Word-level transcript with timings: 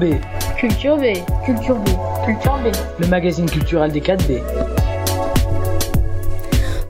B. 0.00 0.14
Culture 0.56 0.96
B. 0.96 1.12
Culture 1.44 1.76
B. 1.76 1.88
Culture 2.24 2.58
B. 2.64 2.72
Le 3.00 3.06
magazine 3.08 3.44
culturel 3.44 3.92
des 3.92 4.00
4B. 4.00 4.40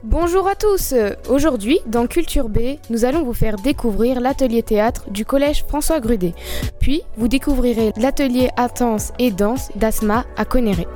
Bonjour 0.01 0.47
à 0.47 0.55
tous 0.55 0.93
Aujourd'hui, 1.29 1.79
dans 1.87 2.07
Culture 2.07 2.47
B, 2.47 2.77
nous 2.89 3.03
allons 3.03 3.23
vous 3.23 3.33
faire 3.33 3.57
découvrir 3.57 4.21
l'atelier 4.21 4.63
théâtre 4.63 5.09
du 5.09 5.25
collège 5.25 5.65
François 5.67 5.99
Grudet. 5.99 6.33
Puis, 6.79 7.01
vous 7.17 7.27
découvrirez 7.27 7.91
l'atelier 7.97 8.49
Attence 8.55 9.11
et 9.19 9.31
danse 9.31 9.71
d'Asma 9.75 10.25
à 10.37 10.45
Conéré. 10.45 10.87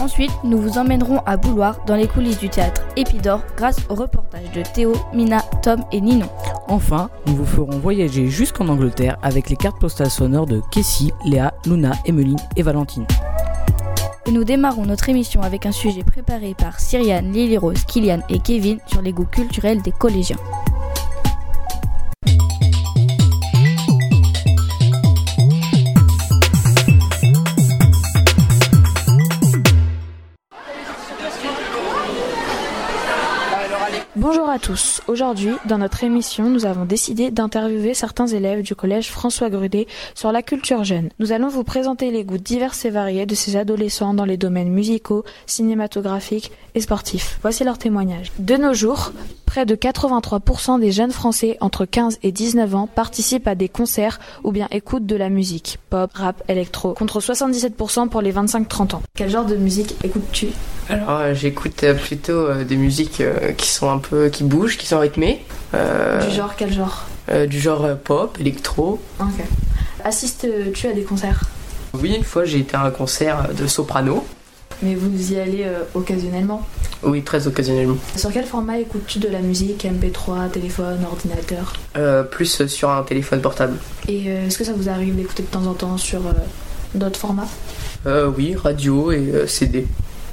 Ensuite, 0.00 0.32
nous 0.44 0.56
vous 0.56 0.78
emmènerons 0.78 1.20
à 1.26 1.36
Bouloir 1.36 1.84
dans 1.84 1.94
les 1.94 2.08
coulisses 2.08 2.38
du 2.38 2.48
théâtre 2.48 2.82
Épidore 2.96 3.42
grâce 3.54 3.76
au 3.90 3.94
reportage 3.94 4.50
de 4.54 4.62
Théo, 4.62 4.94
Mina, 5.12 5.42
Tom 5.62 5.84
et 5.92 6.00
Ninon. 6.00 6.28
Enfin, 6.68 7.10
nous 7.26 7.36
vous 7.36 7.44
ferons 7.44 7.78
voyager 7.78 8.28
jusqu'en 8.28 8.68
Angleterre 8.68 9.18
avec 9.22 9.50
les 9.50 9.56
cartes 9.56 9.78
postales 9.78 10.10
sonores 10.10 10.46
de 10.46 10.62
Kessie, 10.72 11.12
Léa, 11.26 11.52
Luna, 11.66 11.92
Emeline 12.06 12.38
et 12.56 12.62
Valentine. 12.62 13.06
Et 14.26 14.32
nous 14.32 14.44
démarrons 14.44 14.86
notre 14.86 15.10
émission 15.10 15.42
avec 15.42 15.66
un 15.66 15.72
sujet 15.72 16.02
préparé 16.02 16.54
par 16.54 16.80
Cyriane, 16.80 17.30
Lily 17.30 17.58
Rose, 17.58 17.84
Kylian 17.84 18.20
et 18.30 18.38
Kevin 18.38 18.78
sur 18.86 19.02
les 19.02 19.12
goûts 19.12 19.26
culturels 19.26 19.82
des 19.82 19.92
collégiens. 19.92 20.38
Bonjour 34.20 34.50
à 34.50 34.58
tous. 34.58 35.00
Aujourd'hui, 35.08 35.54
dans 35.64 35.78
notre 35.78 36.04
émission, 36.04 36.50
nous 36.50 36.66
avons 36.66 36.84
décidé 36.84 37.30
d'interviewer 37.30 37.94
certains 37.94 38.26
élèves 38.26 38.60
du 38.60 38.74
collège 38.74 39.08
François 39.10 39.48
Grudet 39.48 39.86
sur 40.14 40.30
la 40.30 40.42
culture 40.42 40.84
jeune. 40.84 41.08
Nous 41.20 41.32
allons 41.32 41.48
vous 41.48 41.64
présenter 41.64 42.10
les 42.10 42.22
goûts 42.22 42.36
divers 42.36 42.74
et 42.84 42.90
variés 42.90 43.24
de 43.24 43.34
ces 43.34 43.56
adolescents 43.56 44.12
dans 44.12 44.26
les 44.26 44.36
domaines 44.36 44.68
musicaux, 44.68 45.24
cinématographiques 45.46 46.52
et 46.74 46.80
sportifs. 46.80 47.38
Voici 47.42 47.64
leur 47.64 47.78
témoignage. 47.78 48.32
De 48.38 48.56
nos 48.56 48.72
jours, 48.74 49.12
près 49.46 49.66
de 49.66 49.74
83% 49.74 50.78
des 50.80 50.92
jeunes 50.92 51.10
Français 51.12 51.56
entre 51.60 51.84
15 51.84 52.18
et 52.22 52.32
19 52.32 52.74
ans 52.74 52.86
participent 52.86 53.48
à 53.48 53.54
des 53.54 53.68
concerts 53.68 54.20
ou 54.44 54.52
bien 54.52 54.68
écoutent 54.70 55.06
de 55.06 55.16
la 55.16 55.28
musique, 55.28 55.78
pop, 55.90 56.10
rap, 56.14 56.42
électro, 56.48 56.94
contre 56.94 57.20
77% 57.20 58.08
pour 58.08 58.22
les 58.22 58.32
25-30 58.32 58.94
ans. 58.96 59.02
Quel 59.14 59.30
genre 59.30 59.44
de 59.46 59.56
musique 59.56 59.94
écoutes-tu? 60.04 60.48
Alors 60.88 61.10
euh, 61.20 61.34
j'écoute 61.34 61.82
euh, 61.84 61.94
plutôt 61.94 62.32
euh, 62.32 62.64
des 62.64 62.76
musiques 62.76 63.22
qui 63.56 63.68
sont 63.68 63.90
un 63.90 63.98
peu 63.98 64.28
qui 64.28 64.44
bougent, 64.44 64.76
qui 64.76 64.86
sont 64.86 64.98
rythmées. 65.00 65.44
Euh, 65.74 66.24
Du 66.26 66.34
genre, 66.34 66.54
quel 66.56 66.72
genre? 66.72 67.04
euh, 67.30 67.46
du 67.46 67.60
genre 67.60 67.86
pop, 68.02 68.36
électro. 68.40 68.98
Ok. 69.20 69.26
Assistes-tu 70.04 70.86
à 70.88 70.92
des 70.92 71.02
concerts? 71.02 71.42
Oui, 71.94 72.14
une 72.16 72.24
fois 72.24 72.44
j'ai 72.44 72.58
été 72.60 72.76
à 72.76 72.82
un 72.84 72.90
concert 72.90 73.48
de 73.54 73.66
soprano. 73.66 74.24
Mais 74.82 74.94
vous 74.94 75.32
y 75.32 75.38
allez 75.38 75.64
euh, 75.64 75.80
occasionnellement. 75.94 76.66
Oui, 77.02 77.22
très 77.22 77.46
occasionnellement. 77.46 77.96
Sur 78.16 78.32
quel 78.32 78.44
format 78.44 78.78
écoutes-tu 78.78 79.18
de 79.18 79.28
la 79.28 79.40
musique 79.40 79.84
MP3, 79.84 80.50
téléphone, 80.50 80.98
ordinateur 81.10 81.72
Euh, 81.96 82.22
plus 82.22 82.66
sur 82.66 82.90
un 82.90 83.02
téléphone 83.02 83.40
portable. 83.40 83.76
Et 84.08 84.24
euh, 84.28 84.46
est-ce 84.46 84.58
que 84.58 84.64
ça 84.64 84.72
vous 84.74 84.88
arrive 84.88 85.16
d'écouter 85.16 85.42
de 85.42 85.48
temps 85.48 85.66
en 85.66 85.74
temps 85.74 85.96
sur 85.98 86.26
euh, 86.26 86.32
d'autres 86.94 87.18
formats 87.18 87.48
Euh, 88.06 88.30
oui, 88.36 88.54
radio 88.56 89.12
et 89.12 89.16
euh, 89.34 89.46
CD. 89.46 89.86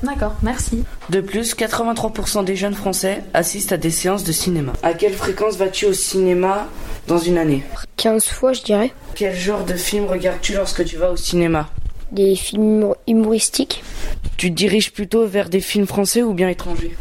D'accord, 0.03 0.35
merci. 0.43 0.83
De 1.09 1.21
plus, 1.21 1.55
83% 1.55 2.45
des 2.45 2.55
jeunes 2.55 2.75
Français 2.75 3.23
assistent 3.33 3.71
à 3.71 3.77
des 3.77 3.89
séances 3.89 4.23
de 4.23 4.31
cinéma. 4.31 4.73
À 4.83 4.93
quelle 4.93 5.13
fréquence 5.13 5.55
vas-tu 5.55 5.87
au 5.87 5.93
cinéma 5.93 6.67
dans 7.07 7.17
une 7.17 7.37
année 7.37 7.63
15 7.95 8.25
fois, 8.25 8.53
je 8.53 8.61
dirais. 8.61 8.93
Quel 9.15 9.35
genre 9.35 9.63
de 9.65 9.73
film 9.73 10.05
regardes-tu 10.05 10.53
lorsque 10.53 10.85
tu 10.85 10.97
vas 10.97 11.11
au 11.11 11.15
cinéma? 11.17 11.67
Des 12.11 12.35
films 12.35 12.93
humoristiques, 13.07 13.83
Tu 14.37 14.49
te 14.49 14.55
diriges 14.55 14.91
plutôt 14.91 15.25
vers 15.25 15.49
des 15.49 15.59
films 15.59 15.87
français 15.87 16.23
ou 16.23 16.33
bien 16.33 16.49
étrangers 16.49 16.95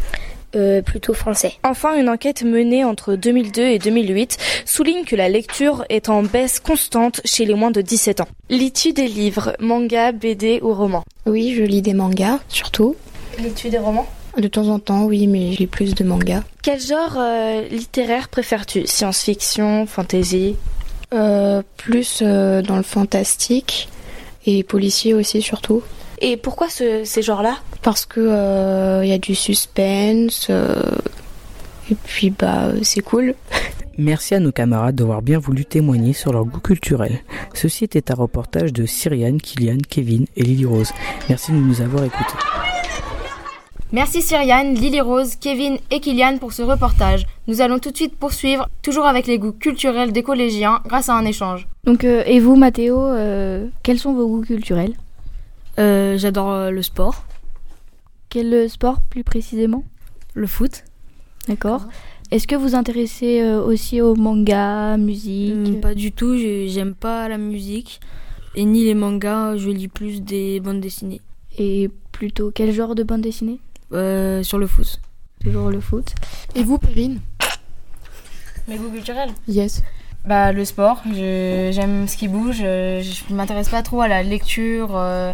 euh, 0.55 0.81
plutôt 0.81 1.13
français. 1.13 1.53
Enfin, 1.65 2.01
une 2.01 2.09
enquête 2.09 2.43
menée 2.43 2.83
entre 2.83 3.15
2002 3.15 3.63
et 3.63 3.79
2008 3.79 4.39
souligne 4.65 5.05
que 5.05 5.15
la 5.15 5.29
lecture 5.29 5.85
est 5.91 6.09
en 6.09 6.23
baisse 6.23 6.61
constante 6.61 7.21
chez 7.25 7.45
les 7.45 7.55
moins 7.55 7.71
de 7.71 7.83
17 7.83 8.23
ans. 8.23 8.29
Lis-tu 8.49 8.93
des 8.93 9.07
livres, 9.07 9.55
mangas, 9.61 10.13
BD 10.13 10.61
ou 10.63 10.73
romans 10.73 11.05
Oui, 11.27 11.55
je 11.55 11.63
lis 11.63 11.83
des 11.83 11.93
mangas, 11.95 12.39
surtout. 12.49 12.97
Lis-tu 13.39 13.69
des 13.69 13.79
romans 13.79 14.07
De 14.39 14.49
temps 14.49 14.69
en 14.69 14.79
temps, 14.79 15.05
oui, 15.05 15.27
mais 15.27 15.53
je 15.53 15.59
lis 15.59 15.67
plus 15.67 15.95
de 15.95 16.05
mangas. 16.05 16.43
Quel 16.63 16.81
genre 16.81 17.17
euh, 17.19 17.69
littéraire 17.69 18.29
préfères-tu? 18.29 18.87
Science-fiction, 18.87 19.87
fantasy? 19.87 20.57
Euh, 21.13 21.63
plus 21.77 22.21
euh, 22.23 22.63
dans 22.63 22.77
le 22.77 22.83
fantastique 22.83 23.89
et 24.47 24.63
policier 24.63 25.13
aussi, 25.15 25.43
surtout. 25.43 25.83
Et 26.21 26.37
pourquoi 26.37 26.69
ce- 26.71 27.05
ces 27.05 27.21
genres-là? 27.23 27.57
Parce 27.83 28.07
que 28.07 28.21
euh, 28.21 29.05
il 29.05 29.11
y 29.11 29.13
a 29.13 29.19
du 29.19 29.35
suspense. 29.35 30.47
euh, 30.51 30.81
et 31.91 31.95
puis, 31.95 32.31
bah, 32.31 32.69
c'est 32.83 33.01
cool. 33.03 33.35
Merci 33.99 34.35
à 34.35 34.41
nos 34.41 34.53
camarades 34.53 34.95
d'avoir 34.97 35.23
bien 35.23 35.39
voulu 35.39 35.65
témoigner 35.65 36.13
sur 36.13 36.33
leur 36.33 36.45
goût 36.45 36.61
culturel. 36.61 37.21
Ceci 37.55 37.85
était 37.85 38.11
un 38.11 38.15
reportage 38.15 38.73
de 38.73 38.85
Cyriane, 38.87 39.41
Kylian, 39.41 39.79
Kevin 39.89 40.27
et 40.37 40.43
Lily 40.43 40.67
Rose. 40.67 40.91
Merci 41.29 41.53
de 41.53 41.57
nous 41.57 41.81
avoir 41.81 42.05
écoutés. 42.05 42.35
Merci 43.93 44.21
Cyriane, 44.21 44.75
Lily 44.75 45.01
Rose, 45.01 45.37
Kevin 45.37 45.79
et 45.91 46.01
Kylian 46.01 46.39
pour 46.39 46.53
ce 46.53 46.63
reportage. 46.63 47.25
Nous 47.47 47.61
allons 47.61 47.79
tout 47.79 47.93
de 47.93 47.97
suite 47.97 48.17
poursuivre, 48.17 48.69
toujours 48.83 49.07
avec 49.07 49.27
les 49.29 49.39
goûts 49.39 49.53
culturels 49.53 50.13
des 50.13 50.25
collégiens, 50.25 50.81
grâce 50.87 51.09
à 51.09 51.15
un 51.15 51.25
échange. 51.25 51.69
Donc, 51.85 52.05
euh, 52.05 52.25
et 52.27 52.41
vous, 52.41 52.57
Mathéo, 52.57 52.99
euh, 53.01 53.69
quels 53.85 54.01
sont 54.01 54.13
vos 54.13 54.27
goûts 54.27 54.43
culturels? 54.43 54.95
Euh, 55.79 56.19
J'adore 56.19 56.71
le 56.71 56.83
sport, 56.83 57.25
Quel 58.29 58.69
sport 58.69 59.01
plus 59.09 59.23
précisément? 59.23 59.85
Le 60.35 60.49
foot. 60.49 60.83
D'accord. 61.49 61.87
Est-ce 62.33 62.49
que 62.49 62.57
vous 62.57 62.75
intéressez 62.75 63.41
euh, 63.41 63.63
aussi 63.63 64.01
au 64.01 64.17
manga, 64.17 64.97
musique? 64.97 65.55
Hum, 65.55 65.81
pas 65.81 65.95
du 65.95 66.11
tout, 66.11 66.37
j'aime 66.37 66.95
pas 66.95 67.29
la 67.29 67.39
musique 67.39 68.01
et 68.57 68.65
ni 68.65 68.85
les 68.85 68.95
mangas, 68.95 69.57
je 69.59 69.71
lis 69.71 69.87
plus 69.89 70.23
des 70.23 70.59
bandes 70.59 70.81
dessinées. 70.81 71.21
Et 71.57 71.89
plutôt 72.11 72.51
quel 72.53 72.73
genre 72.73 72.97
de 72.97 73.05
bande 73.05 73.21
dessinée? 73.21 73.61
Euh, 73.93 74.43
sur 74.43 74.59
le 74.59 74.67
foot. 74.67 75.01
Toujours 75.43 75.71
le 75.71 75.81
foot. 75.81 76.15
Et 76.55 76.63
vous, 76.65 76.79
Perrine? 76.79 77.21
Mes 78.69 78.77
goûts 78.79 78.91
culturels 78.91 79.31
Yes. 79.47 79.83
Bah 80.25 80.51
le 80.51 80.65
sport, 80.65 81.03
je- 81.07 81.71
j'aime 81.73 82.09
ce 82.09 82.17
qui 82.17 82.27
bouge, 82.27 82.59
euh, 82.63 83.01
je 83.01 83.33
m'intéresse 83.33 83.69
pas 83.69 83.85
trop 83.85 84.01
à 84.01 84.09
la 84.09 84.25
lecture, 84.25 84.97
euh, 84.97 85.33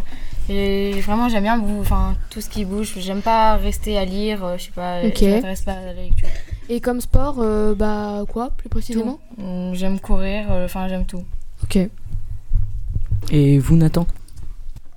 et 0.49 1.01
vraiment 1.01 1.29
j'aime 1.29 1.41
bien 1.41 1.59
enfin, 1.79 2.15
tout 2.29 2.41
ce 2.41 2.49
qui 2.49 2.63
bouge, 2.63 2.93
j'aime 2.99 3.23
pas 3.23 3.55
rester 3.55 3.97
à 3.97 4.05
lire, 4.05 4.43
euh, 4.45 4.57
je 4.59 4.65
sais 4.65 4.71
pas, 4.71 4.99
Ok. 5.03 5.17
je 5.19 5.25
m'intéresse 5.25 5.61
pas 5.61 5.71
à 5.71 5.81
la 5.85 5.93
lecture. 5.93 6.27
Et 6.69 6.79
comme 6.79 7.01
sport, 7.01 7.37
euh, 7.39 7.73
bah, 7.73 8.23
quoi, 8.29 8.51
plus 8.51 8.69
précisément? 8.69 9.19
J'aime 9.73 9.99
courir, 9.99 10.51
euh, 10.51 10.65
enfin 10.65 10.87
j'aime 10.87 11.05
tout. 11.05 11.23
Ok. 11.63 11.79
Et 13.31 13.57
vous, 13.57 13.75
Nathan? 13.77 14.05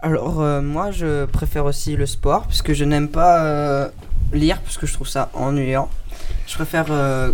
Alors 0.01 0.41
euh, 0.41 0.61
moi 0.61 0.91
je 0.91 1.25
préfère 1.25 1.65
aussi 1.65 1.97
le 1.97 2.07
sport 2.07 2.47
puisque 2.47 2.73
je 2.73 2.85
n'aime 2.85 3.09
pas 3.09 3.45
euh, 3.45 3.89
lire 4.33 4.61
parce 4.61 4.77
que 4.77 4.87
je 4.87 4.93
trouve 4.93 5.09
ça 5.09 5.31
ennuyant. 5.35 5.89
Je 6.47 6.55
préfère 6.55 6.87
euh, 6.91 7.33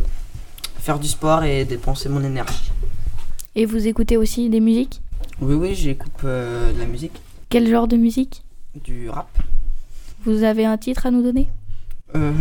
faire 0.78 0.98
du 0.98 1.08
sport 1.08 1.44
et 1.44 1.64
dépenser 1.64 2.08
mon 2.08 2.22
énergie. 2.22 2.70
Et 3.54 3.66
vous 3.66 3.86
écoutez 3.86 4.16
aussi 4.16 4.48
des 4.48 4.60
musiques? 4.60 5.02
Oui 5.40 5.54
oui 5.54 5.74
j'écoute 5.74 6.12
euh, 6.24 6.72
de 6.72 6.78
la 6.78 6.86
musique, 6.86 7.20
Quel 7.48 7.68
genre 7.68 7.88
de 7.88 7.96
musique? 7.96 8.44
Du 8.84 9.10
rap. 9.10 9.28
Vous 10.24 10.44
avez 10.44 10.64
un 10.64 10.78
titre 10.78 11.06
à 11.06 11.10
nous 11.10 11.22
donner? 11.22 11.48
Euh, 12.14 12.32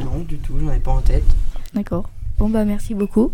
non 0.00 0.18
du 0.28 0.38
tout, 0.38 0.58
j'en 0.58 0.72
ai 0.72 0.80
pas 0.80 0.90
en 0.90 1.00
tête. 1.00 1.24
D'accord. 1.72 2.10
Bon 2.38 2.48
bah 2.48 2.64
merci 2.64 2.94
beaucoup. 2.94 3.32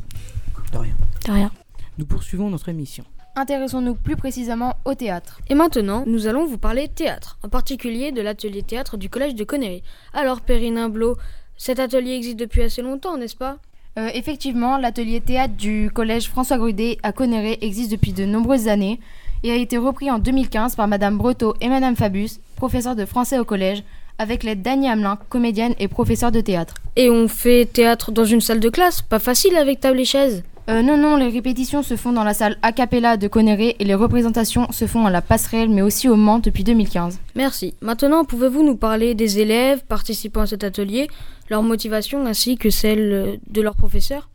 De 0.73 0.79
rien. 0.79 0.95
De 1.27 1.33
rien. 1.33 1.51
Nous 1.99 2.05
poursuivons 2.05 2.51
notre 2.51 2.69
émission. 2.69 3.05
Intéressons-nous 3.37 3.95
plus 3.95 4.17
précisément 4.17 4.77
au 4.85 4.95
théâtre. 4.95 5.41
Et 5.49 5.55
maintenant, 5.55 6.05
nous 6.07 6.27
allons 6.27 6.47
vous 6.47 6.59
parler 6.59 6.89
théâtre, 6.89 7.39
en 7.45 7.49
particulier 7.49 8.13
de 8.13 8.21
l'atelier 8.21 8.63
théâtre 8.63 8.97
du 8.97 9.09
collège 9.09 9.35
de 9.35 9.45
Connery. 9.45 9.83
Alors, 10.13 10.41
Perrine 10.41 10.79
Imblot, 10.79 11.17
cet 11.57 11.79
atelier 11.79 12.13
existe 12.13 12.39
depuis 12.39 12.63
assez 12.63 12.83
longtemps, 12.83 13.17
n'est-ce 13.17 13.37
pas? 13.37 13.59
Euh, 13.99 14.09
effectivement, 14.15 14.79
l'atelier 14.79 15.21
théâtre 15.21 15.55
du 15.55 15.91
collège 15.93 16.29
François 16.29 16.59
Grudet 16.59 16.99
à 17.03 17.13
Conneré 17.13 17.59
existe 17.61 17.91
depuis 17.91 18.13
de 18.13 18.25
nombreuses 18.25 18.69
années 18.69 19.01
et 19.43 19.51
a 19.51 19.57
été 19.57 19.79
repris 19.79 20.11
en 20.11 20.19
2015 20.19 20.77
par 20.77 20.89
Madame 20.89 21.17
Breteau 21.17 21.55
et 21.61 21.69
Madame 21.69 21.97
Fabius, 21.97 22.41
professeurs 22.57 22.97
de 22.97 23.05
français 23.05 23.39
au 23.39 23.45
collège, 23.45 23.83
avec 24.19 24.43
l'aide 24.43 24.63
d'Annie 24.63 24.89
Hamelin, 24.89 25.19
comédienne 25.29 25.75
et 25.79 25.89
professeure 25.89 26.31
de 26.31 26.41
théâtre. 26.41 26.75
Et 26.97 27.11
on 27.11 27.27
fait 27.27 27.65
théâtre 27.65 28.13
dans 28.13 28.25
une 28.25 28.41
salle 28.41 28.61
de 28.61 28.69
classe, 28.69 29.03
pas 29.03 29.19
facile 29.19 29.57
avec 29.57 29.81
table 29.81 30.01
et 30.01 30.05
chaise? 30.05 30.45
Euh, 30.69 30.83
non, 30.83 30.97
non, 30.97 31.17
les 31.17 31.29
répétitions 31.29 31.83
se 31.83 31.97
font 31.97 32.13
dans 32.13 32.23
la 32.23 32.35
salle 32.35 32.57
a 32.63 32.73
cappella 32.73 33.17
de 33.17 33.29
Conneré 33.29 33.77
et 33.79 33.85
les 33.85 33.95
représentations 33.95 34.71
se 34.71 34.87
font 34.87 35.07
à 35.07 35.11
la 35.11 35.23
passerelle 35.23 35.71
mais 35.71 35.83
aussi 35.83 36.09
au 36.09 36.17
Mans 36.17 36.39
depuis 36.39 36.65
2015. 36.65 37.19
Merci. 37.35 37.75
Maintenant, 37.81 38.25
pouvez-vous 38.25 38.63
nous 38.63 38.77
parler 38.77 39.15
des 39.15 39.41
élèves 39.41 39.83
participant 39.87 40.43
à 40.43 40.47
cet 40.47 40.63
atelier, 40.63 41.09
leur 41.49 41.63
motivation 41.63 42.27
ainsi 42.27 42.57
que 42.57 42.71
celle 42.71 43.41
de 43.49 43.61
leurs 43.63 43.75
professeurs? 43.75 44.29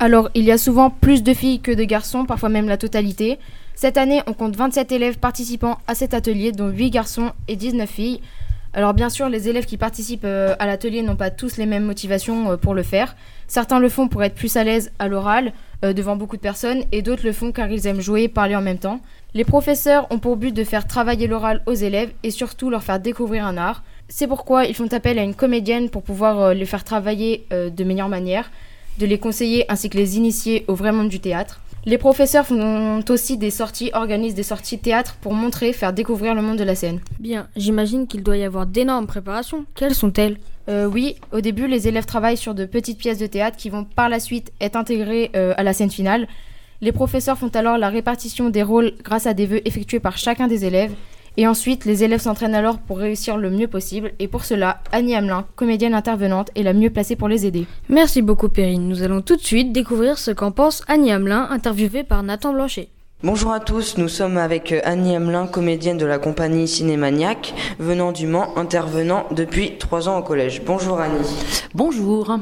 Alors, 0.00 0.30
il 0.34 0.44
y 0.44 0.52
a 0.52 0.58
souvent 0.58 0.90
plus 0.90 1.22
de 1.22 1.32
filles 1.32 1.60
que 1.60 1.72
de 1.72 1.84
garçons, 1.84 2.24
parfois 2.24 2.48
même 2.48 2.68
la 2.68 2.76
totalité. 2.76 3.38
Cette 3.74 3.96
année, 3.96 4.22
on 4.26 4.32
compte 4.32 4.56
27 4.56 4.90
élèves 4.92 5.18
participant 5.18 5.78
à 5.86 5.94
cet 5.94 6.14
atelier, 6.14 6.52
dont 6.52 6.68
8 6.68 6.90
garçons 6.90 7.32
et 7.46 7.56
19 7.56 7.88
filles. 7.88 8.20
Alors 8.74 8.94
bien 8.94 9.08
sûr, 9.08 9.28
les 9.28 9.48
élèves 9.48 9.64
qui 9.64 9.76
participent 9.76 10.24
euh, 10.24 10.54
à 10.58 10.66
l'atelier 10.66 11.02
n'ont 11.02 11.16
pas 11.16 11.30
tous 11.30 11.56
les 11.56 11.66
mêmes 11.66 11.84
motivations 11.84 12.52
euh, 12.52 12.56
pour 12.56 12.74
le 12.74 12.82
faire. 12.82 13.16
Certains 13.46 13.80
le 13.80 13.88
font 13.88 14.08
pour 14.08 14.22
être 14.22 14.34
plus 14.34 14.56
à 14.56 14.64
l'aise 14.64 14.92
à 14.98 15.08
l'oral, 15.08 15.52
euh, 15.84 15.92
devant 15.92 16.16
beaucoup 16.16 16.36
de 16.36 16.42
personnes, 16.42 16.84
et 16.92 17.02
d'autres 17.02 17.24
le 17.24 17.32
font 17.32 17.52
car 17.52 17.70
ils 17.70 17.86
aiment 17.86 18.00
jouer 18.00 18.24
et 18.24 18.28
parler 18.28 18.56
en 18.56 18.62
même 18.62 18.78
temps. 18.78 19.00
Les 19.34 19.44
professeurs 19.44 20.06
ont 20.10 20.18
pour 20.18 20.36
but 20.36 20.52
de 20.52 20.64
faire 20.64 20.86
travailler 20.86 21.26
l'oral 21.26 21.62
aux 21.66 21.74
élèves 21.74 22.12
et 22.22 22.30
surtout 22.30 22.70
leur 22.70 22.82
faire 22.82 23.00
découvrir 23.00 23.44
un 23.44 23.56
art. 23.56 23.82
C'est 24.08 24.26
pourquoi 24.26 24.64
ils 24.64 24.74
font 24.74 24.92
appel 24.92 25.18
à 25.18 25.22
une 25.22 25.34
comédienne 25.34 25.90
pour 25.90 26.02
pouvoir 26.02 26.54
les 26.54 26.64
faire 26.64 26.82
travailler 26.82 27.46
de 27.50 27.84
meilleure 27.84 28.08
manière, 28.08 28.50
de 28.98 29.06
les 29.06 29.18
conseiller 29.18 29.64
ainsi 29.70 29.88
que 29.90 29.96
les 29.96 30.16
initier 30.16 30.64
au 30.68 30.74
vrai 30.74 30.92
monde 30.92 31.08
du 31.08 31.20
théâtre. 31.20 31.60
Les 31.86 31.96
professeurs 31.96 32.46
font 32.46 33.02
aussi 33.08 33.38
des 33.38 33.50
sorties, 33.50 33.90
organisent 33.94 34.34
des 34.34 34.42
sorties 34.42 34.78
théâtre 34.78 35.16
pour 35.20 35.32
montrer, 35.32 35.72
faire 35.72 35.92
découvrir 35.92 36.34
le 36.34 36.42
monde 36.42 36.58
de 36.58 36.64
la 36.64 36.74
scène. 36.74 37.00
Bien, 37.18 37.48
j'imagine 37.56 38.06
qu'il 38.06 38.22
doit 38.22 38.36
y 38.36 38.44
avoir 38.44 38.66
d'énormes 38.66 39.06
préparations. 39.06 39.64
Quelles 39.74 39.94
sont-elles? 39.94 40.38
Euh, 40.68 40.86
Oui, 40.86 41.16
au 41.32 41.40
début, 41.40 41.66
les 41.66 41.88
élèves 41.88 42.04
travaillent 42.04 42.36
sur 42.36 42.54
de 42.54 42.66
petites 42.66 42.98
pièces 42.98 43.18
de 43.18 43.26
théâtre 43.26 43.56
qui 43.56 43.70
vont 43.70 43.84
par 43.84 44.08
la 44.08 44.20
suite 44.20 44.52
être 44.60 44.76
intégrées 44.76 45.30
euh, 45.34 45.54
à 45.56 45.62
la 45.62 45.72
scène 45.72 45.90
finale. 45.90 46.28
Les 46.80 46.92
professeurs 46.92 47.38
font 47.38 47.48
alors 47.48 47.78
la 47.78 47.88
répartition 47.88 48.50
des 48.50 48.62
rôles 48.62 48.92
grâce 49.02 49.26
à 49.26 49.34
des 49.34 49.46
vœux 49.46 49.66
effectués 49.66 50.00
par 50.00 50.18
chacun 50.18 50.46
des 50.46 50.64
élèves 50.64 50.92
et 51.38 51.46
ensuite, 51.46 51.84
les 51.84 52.02
élèves 52.02 52.20
s'entraînent 52.20 52.56
alors 52.56 52.78
pour 52.78 52.98
réussir 52.98 53.36
le 53.36 53.48
mieux 53.48 53.68
possible. 53.68 54.12
Et 54.18 54.26
pour 54.26 54.44
cela, 54.44 54.82
Annie 54.90 55.14
Hamelin, 55.14 55.46
comédienne 55.54 55.94
intervenante, 55.94 56.50
est 56.56 56.64
la 56.64 56.72
mieux 56.72 56.90
placée 56.90 57.14
pour 57.14 57.28
les 57.28 57.46
aider. 57.46 57.64
Merci 57.88 58.22
beaucoup, 58.22 58.48
Perrine. 58.48 58.88
Nous 58.88 59.04
allons 59.04 59.22
tout 59.22 59.36
de 59.36 59.40
suite 59.40 59.72
découvrir 59.72 60.18
ce 60.18 60.32
qu'en 60.32 60.50
pense 60.50 60.82
Annie 60.88 61.12
Hamelin, 61.12 61.46
interviewée 61.48 62.02
par 62.02 62.24
Nathan 62.24 62.52
Blanchet. 62.52 62.88
Bonjour 63.22 63.52
à 63.52 63.60
tous, 63.60 63.98
nous 63.98 64.08
sommes 64.08 64.36
avec 64.36 64.72
euh, 64.72 64.80
Annie 64.84 65.14
Hamelin, 65.14 65.46
comédienne 65.46 65.96
de 65.96 66.06
la 66.06 66.18
compagnie 66.18 66.66
Cinémaniac, 66.66 67.54
venant 67.78 68.10
du 68.10 68.26
Mans, 68.26 68.56
intervenant 68.56 69.26
depuis 69.30 69.78
trois 69.78 70.08
ans 70.08 70.18
au 70.18 70.22
collège. 70.22 70.62
Bonjour 70.66 71.00
Annie. 71.00 71.26
Bonjour. 71.74 72.36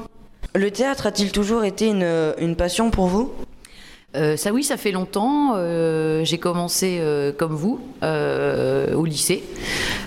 Le 0.54 0.70
théâtre 0.70 1.06
a-t-il 1.06 1.32
toujours 1.32 1.64
été 1.64 1.88
une, 1.88 2.34
une 2.38 2.56
passion 2.56 2.90
pour 2.90 3.08
vous? 3.08 3.30
Euh, 4.16 4.36
ça 4.36 4.52
oui, 4.52 4.64
ça 4.64 4.76
fait 4.76 4.92
longtemps. 4.92 5.54
Euh, 5.56 6.24
j'ai 6.24 6.38
commencé 6.38 6.98
euh, 7.00 7.32
comme 7.32 7.54
vous 7.54 7.80
au 8.02 9.04
lycée. 9.04 9.42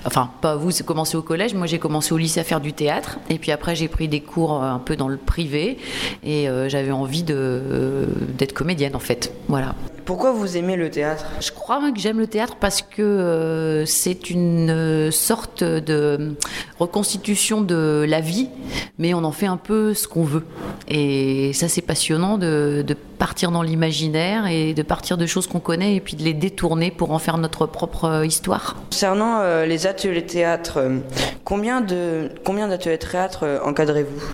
Enfin, 0.06 0.30
pas 0.42 0.56
vous, 0.56 0.72
c'est 0.72 0.86
commencé 0.86 1.18
au 1.18 1.22
collège. 1.22 1.54
Moi, 1.54 1.68
j'ai 1.68 1.80
commencé 1.80 2.14
au 2.14 2.18
lycée 2.18 2.40
à 2.40 2.44
faire 2.44 2.62
du 2.62 2.74
théâtre. 2.74 3.20
Et 3.30 3.38
puis 3.38 3.52
après, 3.52 3.76
j'ai 3.76 3.88
pris 3.88 4.08
des 4.08 4.22
cours 4.22 4.64
un 4.64 4.80
peu 4.80 4.96
dans 4.96 5.08
le 5.08 5.18
privé. 5.18 5.78
Et 6.24 6.48
j'avais 6.68 6.92
envie 6.92 7.24
d'être 7.24 8.54
comédienne, 8.54 8.96
en 8.96 9.00
fait. 9.00 9.34
Voilà. 9.48 9.76
Pourquoi 10.10 10.32
vous 10.32 10.58
aimez 10.58 10.76
le 10.76 10.90
théâtre? 10.90 11.28
Je 11.40 11.52
crois 11.52 11.92
que 11.92 12.00
j'aime 12.00 12.18
le 12.18 12.26
théâtre 12.26 12.56
parce 12.60 12.82
que 12.82 13.84
c'est 13.86 14.32
une 14.32 15.12
sorte 15.12 15.64
de 15.64 16.36
reconstitution 16.80 17.62
de 17.62 18.08
la 18.10 18.20
vie, 18.20 18.50
mais 18.98 19.14
on 19.14 19.24
en 19.24 19.32
fait 19.32 19.46
un 19.46 19.58
peu 19.58 19.94
ce 19.94 20.08
qu'on 20.08 20.24
veut. 20.24 20.44
Et 20.88 21.54
ça, 21.54 21.68
c'est 21.68 21.84
passionnant 21.84 22.40
de, 22.40 22.84
de 22.88 22.96
partir 23.20 23.52
dans 23.52 23.62
l'imaginaire 23.62 24.48
et 24.48 24.74
de 24.74 24.82
partir 24.82 25.16
de 25.16 25.28
choses 25.28 25.46
qu'on 25.46 25.60
connaît 25.60 25.98
et 25.98 26.00
puis 26.00 26.16
de 26.16 26.24
les 26.24 26.34
détourner 26.34 26.90
pour 26.90 27.12
en 27.12 27.20
faire 27.20 27.38
notre 27.38 27.68
propre 27.68 28.06
euh, 28.06 28.26
histoire. 28.26 28.78
Concernant 28.90 29.42
euh, 29.42 29.68
les 29.68 29.86
ateliers 29.86 30.26
théâtre, 30.26 30.78
euh, 30.78 30.98
combien 31.44 31.82
de 31.82 32.32
combien 32.44 32.68
d'ateliers 32.68 32.98
théâtre 32.98 33.62
encadrez-vous? 33.64 34.34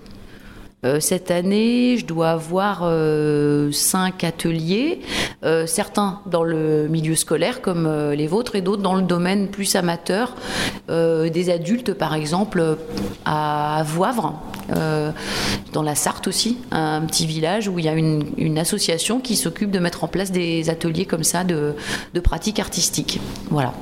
Cette 1.00 1.32
année, 1.32 1.98
je 1.98 2.06
dois 2.06 2.30
avoir 2.30 2.90
cinq 3.72 4.24
ateliers, 4.24 5.02
certains 5.66 6.22
dans 6.26 6.44
le 6.44 6.88
milieu 6.88 7.16
scolaire 7.16 7.62
comme 7.62 8.12
les 8.12 8.28
vôtres 8.28 8.56
et 8.56 8.62
d'autres 8.62 8.82
dans 8.82 8.96
le 8.96 9.02
domaine 9.02 9.48
plus 9.48 9.76
amateur, 9.76 10.36
des 10.90 11.50
adultes 11.50 11.94
par 11.94 12.14
exemple 12.14 12.78
à 13.26 13.84
Voivre, 13.86 14.42
euh, 14.76 15.12
dans 15.74 15.84
la 15.84 15.96
Sarthe 15.96 16.28
aussi, 16.28 16.58
un 16.72 17.02
petit 17.02 17.28
village 17.28 17.68
où 17.68 17.78
il 17.78 17.86
y 17.86 17.90
a 17.90 17.94
une, 17.94 18.58
association 18.58 19.20
qui 19.20 19.36
s'occupe 19.36 19.70
de 19.70 19.80
mettre 19.80 20.04
en 20.04 20.08
place 20.08 20.32
des 20.32 20.70
ateliers 20.70 21.06
comme 21.06 21.24
ça 21.24 21.44
de, 21.44 21.76
pratiques 22.24 22.60
artistiques. 22.60 23.20
Voilà. 23.50 23.74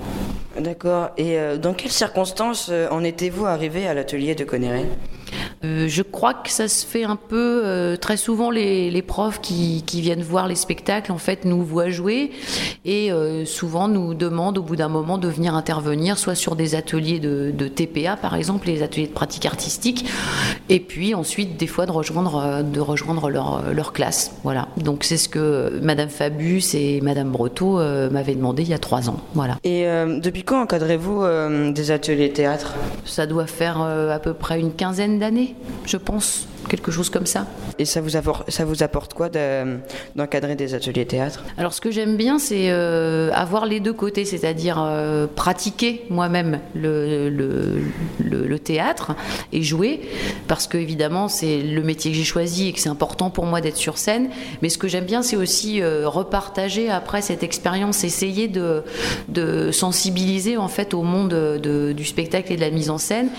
D'accord. 0.60 1.10
Et 1.18 1.38
euh, 1.38 1.58
dans 1.58 1.74
quelles 1.74 1.92
circonstances 1.92 2.70
euh, 2.72 2.88
en 2.90 3.04
étiez-vous 3.04 3.46
arrivé 3.46 3.88
à 3.88 3.94
l'atelier 3.94 4.36
de 4.36 4.44
Conneray 4.44 4.86
euh, 5.64 5.88
je 5.88 6.02
crois 6.02 6.34
que 6.34 6.50
ça 6.50 6.68
se 6.68 6.86
fait 6.86 7.06
un 7.06 7.16
peu 7.16 7.62
euh, 7.64 7.96
très 7.96 8.18
souvent 8.18 8.52
les, 8.52 8.92
les 8.92 9.02
profs 9.02 9.40
qui, 9.40 9.84
qui, 9.86 10.02
viennent 10.02 10.22
voir 10.22 10.48
les 10.48 10.56
spectacles 10.56 11.12
en 11.12 11.18
fait 11.18 11.46
nous 11.46 11.64
voient 11.64 11.90
jouer 11.90 12.32
et 12.84 13.12
euh, 13.12 13.46
souvent 13.46 13.88
nous 13.88 14.14
demandent 14.14 14.58
au 14.58 14.62
bout 14.62 14.76
d'un 14.76 14.90
moment 14.90 15.18
de 15.18 15.30
venir 15.30 15.56
intervenir 15.56 16.18
soit 16.18 16.36
sur 16.36 16.58
des 16.58 16.76
ateliers 16.76 17.20
de, 17.20 17.52
de, 17.56 17.68
TPA 17.70 18.18
par 18.18 18.36
exemple 18.36 18.68
les 18.68 18.84
ateliers 18.84 19.08
de 19.08 19.14
pratique 19.14 19.46
artistique 19.46 20.06
et 20.68 20.82
puis 20.82 21.16
ensuite 21.16 21.56
des 21.56 21.68
fois 21.68 21.86
de 21.86 21.92
rejoindre 21.92 22.62
de 22.64 22.80
rejoindre 22.82 23.30
leur, 23.30 23.74
leur 23.74 23.94
classe. 23.94 24.34
Voilà. 24.44 24.68
Donc 24.78 25.04
c'est 25.04 25.18
ce 25.18 25.30
que 25.30 25.80
Madame 25.82 26.10
Fabus 26.10 26.64
et 26.74 27.00
Madame 27.02 27.32
Breteau 27.32 27.78
m'avaient 27.78 28.36
demandé 28.36 28.64
il 28.64 28.70
y 28.70 28.74
a 28.74 28.80
trois 28.80 29.10
ans. 29.10 29.20
Voilà. 29.34 29.58
Et 29.64 29.86
depuis 30.20 30.44
quand 30.44 30.62
encadrez-vous 30.62 31.24
des 31.72 31.92
ateliers 31.92 32.32
théâtre? 32.32 32.74
Ça 33.06 33.26
doit 33.26 33.48
faire 33.48 33.82
à 33.82 34.20
peu 34.20 34.34
près 34.34 34.60
une 34.60 34.74
quinzaine 34.74 35.20
d'années, 35.20 35.53
je 35.86 35.98
pense 35.98 36.48
quelque 36.68 36.92
chose 36.92 37.10
comme 37.10 37.26
ça. 37.26 37.46
Et 37.80 37.86
ça 37.86 38.02
vous 38.02 38.16
apporte, 38.16 38.50
ça 38.50 38.66
vous 38.66 38.84
apporte 38.84 39.14
quoi 39.14 39.30
d'encadrer 40.16 40.56
des 40.56 40.74
ateliers 40.74 41.06
théâtre? 41.06 41.44
Alors 41.58 41.74
ce 41.74 41.82
que 41.82 41.92
j'aime 41.92 42.16
bien, 42.18 42.40
c'est 42.40 42.70
euh, 42.70 43.32
avoir 43.34 43.66
les 43.66 43.80
deux 43.80 43.94
côtés, 43.94 44.26
c'est-à-dire 44.26 44.78
euh, 44.80 45.28
pratiquer 45.28 46.06
moi-même 46.10 46.60
le, 46.76 47.30
le, 47.30 47.82
le, 48.24 48.60
théâtre 48.60 49.14
et 49.52 49.64
jouer, 49.64 50.02
parce 50.48 50.68
que 50.68 50.78
évidemment 50.78 51.28
c'est 51.28 51.62
le 51.62 51.82
métier 51.82 52.12
que 52.12 52.18
j'ai 52.18 52.24
choisi 52.24 52.70
et 52.70 52.74
que 52.74 52.80
c'est 52.80 52.90
important 52.90 53.30
pour 53.30 53.46
moi 53.46 53.60
d'être 53.60 53.78
sur 53.78 53.98
scène. 53.98 54.30
Mais 54.62 54.70
ce 54.70 54.78
que 54.78 54.88
j'aime 54.88 55.06
bien, 55.06 55.22
c'est 55.22 55.36
aussi 55.36 55.82
euh, 55.82 56.08
repartager 56.08 56.90
après 56.90 57.22
cette 57.22 57.44
expérience, 57.44 58.04
essayer 58.04 58.48
de, 58.48 58.84
de 59.28 59.72
sensibiliser 59.72 60.58
en 60.58 60.68
fait 60.68 60.94
au 60.94 61.02
monde 61.02 61.30
de, 61.30 61.92
du 61.92 62.06
spectacle 62.06 62.54
et 62.54 62.56
de 62.56 62.62
la 62.62 62.70
mise 62.70 62.90
en 62.90 62.98
scène 62.98 63.30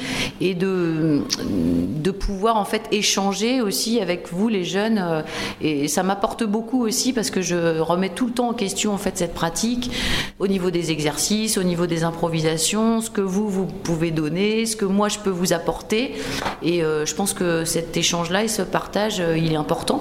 et 0.41 0.55
de, 0.55 1.23
de 1.49 2.11
pouvoir 2.11 2.56
en 2.56 2.65
fait 2.65 2.82
échanger 2.93 3.14
changer 3.15 3.61
aussi 3.61 4.01
avec 4.01 4.33
vous 4.33 4.49
les 4.49 4.65
jeunes 4.65 4.99
euh, 4.99 5.23
et 5.61 5.87
ça 5.87 6.03
m'apporte 6.03 6.43
beaucoup 6.43 6.85
aussi 6.85 7.13
parce 7.13 7.31
que 7.31 7.43
je 7.43 7.79
remets 7.79 8.09
tout 8.09 8.27
le 8.27 8.33
temps 8.33 8.49
en 8.49 8.55
question 8.55 8.93
en 8.93 8.99
fait 8.99 9.17
cette 9.17 9.35
pratique 9.35 9.93
au 10.41 10.49
niveau 10.49 10.71
des 10.71 10.91
exercices, 10.91 11.56
au 11.56 11.63
niveau 11.63 11.87
des 11.87 12.03
improvisations, 12.03 13.01
ce 13.01 13.11
que 13.11 13.21
vous 13.21 13.49
vous 13.49 13.67
pouvez 13.67 14.11
donner, 14.11 14.67
ce 14.67 14.75
que 14.75 14.85
moi 14.85 15.09
je 15.09 15.19
peux 15.21 15.31
vous 15.31 15.53
apporter 15.53 16.15
et 16.63 16.83
euh, 16.83 17.06
je 17.06 17.15
pense 17.15 17.35
que 17.35 17.65
cet 17.65 17.97
échange 17.97 18.31
là 18.31 18.43
et 18.43 18.49
ce 18.49 18.63
partage 18.63 19.21
euh, 19.21 19.39
il 19.39 19.53
est 19.53 19.63
important 19.67 20.01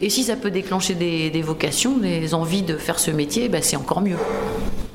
et 0.00 0.08
si 0.08 0.24
ça 0.24 0.36
peut 0.36 0.50
déclencher 0.50 0.94
des, 0.94 1.42
vocations, 1.42 1.98
des 1.98 2.32
envies 2.32 2.62
de 2.62 2.76
faire 2.76 2.98
ce 2.98 3.10
métier, 3.10 3.48
bah, 3.50 3.60
c'est 3.60 3.76
encore 3.76 4.00
mieux. 4.00 4.16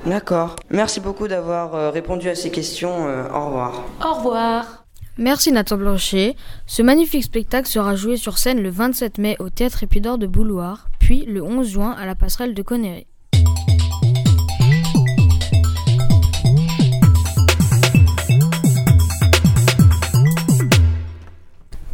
D'accord. 0.05 0.55
Merci 0.71 0.99
beaucoup 1.01 1.27
d'avoir 1.27 1.93
répondu 1.93 2.29
à 2.29 2.35
ces 2.35 2.49
questions. 2.49 3.05
au 3.35 3.45
revoir. 3.45 3.83
Au 4.03 4.13
revoir. 4.15 4.88
Merci 5.21 5.51
Nathan 5.51 5.75
Blanchet. 5.75 6.37
Ce 6.65 6.81
magnifique 6.81 7.25
spectacle 7.25 7.67
sera 7.67 7.93
joué 7.93 8.15
sur 8.15 8.37
scène 8.37 8.63
le 8.63 8.69
27 8.69 9.17
mai 9.17 9.35
au 9.39 9.49
Théâtre 9.49 9.83
Épidore 9.83 10.17
de 10.17 10.27
Bouloir, 10.27 10.87
puis 10.97 11.25
le 11.25 11.43
11 11.43 11.67
juin 11.67 11.91
à 11.91 12.05
la 12.05 12.15
passerelle 12.15 12.53
de 12.53 12.61
Connery. 12.61 13.05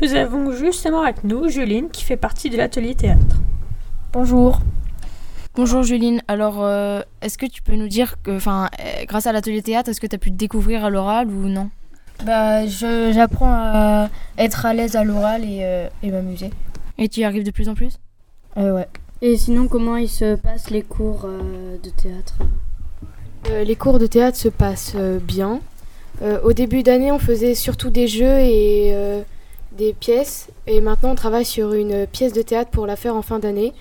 Nous 0.04 0.14
avons 0.14 0.52
justement 0.52 1.02
avec 1.02 1.24
nous 1.24 1.50
Juline 1.50 1.90
qui 1.90 2.04
fait 2.04 2.18
partie 2.18 2.52
de 2.52 2.58
l'atelier 2.58 2.94
théâtre. 2.94 3.38
Bonjour. 4.14 4.60
Bonjour 5.56 5.82
Juline, 5.82 6.22
alors 6.28 6.64
euh, 6.64 7.02
est-ce 7.24 7.40
que 7.40 7.48
tu 7.48 7.64
peux 7.64 7.76
nous 7.76 7.88
dire 7.88 8.22
que, 8.22 8.36
enfin, 8.36 8.70
euh, 8.80 9.06
grâce 9.06 9.26
à 9.26 9.32
l'atelier 9.32 9.64
théâtre, 9.64 9.90
est-ce 9.90 10.00
que 10.00 10.06
tu 10.06 10.14
as 10.14 10.20
pu 10.20 10.30
te 10.30 10.36
découvrir 10.36 10.86
à 10.86 10.92
l'oral 10.92 11.28
ou 11.30 11.48
non? 11.48 11.72
Bah, 12.24 12.66
j'apprends 12.68 13.52
à 13.54 14.10
être 14.38 14.66
à 14.66 14.74
l'aise 14.74 14.96
à 14.96 15.04
l'oral 15.04 15.44
et, 15.44 15.60
euh, 15.64 15.88
et 16.04 16.12
m'amuser. 16.12 16.50
Et 16.98 17.10
tu 17.10 17.22
y 17.22 17.24
arrives 17.24 17.44
de 17.44 17.52
plus 17.52 17.70
en 17.70 17.74
plus? 17.76 17.98
Euh, 18.58 18.74
Ouais. 18.76 18.88
Et 19.22 19.38
sinon, 19.38 19.68
comment 19.68 19.96
il 19.98 20.10
se 20.10 20.36
passe 20.36 20.70
les 20.70 20.82
cours 20.82 21.26
euh, 21.26 21.78
de 21.84 21.90
théâtre? 21.90 22.36
Les 23.64 23.76
cours 23.76 24.00
de 24.00 24.08
théâtre 24.08 24.38
se 24.38 24.50
passent 24.50 24.96
bien. 24.96 25.60
au 26.44 26.52
début 26.52 26.82
d'année, 26.82 27.12
on 27.12 27.20
faisait 27.20 27.54
surtout 27.54 27.92
des 27.92 28.08
jeux 28.08 28.40
et 28.40 28.96
des 29.78 29.94
pièces. 29.94 30.48
Et 30.66 30.82
maintenant, 30.82 31.12
on 31.12 31.16
travaille 31.16 31.46
sur 31.46 31.74
une 31.74 32.08
pièce 32.08 32.34
de 32.34 32.42
théâtre 32.42 32.72
pour 32.72 32.88
la 32.88 32.96
faire 32.96 33.16
en 33.16 33.22
fin 33.22 33.38
d'année. 33.38 33.74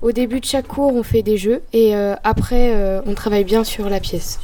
Au 0.00 0.10
début 0.10 0.40
de 0.40 0.46
chaque 0.46 0.66
cours, 0.66 0.94
on 0.94 1.02
fait 1.02 1.22
des 1.22 1.36
jeux 1.36 1.60
et 1.74 1.94
après, 2.24 3.02
on 3.04 3.12
travaille 3.12 3.44
bien 3.44 3.62
sur 3.62 3.90
la 3.90 4.00
pièce. 4.00 4.40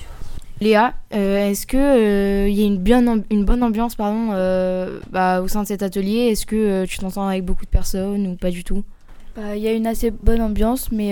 Léa, 0.60 0.92
euh, 1.14 1.48
est-ce 1.48 1.66
que 1.66 1.76
il 1.76 1.80
euh, 1.80 2.48
y 2.48 2.62
a 2.62 2.66
une, 2.66 2.76
bien 2.76 3.02
une 3.30 3.44
bonne 3.46 3.62
ambiance 3.62 3.94
pardon, 3.94 4.28
euh, 4.32 5.00
bah, 5.10 5.40
au 5.40 5.48
sein 5.48 5.62
de 5.62 5.66
cet 5.66 5.82
atelier? 5.82 6.28
Est-ce 6.28 6.44
que 6.44 6.84
tu 6.84 6.98
t'entends 6.98 7.26
avec 7.26 7.44
beaucoup 7.46 7.64
de 7.64 7.70
personnes 7.70 8.26
ou 8.26 8.34
pas 8.36 8.50
du 8.50 8.62
tout? 8.62 8.84
Bah, 9.34 9.56
Il 9.56 9.62
y 9.62 9.68
a 9.68 9.72
une 9.72 9.86
assez 9.86 10.10
bonne 10.10 10.42
ambiance, 10.42 10.92
mais 10.92 11.08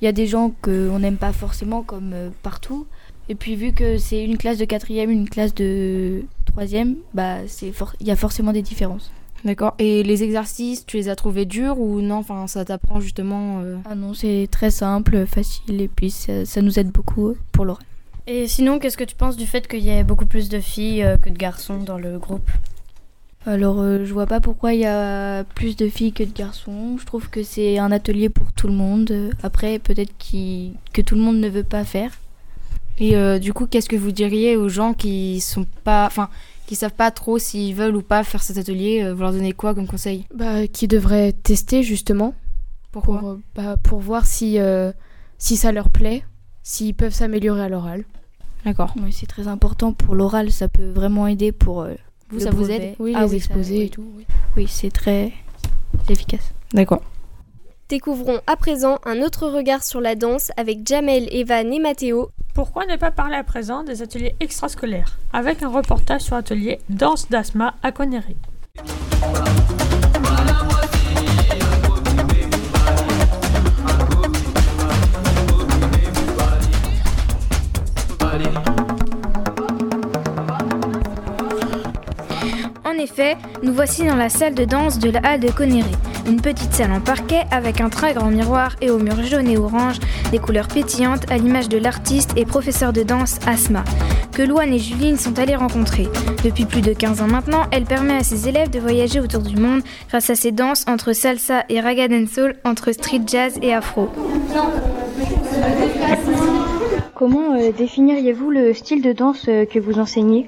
il 0.00 0.04
y 0.04 0.08
a 0.08 0.12
des 0.12 0.26
gens 0.26 0.52
qu'on 0.60 0.98
n'aime 0.98 1.18
pas 1.18 1.32
forcément 1.32 1.82
comme 1.82 2.12
partout. 2.42 2.86
Et 3.28 3.36
puis 3.36 3.54
vu 3.54 3.72
que 3.72 3.98
c'est 3.98 4.24
une 4.24 4.38
classe 4.38 4.58
de 4.58 4.64
quatrième, 4.64 5.10
une 5.10 5.28
classe 5.28 5.54
de 5.54 6.22
troisième, 6.46 6.96
bah 7.12 7.46
c'est 7.46 7.72
il 8.00 8.06
y 8.06 8.10
a 8.10 8.16
forcément 8.16 8.52
des 8.52 8.62
différences. 8.62 9.12
D'accord. 9.44 9.74
Et 9.78 10.02
les 10.02 10.24
exercices, 10.24 10.84
tu 10.84 10.96
les 10.96 11.08
as 11.08 11.14
trouvés 11.14 11.44
durs 11.44 11.78
ou 11.78 12.00
non? 12.00 12.16
Enfin, 12.16 12.48
ça 12.48 12.64
t'apprend 12.64 12.98
justement. 12.98 13.62
Ah 13.84 13.94
non, 13.94 14.14
c'est 14.14 14.48
très 14.50 14.72
simple, 14.72 15.26
facile 15.26 15.80
et 15.80 15.88
puis 15.88 16.10
ça, 16.10 16.44
ça 16.44 16.60
nous 16.60 16.80
aide 16.80 16.90
beaucoup 16.90 17.36
pour 17.52 17.64
l'oral. 17.64 17.84
Et 18.30 18.46
sinon, 18.46 18.78
qu'est-ce 18.78 18.98
que 18.98 19.04
tu 19.04 19.16
penses 19.16 19.38
du 19.38 19.46
fait 19.46 19.66
qu'il 19.66 19.80
y 19.80 19.88
ait 19.88 20.04
beaucoup 20.04 20.26
plus 20.26 20.50
de 20.50 20.60
filles 20.60 21.02
euh, 21.02 21.16
que 21.16 21.30
de 21.30 21.38
garçons 21.38 21.78
dans 21.78 21.96
le 21.96 22.18
groupe? 22.18 22.50
Alors, 23.46 23.80
euh, 23.80 24.04
je 24.04 24.12
vois 24.12 24.26
pas 24.26 24.38
pourquoi 24.38 24.74
il 24.74 24.80
y 24.80 24.86
a 24.86 25.44
plus 25.44 25.76
de 25.76 25.88
filles 25.88 26.12
que 26.12 26.24
de 26.24 26.32
garçons. 26.34 26.98
Je 27.00 27.06
trouve 27.06 27.30
que 27.30 27.42
c'est 27.42 27.78
un 27.78 27.90
atelier 27.90 28.28
pour 28.28 28.52
tout 28.52 28.66
le 28.66 28.74
monde. 28.74 29.32
Après, 29.42 29.78
peut-être 29.78 30.12
que 30.18 31.00
tout 31.00 31.14
le 31.14 31.22
monde 31.22 31.38
ne 31.38 31.48
veut 31.48 31.64
pas 31.64 31.86
faire. 31.86 32.18
Et 32.98 33.16
euh, 33.16 33.38
du 33.38 33.54
coup, 33.54 33.66
qu'est-ce 33.66 33.88
que 33.88 33.96
vous 33.96 34.12
diriez 34.12 34.56
aux 34.56 34.68
gens 34.68 34.92
qui 34.92 35.40
sont 35.40 35.64
pas, 35.82 36.04
enfin, 36.04 36.28
qui 36.66 36.76
savent 36.76 36.92
pas 36.92 37.10
trop 37.10 37.38
s'ils 37.38 37.74
veulent 37.74 37.96
ou 37.96 38.02
pas 38.02 38.24
faire 38.24 38.42
cet 38.42 38.58
atelier 38.58 39.10
Vous 39.10 39.22
leur 39.22 39.32
donnez 39.32 39.54
quoi 39.54 39.74
comme 39.74 39.86
conseil? 39.86 40.26
Bah, 40.34 40.66
qui 40.66 40.86
devraient 40.86 41.32
tester 41.32 41.82
justement. 41.82 42.34
Pourquoi? 42.92 43.20
Pour, 43.20 43.38
bah, 43.54 43.78
pour 43.82 44.00
voir 44.00 44.26
si 44.26 44.58
si 45.38 45.56
ça 45.56 45.72
leur 45.72 45.88
plaît, 45.88 46.24
s'ils 46.62 46.94
peuvent 46.94 47.14
s'améliorer 47.14 47.62
à 47.62 47.68
l'oral. 47.70 48.04
D'accord. 48.64 48.94
Oui, 49.00 49.12
c'est 49.12 49.26
très 49.26 49.48
important 49.48 49.92
pour 49.92 50.14
l'oral, 50.14 50.50
ça 50.50 50.68
peut 50.68 50.90
vraiment 50.90 51.26
aider 51.26 51.52
pour 51.52 51.82
euh, 51.82 51.94
vous. 52.30 52.40
Ça 52.40 52.50
vous 52.50 52.70
aide 52.70 52.94
Oui, 52.98 53.12
ah 53.16 53.24
les 53.24 53.36
exposer 53.36 53.84
et 53.86 53.88
tout. 53.88 54.06
Oui, 54.56 54.66
c'est 54.68 54.90
très 54.90 55.32
efficace. 56.08 56.52
D'accord. 56.72 57.02
Découvrons 57.88 58.40
à 58.46 58.56
présent 58.56 58.98
un 59.06 59.22
autre 59.22 59.48
regard 59.48 59.82
sur 59.82 60.00
la 60.00 60.14
danse 60.14 60.50
avec 60.58 60.86
Jamel, 60.86 61.26
Evan 61.34 61.72
et 61.72 61.80
Mathéo. 61.80 62.30
Pourquoi 62.52 62.84
ne 62.84 62.96
pas 62.96 63.10
parler 63.10 63.36
à 63.36 63.44
présent 63.44 63.82
des 63.82 64.02
ateliers 64.02 64.34
extrascolaires 64.40 65.18
avec 65.32 65.62
un 65.62 65.68
reportage 65.68 66.22
sur 66.22 66.34
l'atelier 66.34 66.80
Danse 66.90 67.30
d'Asma 67.30 67.76
à 67.82 67.92
Connery. 67.92 68.36
Effet, 82.98 83.36
nous 83.62 83.72
voici 83.72 84.04
dans 84.04 84.16
la 84.16 84.28
salle 84.28 84.54
de 84.54 84.64
danse 84.64 84.98
de 84.98 85.10
la 85.10 85.20
halle 85.20 85.40
de 85.40 85.50
Connery. 85.50 85.90
Une 86.26 86.40
petite 86.40 86.72
salle 86.72 86.92
en 86.92 87.00
parquet 87.00 87.44
avec 87.50 87.80
un 87.80 87.88
très 87.88 88.14
grand 88.14 88.30
miroir 88.30 88.76
et 88.80 88.90
au 88.90 88.98
mur 88.98 89.22
jaune 89.22 89.48
et 89.48 89.56
orange, 89.56 89.98
des 90.30 90.38
couleurs 90.38 90.68
pétillantes 90.68 91.30
à 91.30 91.38
l'image 91.38 91.68
de 91.68 91.78
l'artiste 91.78 92.32
et 92.36 92.44
professeur 92.44 92.92
de 92.92 93.02
danse 93.02 93.38
Asma, 93.46 93.84
que 94.32 94.42
Louane 94.42 94.72
et 94.72 94.78
Juline 94.78 95.16
sont 95.16 95.38
allées 95.38 95.56
rencontrer. 95.56 96.08
Depuis 96.44 96.64
plus 96.64 96.82
de 96.82 96.92
15 96.92 97.22
ans 97.22 97.28
maintenant, 97.28 97.64
elle 97.70 97.84
permet 97.84 98.16
à 98.16 98.24
ses 98.24 98.48
élèves 98.48 98.70
de 98.70 98.80
voyager 98.80 99.20
autour 99.20 99.42
du 99.42 99.56
monde 99.56 99.82
grâce 100.08 100.30
à 100.30 100.34
ses 100.34 100.52
danses 100.52 100.84
entre 100.88 101.12
salsa 101.12 101.64
et 101.68 101.80
raga 101.80 102.08
soul, 102.26 102.54
entre 102.64 102.92
street 102.92 103.22
jazz 103.26 103.58
et 103.62 103.74
afro. 103.74 104.08
Comment 107.14 107.56
euh, 107.56 107.72
définiriez-vous 107.76 108.50
le 108.50 108.72
style 108.74 109.02
de 109.02 109.12
danse 109.12 109.46
euh, 109.48 109.64
que 109.64 109.80
vous 109.80 109.98
enseignez? 109.98 110.46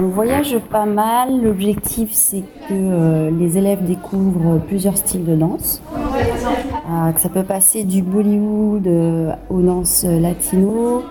On 0.00 0.08
voyage 0.08 0.58
pas 0.70 0.86
mal. 0.86 1.42
L'objectif, 1.42 2.10
c'est 2.12 2.42
que 2.68 2.72
euh, 2.72 3.30
les 3.30 3.58
élèves 3.58 3.84
découvrent 3.84 4.60
plusieurs 4.66 4.96
styles 4.96 5.24
de 5.24 5.36
danse. 5.36 5.82
Euh, 5.94 7.12
que 7.12 7.20
ça 7.20 7.28
peut 7.28 7.44
passer 7.44 7.84
du 7.84 8.02
Bollywood 8.02 8.86
euh, 8.86 9.32
aux 9.48 9.60
danses 9.60 10.04
latino, 10.04 11.02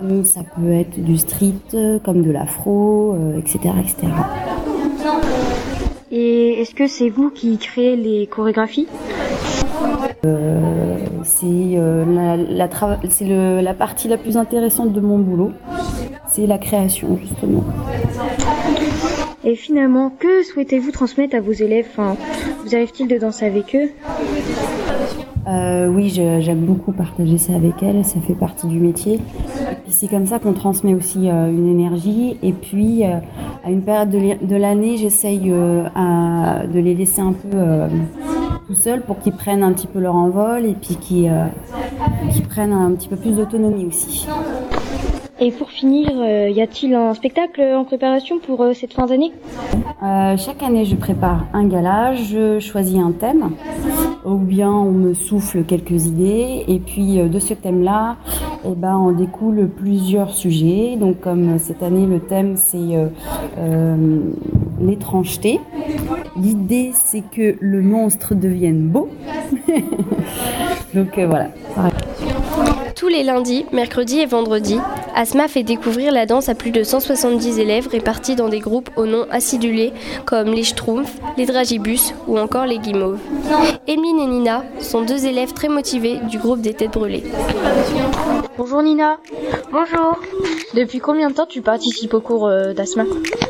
comme 0.00 0.24
ça 0.24 0.40
peut 0.56 0.72
être 0.72 0.98
du 1.02 1.18
street, 1.18 2.00
comme 2.04 2.22
de 2.22 2.30
l'afro, 2.30 3.16
etc. 3.36 3.58
Et 6.10 6.60
est-ce 6.60 6.74
que 6.74 6.86
c'est 6.86 7.08
vous 7.08 7.30
qui 7.30 7.58
créez 7.58 7.96
les 7.96 8.26
chorégraphies? 8.26 8.88
C'est 11.22 11.76
la, 11.76 12.36
la 12.36 13.74
partie 13.74 14.08
la 14.08 14.16
plus 14.16 14.36
intéressante 14.36 14.92
de 14.92 15.00
mon 15.00 15.18
boulot. 15.18 15.52
C'est 16.28 16.46
la 16.46 16.58
création 16.58 17.18
justement. 17.20 17.64
Et 19.44 19.56
finalement, 19.56 20.10
que 20.18 20.42
souhaitez-vous 20.42 20.90
transmettre 20.90 21.36
à 21.36 21.40
vos 21.40 21.52
élèves? 21.52 21.88
Vous 21.96 22.74
arrive-t-il 22.74 23.08
de 23.08 23.18
danser 23.18 23.44
avec 23.44 23.76
eux? 23.76 23.90
Euh, 25.46 25.88
Oui, 25.88 26.08
j'aime 26.10 26.60
beaucoup 26.60 26.92
partager 26.92 27.38
ça 27.38 27.54
avec 27.54 27.82
elles, 27.82 28.04
ça 28.04 28.20
fait 28.20 28.34
partie 28.34 28.66
du 28.66 28.78
métier. 28.78 29.20
C'est 29.88 30.08
comme 30.08 30.26
ça 30.26 30.38
qu'on 30.38 30.52
transmet 30.52 30.94
aussi 30.94 31.28
euh, 31.28 31.50
une 31.50 31.68
énergie. 31.68 32.36
Et 32.42 32.52
puis 32.52 33.04
euh, 33.04 33.18
à 33.64 33.70
une 33.70 33.82
période 33.82 34.10
de 34.10 34.56
l'année, 34.56 34.96
j'essaye 34.96 35.50
de 35.50 36.78
les 36.78 36.94
laisser 36.94 37.20
un 37.20 37.32
peu 37.32 37.58
tout 38.66 38.74
seuls 38.74 39.02
pour 39.02 39.18
qu'ils 39.18 39.34
prennent 39.34 39.62
un 39.62 39.72
petit 39.72 39.86
peu 39.86 40.00
leur 40.00 40.14
envol 40.14 40.64
et 40.64 40.74
puis 40.74 40.96
qu'ils 40.96 41.30
prennent 42.48 42.72
un 42.72 42.92
petit 42.92 43.08
peu 43.08 43.16
plus 43.16 43.32
d'autonomie 43.32 43.86
aussi. 43.86 44.26
Et 45.40 45.50
pour 45.50 45.70
finir, 45.70 46.10
euh, 46.14 46.48
y 46.48 46.62
a-t-il 46.62 46.94
un 46.94 47.12
spectacle 47.12 47.60
en 47.60 47.84
préparation 47.84 48.38
pour 48.38 48.62
euh, 48.62 48.72
cette 48.72 48.92
fin 48.92 49.06
d'année? 49.06 49.32
Euh, 50.02 50.36
Chaque 50.36 50.62
année, 50.62 50.84
je 50.84 50.94
prépare 50.94 51.46
un 51.52 51.66
gala, 51.66 52.14
je 52.14 52.60
choisis 52.60 52.98
un 52.98 53.10
thème, 53.10 53.50
ou 54.24 54.36
bien 54.36 54.70
on 54.70 54.92
me 54.92 55.12
souffle 55.12 55.64
quelques 55.64 56.06
idées, 56.06 56.64
et 56.68 56.78
puis 56.78 57.16
de 57.16 57.38
ce 57.40 57.52
thème-là, 57.52 58.16
eh 58.64 58.74
ben, 58.76 58.96
on 58.96 59.10
découle 59.10 59.68
plusieurs 59.68 60.32
sujets. 60.32 60.94
Donc, 60.96 61.20
comme 61.20 61.58
cette 61.58 61.82
année, 61.82 62.06
le 62.06 62.20
thème 62.20 62.56
c'est 62.56 62.78
l'étrangeté. 64.80 65.60
L'idée, 66.36 66.92
c'est 66.94 67.22
que 67.28 67.56
le 67.58 67.82
monstre 67.82 68.34
devienne 68.36 68.88
beau. 68.88 69.08
Donc 70.94 71.18
voilà. 71.18 71.48
Tous 72.94 73.08
les 73.08 73.24
lundis, 73.24 73.66
mercredis 73.72 74.20
et 74.20 74.26
vendredis, 74.26 74.78
Asma 75.16 75.46
fait 75.46 75.62
découvrir 75.62 76.12
la 76.12 76.26
danse 76.26 76.48
à 76.48 76.56
plus 76.56 76.72
de 76.72 76.82
170 76.82 77.58
élèves 77.60 77.86
répartis 77.86 78.34
dans 78.34 78.48
des 78.48 78.58
groupes 78.58 78.90
au 78.96 79.06
nom 79.06 79.26
acidulé 79.30 79.92
comme 80.26 80.48
les 80.48 80.64
Schtroumpfs, 80.64 81.14
les 81.36 81.46
Dragibus 81.46 82.14
ou 82.26 82.36
encore 82.36 82.66
les 82.66 82.78
Guimauves. 82.78 83.20
Emeline 83.86 84.18
et 84.18 84.26
Nina 84.26 84.64
sont 84.80 85.02
deux 85.02 85.26
élèves 85.26 85.52
très 85.52 85.68
motivés 85.68 86.18
du 86.28 86.38
groupe 86.38 86.60
des 86.60 86.74
Têtes 86.74 86.92
Brûlées. 86.92 87.22
Bonjour 88.58 88.82
Nina. 88.82 89.18
Bonjour. 89.70 90.18
Depuis 90.74 90.98
combien 90.98 91.30
de 91.30 91.34
temps 91.34 91.46
tu 91.46 91.62
participes 91.62 92.14
au 92.14 92.20
cours 92.20 92.48
euh, 92.48 92.72
d'Asma? 92.72 93.04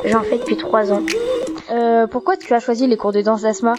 J'en 0.04 0.22
fais 0.22 0.36
depuis 0.36 0.56
trois 0.56 0.92
ans. 0.92 1.02
Euh, 1.70 2.06
pourquoi 2.06 2.36
tu 2.36 2.52
as 2.52 2.60
choisi 2.60 2.86
les 2.86 2.98
cours 2.98 3.12
de 3.12 3.22
danse 3.22 3.42
d'Asma? 3.42 3.74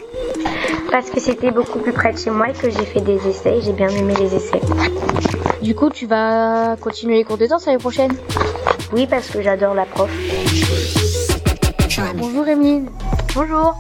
Parce 0.92 1.12
que 1.12 1.20
c'était 1.20 1.51
beaucoup 1.51 1.80
plus 1.80 1.94
près 1.94 2.13
de 2.13 2.18
chez 2.18 2.32
moi 2.32 2.50
et 2.50 2.54
que 2.54 2.70
j'ai 2.70 2.86
fait 2.86 3.01
des 3.01 3.27
essais 3.27 3.58
et 3.58 3.62
j'ai 3.62 3.74
bien 3.74 3.89
aimé 3.89 4.13
les 4.20 4.34
essais. 4.36 4.62
Du 5.66 5.74
coup, 5.74 5.90
tu 5.90 6.06
vas 6.06 6.76
continuer 6.80 7.16
les 7.16 7.24
cours 7.24 7.40
de 7.40 7.48
danse 7.48 7.66
l'année 7.66 7.80
prochaine 7.80 8.12
Oui, 8.94 9.08
parce 9.08 9.28
que 9.32 9.42
j'adore 9.42 9.74
la 9.74 9.86
prof. 9.86 10.12
Bonjour 12.18 12.48
Emeline. 12.48 12.88
Bonjour. 13.34 13.76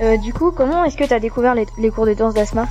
Euh, 0.00 0.16
du 0.16 0.32
coup, 0.32 0.50
comment 0.50 0.82
est-ce 0.84 0.96
que 0.96 1.04
tu 1.04 1.12
as 1.12 1.20
découvert 1.20 1.54
les, 1.54 1.90
cours 1.90 2.06
de 2.06 2.14
danse 2.14 2.32
d'Asma 2.32 2.68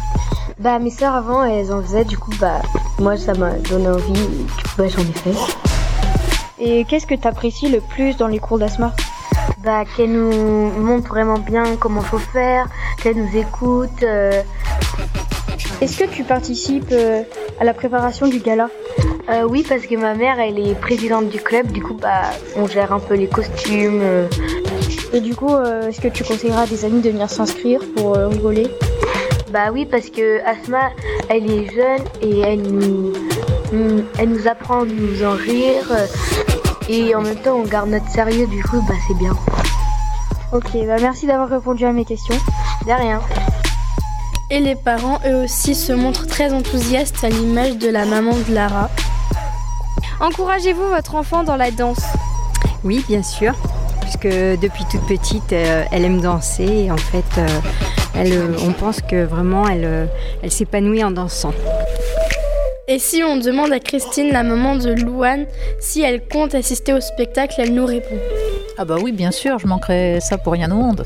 Bah, 0.58 0.80
mes 0.80 0.90
sœurs 0.90 1.14
avant, 1.14 1.44
elles 1.44 1.72
en 1.72 1.80
faisaient, 1.84 2.04
du 2.04 2.18
coup, 2.18 2.32
bah, 2.40 2.64
moi, 2.98 3.18
ça 3.18 3.36
m'a 3.36 3.52
donné 3.52 3.90
envie, 3.90 4.14
du 4.14 4.64
coup, 4.64 4.70
bah, 4.80 4.88
j'en 4.88 5.04
ai 5.04 5.14
fait. 5.14 5.56
Et 6.58 6.86
qu'est-ce 6.86 7.06
que 7.06 7.14
tu 7.14 7.28
apprécies 7.28 7.70
le 7.70 7.82
plus 7.82 8.18
dans 8.18 8.28
les 8.28 8.40
cours 8.40 8.58
d'Asma 8.58 8.96
Bah, 9.64 9.84
qu'elle 9.86 10.12
nous 10.12 10.72
montre 10.72 11.10
vraiment 11.10 11.38
bien 11.38 11.76
comment 11.80 12.02
faut 12.02 12.18
faire, 12.18 12.68
qu'elle 12.98 13.18
nous 13.18 13.38
écoute. 13.38 14.02
Euh, 14.02 14.42
est-ce 15.82 15.98
que 15.98 16.06
tu 16.06 16.24
participes 16.24 16.92
euh, 16.92 17.24
à 17.60 17.64
la 17.64 17.74
préparation 17.74 18.28
du 18.28 18.40
gala? 18.40 18.70
Euh, 19.30 19.48
Oui, 19.50 19.66
parce 19.68 19.86
que 19.86 19.96
ma 19.96 20.14
mère, 20.14 20.40
elle 20.40 20.60
est 20.60 20.76
présidente 20.76 21.30
du 21.30 21.40
club. 21.40 21.72
Du 21.72 21.82
coup, 21.82 21.96
bah, 21.96 22.22
on 22.56 22.68
gère 22.68 22.94
un 22.94 23.00
peu 23.00 23.16
les 23.16 23.28
costumes. 23.28 24.00
Euh. 24.02 24.28
Et 25.14 25.20
du 25.20 25.36
coup, 25.36 25.54
est-ce 25.58 26.00
que 26.00 26.08
tu 26.08 26.24
conseilleras 26.24 26.62
à 26.62 26.68
des 26.68 26.86
amis 26.86 27.02
de 27.02 27.10
venir 27.10 27.30
s'inscrire 27.30 27.82
pour 27.98 28.16
rigoler? 28.16 28.68
Bah 29.52 29.72
oui, 29.74 29.86
parce 29.86 30.10
que 30.10 30.40
Asma, 30.46 30.92
elle 31.28 31.52
est 31.52 31.70
jeune 31.76 32.06
et 32.22 32.40
elle 32.40 32.62
nous, 32.62 33.12
mm, 33.74 34.04
elle 34.18 34.30
nous 34.30 34.48
apprend 34.48 34.84
à 34.84 34.86
nous 34.86 35.24
en 35.26 35.32
rire. 35.34 35.84
Et 36.88 37.14
en 37.14 37.22
même 37.22 37.36
temps, 37.36 37.58
on 37.58 37.64
garde 37.64 37.90
notre 37.90 38.10
sérieux. 38.10 38.48
Du 38.48 38.64
coup, 38.64 38.82
bah 38.88 38.94
c'est 39.06 39.18
bien. 39.18 39.36
Ok, 40.54 40.72
bah 40.88 40.96
merci 41.02 41.28
d'avoir 41.28 41.50
répondu 41.50 41.84
à 41.84 41.92
mes 41.92 42.06
questions. 42.06 42.36
De 42.86 42.94
rien 42.94 43.22
et 44.52 44.60
les 44.60 44.76
parents 44.76 45.20
eux 45.26 45.46
aussi 45.46 45.74
se 45.74 45.94
montrent 45.94 46.28
très 46.28 46.54
enthousiastes 46.54 47.24
à 47.24 47.30
l'image 47.30 47.78
de 47.78 47.90
la 47.90 48.06
maman 48.06 48.34
de 48.48 48.54
Lara. 48.54 48.90
Encouragez-vous 50.20 50.88
votre 50.90 51.16
enfant 51.16 51.44
dans 51.44 51.56
la 51.56 51.72
danse? 51.72 52.04
Oui, 52.84 53.04
bien 53.08 53.24
sûr, 53.24 53.54
puisque 54.02 54.28
depuis 54.28 54.84
toute 54.92 55.08
petite, 55.08 55.54
euh, 55.54 55.84
elle 55.92 56.04
aime 56.04 56.20
danser 56.20 56.66
et 56.66 56.92
en 56.92 56.98
fait, 56.98 57.24
euh, 57.38 57.48
elle, 58.14 58.34
euh, 58.34 58.58
on 58.68 58.74
pense 58.74 59.02
que 59.02 59.24
vraiment 59.24 59.68
elle, 59.68 60.10
elle 60.44 60.52
s'épanouit 60.52 61.04
en 61.04 61.12
dansant. 61.12 61.54
Et 62.88 63.00
si 63.00 63.24
on 63.24 63.38
demande 63.38 63.72
à 63.72 63.80
Christine, 63.80 64.32
la 64.34 64.44
maman 64.44 64.76
de 64.76 64.92
Louane, 64.92 65.46
si 65.80 66.02
elle 66.02 66.28
compte 66.28 66.56
assister 66.56 66.94
au 66.94 67.00
spectacle, 67.00 67.56
elle 67.58 67.74
nous 67.74 67.86
répond. 67.86 68.18
Ah 68.78 68.84
bah 68.84 68.98
oui, 69.02 69.14
bien 69.14 69.32
sûr, 69.32 69.60
je 69.60 69.68
manquerai 69.68 70.20
ça 70.20 70.38
pour 70.38 70.54
rien 70.54 70.70
au 70.72 70.76
monde. 70.76 71.06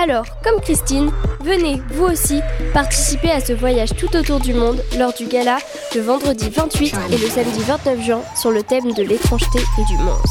Alors, 0.00 0.26
comme 0.44 0.60
Christine, 0.60 1.10
venez, 1.40 1.82
vous 1.90 2.04
aussi, 2.04 2.40
participer 2.72 3.32
à 3.32 3.40
ce 3.40 3.52
voyage 3.52 3.88
tout 3.96 4.14
autour 4.16 4.38
du 4.38 4.54
monde 4.54 4.80
lors 4.96 5.12
du 5.12 5.26
gala 5.26 5.58
le 5.92 6.00
vendredi 6.02 6.48
28 6.50 6.94
et 7.10 7.18
le 7.18 7.28
samedi 7.28 7.60
29 7.66 8.04
juin 8.04 8.20
sur 8.36 8.52
le 8.52 8.62
thème 8.62 8.92
de 8.92 9.02
l'étrangeté 9.02 9.58
et 9.58 9.84
du 9.86 9.98
monstre. 10.00 10.28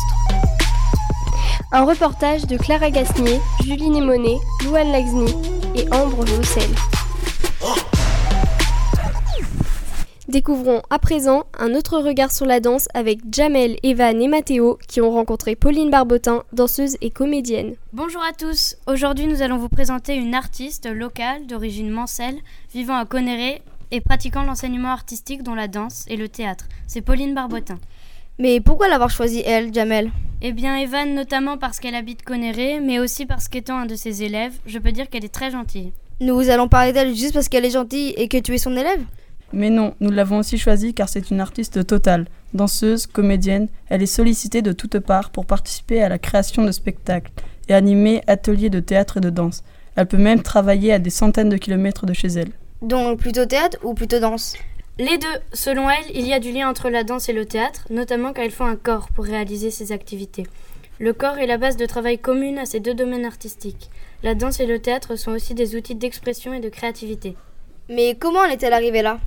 Un 1.73 1.83
reportage 1.83 2.45
de 2.45 2.55
Clara 2.55 2.89
Gasnier, 2.91 3.41
Julie 3.61 3.89
Némonet, 3.89 4.37
Louane 4.63 4.93
Laxny 4.93 5.35
et 5.75 5.85
Ambre 5.91 6.23
Roussel. 6.37 6.69
Découvrons 10.27 10.81
à 10.89 10.99
présent 10.99 11.45
un 11.57 11.73
autre 11.73 11.99
regard 11.99 12.33
sur 12.33 12.45
la 12.45 12.59
danse 12.59 12.89
avec 12.93 13.19
Jamel, 13.31 13.77
Evan 13.81 14.21
et 14.21 14.27
Mathéo 14.27 14.77
qui 14.85 14.99
ont 14.99 15.09
rencontré 15.09 15.55
Pauline 15.55 15.89
Barbotin, 15.89 16.43
danseuse 16.51 16.97
et 16.99 17.11
comédienne. 17.11 17.75
Bonjour 17.93 18.21
à 18.21 18.33
tous, 18.33 18.75
aujourd'hui 18.87 19.25
nous 19.25 19.41
allons 19.41 19.55
vous 19.55 19.69
présenter 19.69 20.15
une 20.15 20.35
artiste 20.35 20.85
locale 20.85 21.47
d'origine 21.47 21.89
mancelle 21.89 22.35
vivant 22.73 22.97
à 22.97 23.05
Conéré 23.05 23.61
et 23.91 24.01
pratiquant 24.01 24.43
l'enseignement 24.43 24.89
artistique 24.89 25.43
dont 25.43 25.55
la 25.55 25.69
danse 25.69 26.03
et 26.09 26.17
le 26.17 26.27
théâtre. 26.27 26.65
C'est 26.87 26.99
Pauline 26.99 27.33
Barbotin. 27.33 27.79
Mais 28.37 28.59
pourquoi 28.59 28.89
l'avoir 28.89 29.09
choisie 29.09 29.43
elle, 29.45 29.73
Jamel? 29.73 30.11
Eh 30.41 30.51
bien 30.51 30.75
Evan 30.75 31.15
notamment 31.15 31.57
parce 31.57 31.79
qu'elle 31.79 31.95
habite 31.95 32.25
Conéré, 32.25 32.81
mais 32.81 32.99
aussi 32.99 33.25
parce 33.25 33.47
qu'étant 33.47 33.77
un 33.77 33.85
de 33.85 33.95
ses 33.95 34.23
élèves, 34.23 34.55
je 34.65 34.77
peux 34.77 34.91
dire 34.91 35.09
qu'elle 35.09 35.23
est 35.23 35.33
très 35.33 35.51
gentille. 35.51 35.93
Nous 36.19 36.49
allons 36.49 36.67
parler 36.67 36.91
d'elle 36.91 37.15
juste 37.15 37.33
parce 37.33 37.47
qu'elle 37.47 37.63
est 37.63 37.69
gentille 37.69 38.09
et 38.17 38.27
que 38.27 38.37
tu 38.37 38.53
es 38.53 38.57
son 38.57 38.75
élève? 38.75 39.05
Mais 39.53 39.69
non, 39.69 39.95
nous 39.99 40.11
l'avons 40.11 40.39
aussi 40.39 40.57
choisie 40.57 40.93
car 40.93 41.09
c'est 41.09 41.31
une 41.31 41.39
artiste 41.39 41.85
totale. 41.85 42.27
Danseuse, 42.53 43.07
comédienne, 43.07 43.67
elle 43.89 44.01
est 44.01 44.05
sollicitée 44.05 44.61
de 44.61 44.71
toutes 44.71 44.99
parts 44.99 45.29
pour 45.29 45.45
participer 45.45 46.01
à 46.01 46.09
la 46.09 46.17
création 46.17 46.63
de 46.63 46.71
spectacles 46.71 47.31
et 47.69 47.73
animer 47.73 48.21
ateliers 48.27 48.69
de 48.69 48.79
théâtre 48.79 49.17
et 49.17 49.21
de 49.21 49.29
danse. 49.29 49.63
Elle 49.95 50.07
peut 50.07 50.17
même 50.17 50.43
travailler 50.43 50.93
à 50.93 50.99
des 50.99 51.09
centaines 51.09 51.49
de 51.49 51.57
kilomètres 51.57 52.05
de 52.05 52.13
chez 52.13 52.27
elle. 52.27 52.51
Donc 52.81 53.19
plutôt 53.19 53.45
théâtre 53.45 53.77
ou 53.83 53.93
plutôt 53.93 54.19
danse? 54.19 54.55
Les 54.99 55.17
deux. 55.17 55.27
Selon 55.53 55.89
elle, 55.89 56.05
il 56.15 56.27
y 56.27 56.33
a 56.33 56.39
du 56.39 56.51
lien 56.51 56.69
entre 56.69 56.89
la 56.89 57.03
danse 57.03 57.29
et 57.29 57.33
le 57.33 57.45
théâtre, 57.45 57.85
notamment 57.89 58.33
car 58.33 58.45
il 58.45 58.51
faut 58.51 58.63
un 58.63 58.75
corps 58.75 59.09
pour 59.09 59.25
réaliser 59.25 59.71
ces 59.71 59.91
activités. 59.91 60.47
Le 60.99 61.13
corps 61.13 61.37
est 61.37 61.45
la 61.45 61.57
base 61.57 61.77
de 61.77 61.85
travail 61.85 62.17
commune 62.17 62.57
à 62.57 62.65
ces 62.65 62.79
deux 62.79 62.95
domaines 62.95 63.25
artistiques. 63.25 63.89
La 64.23 64.33
danse 64.33 64.59
et 64.59 64.65
le 64.65 64.79
théâtre 64.79 65.15
sont 65.15 65.31
aussi 65.31 65.53
des 65.53 65.75
outils 65.75 65.93
d'expression 65.93 66.53
et 66.53 66.59
de 66.59 66.69
créativité. 66.69 67.35
Mais 67.89 68.17
comment 68.19 68.39
en 68.39 68.49
est-elle 68.49 68.73
arrivée 68.73 69.01
là? 69.01 69.19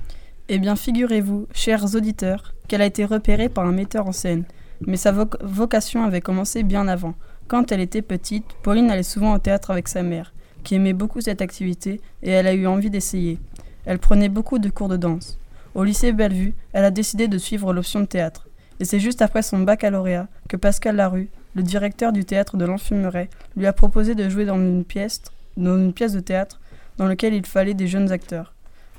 Eh 0.47 0.59
bien, 0.59 0.75
figurez-vous, 0.75 1.47
chers 1.53 1.95
auditeurs, 1.95 2.53
qu'elle 2.67 2.81
a 2.81 2.85
été 2.85 3.05
repérée 3.05 3.49
par 3.49 3.65
un 3.65 3.71
metteur 3.71 4.07
en 4.07 4.11
scène. 4.11 4.43
Mais 4.85 4.97
sa 4.97 5.11
vocation 5.11 6.03
avait 6.03 6.21
commencé 6.21 6.63
bien 6.63 6.87
avant. 6.87 7.15
Quand 7.47 7.71
elle 7.71 7.79
était 7.79 8.01
petite, 8.01 8.45
Pauline 8.61 8.91
allait 8.91 9.03
souvent 9.03 9.33
au 9.33 9.39
théâtre 9.39 9.71
avec 9.71 9.87
sa 9.87 10.03
mère, 10.03 10.33
qui 10.63 10.75
aimait 10.75 10.93
beaucoup 10.93 11.21
cette 11.21 11.41
activité, 11.41 12.01
et 12.21 12.29
elle 12.29 12.47
a 12.47 12.53
eu 12.53 12.67
envie 12.67 12.89
d'essayer. 12.89 13.39
Elle 13.85 13.99
prenait 13.99 14.29
beaucoup 14.29 14.59
de 14.59 14.69
cours 14.69 14.89
de 14.89 14.97
danse. 14.97 15.39
Au 15.73 15.83
lycée 15.83 16.11
Bellevue, 16.11 16.53
elle 16.73 16.85
a 16.85 16.91
décidé 16.91 17.27
de 17.27 17.37
suivre 17.37 17.73
l'option 17.73 18.01
de 18.01 18.05
théâtre. 18.05 18.47
Et 18.79 18.85
c'est 18.85 18.99
juste 18.99 19.21
après 19.21 19.41
son 19.41 19.59
baccalauréat 19.59 20.27
que 20.49 20.57
Pascal 20.57 20.97
Larue, 20.97 21.29
le 21.55 21.63
directeur 21.63 22.11
du 22.11 22.25
théâtre 22.25 22.57
de 22.57 22.65
l'Enfumeret, 22.65 23.29
lui 23.55 23.65
a 23.65 23.73
proposé 23.73 24.15
de 24.15 24.29
jouer 24.29 24.45
dans 24.45 24.57
une 24.57 24.83
pièce, 24.83 25.21
de 25.57 26.19
théâtre 26.19 26.59
dans 26.97 27.07
lequel 27.07 27.33
il 27.33 27.45
fallait 27.45 27.73
des 27.73 27.87
jeunes 27.87 28.11
acteurs. 28.11 28.53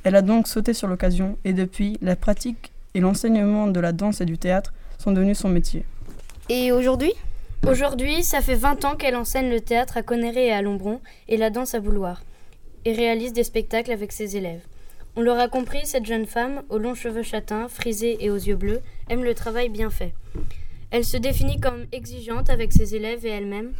Elle 0.04 0.16
a 0.16 0.22
donc 0.22 0.48
sauté 0.48 0.74
sur 0.74 0.88
l'occasion 0.88 1.38
et 1.44 1.52
depuis, 1.52 1.96
la 2.02 2.16
pratique 2.16 2.72
et 2.94 3.00
l'enseignement 3.00 3.68
de 3.68 3.80
la 3.80 3.92
danse 3.92 4.20
et 4.20 4.24
du 4.24 4.36
théâtre 4.36 4.72
sont 4.98 5.12
devenus 5.12 5.38
son 5.38 5.48
métier. 5.48 5.84
Et 6.48 6.72
aujourd'hui? 6.72 7.12
Aujourd'hui, 7.68 8.24
ça 8.24 8.40
fait 8.40 8.56
20 8.56 8.84
ans 8.84 8.96
qu'elle 8.96 9.14
enseigne 9.14 9.48
le 9.48 9.60
théâtre 9.60 9.96
à 9.96 10.02
Conneré 10.02 10.48
et 10.48 10.52
à 10.52 10.62
Lombron 10.62 11.00
et 11.28 11.36
la 11.36 11.50
danse 11.50 11.74
à 11.74 11.80
Bouloir, 11.80 12.24
et 12.84 12.92
réalise 12.92 13.32
des 13.32 13.44
spectacles 13.44 13.92
avec 13.92 14.10
ses 14.10 14.36
élèves. 14.36 14.62
On 15.14 15.22
l'aura 15.22 15.46
compris, 15.46 15.84
cette 15.84 16.06
jeune 16.06 16.26
femme, 16.26 16.62
aux 16.70 16.78
longs 16.78 16.96
cheveux 16.96 17.22
châtains, 17.22 17.68
frisés 17.68 18.16
et 18.24 18.30
aux 18.30 18.36
yeux 18.36 18.56
bleus, 18.56 18.80
aime 19.08 19.22
le 19.22 19.34
travail 19.34 19.68
bien 19.68 19.90
fait. 19.90 20.14
Elle 20.90 21.04
se 21.04 21.16
définit 21.16 21.60
comme 21.60 21.86
exigeante 21.92 22.50
avec 22.50 22.72
ses 22.72 22.96
élèves 22.96 23.24
et 23.24 23.30
elle-même. 23.30 23.72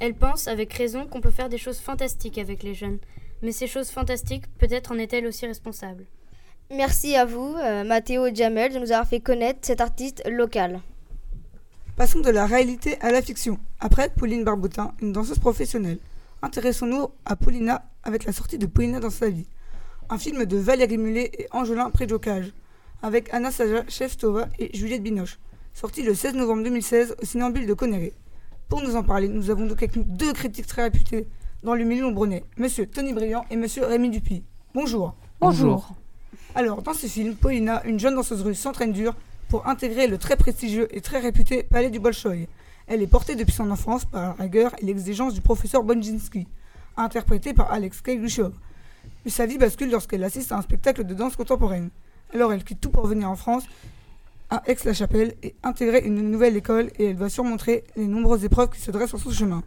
Elle 0.00 0.14
pense, 0.14 0.48
avec 0.48 0.72
raison, 0.72 1.06
qu'on 1.06 1.20
peut 1.20 1.30
faire 1.30 1.48
des 1.48 1.58
choses 1.58 1.80
fantastiques 1.80 2.38
avec 2.38 2.62
les 2.62 2.74
jeunes, 2.74 2.98
mais 3.42 3.52
ces 3.52 3.66
choses 3.66 3.90
fantastiques, 3.90 4.44
peut-être 4.58 4.92
en 4.92 4.98
est-elle 4.98 5.26
aussi 5.26 5.46
responsable. 5.46 6.04
Merci 6.70 7.16
à 7.16 7.24
vous, 7.24 7.54
euh, 7.56 7.84
Mathéo 7.84 8.26
et 8.26 8.34
Jamel, 8.34 8.72
de 8.72 8.78
nous 8.78 8.92
avoir 8.92 9.08
fait 9.08 9.20
connaître 9.20 9.60
cet 9.62 9.80
artiste 9.80 10.22
local. 10.28 10.80
Passons 11.96 12.20
de 12.20 12.30
la 12.30 12.46
réalité 12.46 13.00
à 13.00 13.10
la 13.10 13.22
fiction. 13.22 13.58
Après 13.80 14.10
Pauline 14.10 14.44
Barbotin, 14.44 14.92
une 15.00 15.12
danseuse 15.12 15.38
professionnelle. 15.38 15.98
Intéressons-nous 16.42 17.08
à 17.24 17.36
Paulina 17.36 17.90
avec 18.04 18.24
la 18.24 18.32
sortie 18.32 18.58
de 18.58 18.66
Paulina 18.66 19.00
dans 19.00 19.10
sa 19.10 19.28
vie. 19.30 19.46
Un 20.10 20.18
film 20.18 20.44
de 20.44 20.56
Valérie 20.56 20.98
Mullet 20.98 21.30
et 21.38 21.48
Angelin 21.50 21.90
Préjocage, 21.90 22.52
avec 23.02 23.32
Anastasia 23.32 23.84
Chefstova 23.88 24.48
et 24.58 24.76
Juliette 24.76 25.02
Binoche, 25.02 25.38
sorti 25.74 26.02
le 26.02 26.14
16 26.14 26.34
novembre 26.34 26.62
2016 26.64 27.16
au 27.20 27.24
Cinambule 27.24 27.66
de 27.66 27.74
Conneré. 27.74 28.12
Pour 28.68 28.82
nous 28.82 28.94
en 28.94 29.02
parler, 29.02 29.28
nous 29.28 29.50
avons 29.50 29.66
donc 29.66 29.78
avec 29.78 29.96
nous 29.96 30.04
deux 30.04 30.32
critiques 30.32 30.66
très 30.66 30.82
réputées 30.82 31.26
dans 31.62 31.74
le 31.74 31.84
milieu 31.84 32.10
Brunet, 32.12 32.44
Monsieur 32.56 32.86
Tony 32.86 33.12
Briand 33.12 33.44
et 33.50 33.56
Monsieur 33.56 33.84
Rémi 33.84 34.10
Dupuis. 34.10 34.44
Bonjour. 34.74 35.14
Bonjour. 35.40 35.90
Alors, 36.54 36.82
dans 36.82 36.94
ce 36.94 37.06
film, 37.06 37.34
Paulina, 37.34 37.82
une 37.84 37.98
jeune 37.98 38.14
danseuse 38.14 38.42
russe, 38.42 38.60
s'entraîne 38.60 38.92
dur 38.92 39.14
pour 39.48 39.66
intégrer 39.66 40.06
le 40.06 40.18
très 40.18 40.36
prestigieux 40.36 40.86
et 40.96 41.00
très 41.00 41.18
réputé 41.18 41.64
Palais 41.64 41.90
du 41.90 41.98
Bolchoï. 41.98 42.46
Elle 42.86 43.02
est 43.02 43.08
portée 43.08 43.34
depuis 43.34 43.52
son 43.52 43.70
enfance 43.70 44.04
par 44.04 44.22
la 44.22 44.44
rigueur 44.44 44.72
et 44.78 44.84
l'exigence 44.84 45.34
du 45.34 45.40
professeur 45.40 45.82
Bonjinski, 45.82 46.46
interprété 46.96 47.52
par 47.54 47.72
Alex 47.72 48.02
Kaygushov. 48.02 48.52
Mais 49.24 49.30
sa 49.30 49.46
vie 49.46 49.58
bascule 49.58 49.90
lorsqu'elle 49.90 50.22
assiste 50.22 50.52
à 50.52 50.58
un 50.58 50.62
spectacle 50.62 51.04
de 51.04 51.14
danse 51.14 51.34
contemporaine. 51.34 51.90
Alors 52.32 52.52
elle 52.52 52.62
quitte 52.62 52.80
tout 52.80 52.90
pour 52.90 53.06
venir 53.06 53.28
en 53.28 53.36
France, 53.36 53.64
à 54.48 54.62
Aix-la-Chapelle, 54.66 55.34
et 55.42 55.56
intégrer 55.64 56.02
une 56.04 56.30
nouvelle 56.30 56.56
école 56.56 56.90
et 56.98 57.06
elle 57.06 57.16
va 57.16 57.28
surmontrer 57.28 57.84
les 57.96 58.06
nombreuses 58.06 58.44
épreuves 58.44 58.70
qui 58.70 58.80
se 58.80 58.90
dressent 58.90 59.10
sur 59.10 59.18
son 59.18 59.30
chemin. 59.30 59.64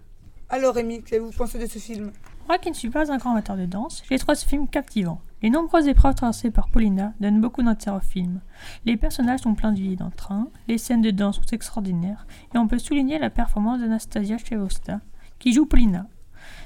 Alors 0.54 0.76
Rémi, 0.76 1.02
qu'avez-vous 1.02 1.32
pensé 1.32 1.58
de 1.58 1.66
ce 1.66 1.80
film? 1.80 2.12
Moi 2.50 2.58
qui 2.58 2.70
ne 2.70 2.76
suis 2.76 2.90
pas 2.90 3.10
un 3.10 3.16
grand 3.16 3.32
amateur 3.32 3.56
de 3.56 3.66
danse, 3.66 4.04
j'ai 4.10 4.20
trouvé 4.20 4.36
ce 4.36 4.46
film 4.46 4.68
captivant. 4.68 5.22
Les 5.42 5.50
nombreuses 5.50 5.88
épreuves 5.88 6.16
traversées 6.16 6.52
par 6.52 6.68
Paulina 6.68 7.14
donnent 7.22 7.40
beaucoup 7.40 7.64
d'intérêt 7.64 7.96
au 7.96 8.02
film. 8.02 8.42
Les 8.84 8.98
personnages 8.98 9.40
sont 9.40 9.56
pleins 9.56 9.72
de 9.72 9.80
vie 9.80 9.96
d'entrain, 9.96 10.50
les 10.68 10.78
scènes 10.78 11.02
de 11.02 11.10
danse 11.10 11.38
sont 11.38 11.56
extraordinaires, 11.56 12.28
et 12.54 12.58
on 12.58 12.68
peut 12.68 12.80
souligner 12.80 13.18
la 13.18 13.30
performance 13.30 13.80
d'Anastasia 13.80 14.38
Chevosta, 14.38 15.00
qui 15.40 15.54
joue 15.54 15.66
Paulina. 15.66 16.06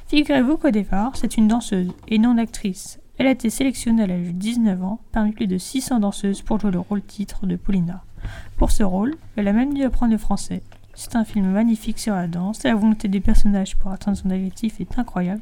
Figurez-vous 0.07 0.57
qu'au 0.57 0.71
départ, 0.71 1.15
c'est 1.15 1.37
une 1.37 1.47
danseuse 1.47 1.93
et 2.07 2.17
non 2.17 2.39
actrice. 2.39 2.99
Elle 3.19 3.27
a 3.27 3.31
été 3.31 3.51
sélectionnée 3.51 4.01
à 4.01 4.07
l'âge 4.07 4.25
de 4.25 4.31
19 4.31 4.83
ans 4.83 4.99
parmi 5.11 5.31
plus 5.31 5.45
de 5.45 5.59
600 5.59 5.99
danseuses 5.99 6.41
pour 6.41 6.59
jouer 6.59 6.71
le 6.71 6.79
rôle 6.79 7.03
titre 7.03 7.45
de 7.45 7.55
Paulina. 7.55 8.03
Pour 8.57 8.71
ce 8.71 8.81
rôle, 8.81 9.13
elle 9.35 9.47
a 9.47 9.53
même 9.53 9.75
dû 9.75 9.83
apprendre 9.83 10.11
le 10.11 10.17
français, 10.17 10.63
c'est 10.95 11.15
un 11.15 11.25
film 11.25 11.51
magnifique 11.51 11.99
sur 11.99 12.15
la 12.15 12.27
danse 12.27 12.63
et 12.65 12.69
la 12.69 12.75
volonté 12.75 13.07
des 13.07 13.19
personnages 13.19 13.75
pour 13.75 13.91
atteindre 13.91 14.17
son 14.17 14.31
objectif 14.31 14.79
est 14.79 14.97
incroyable, 14.97 15.41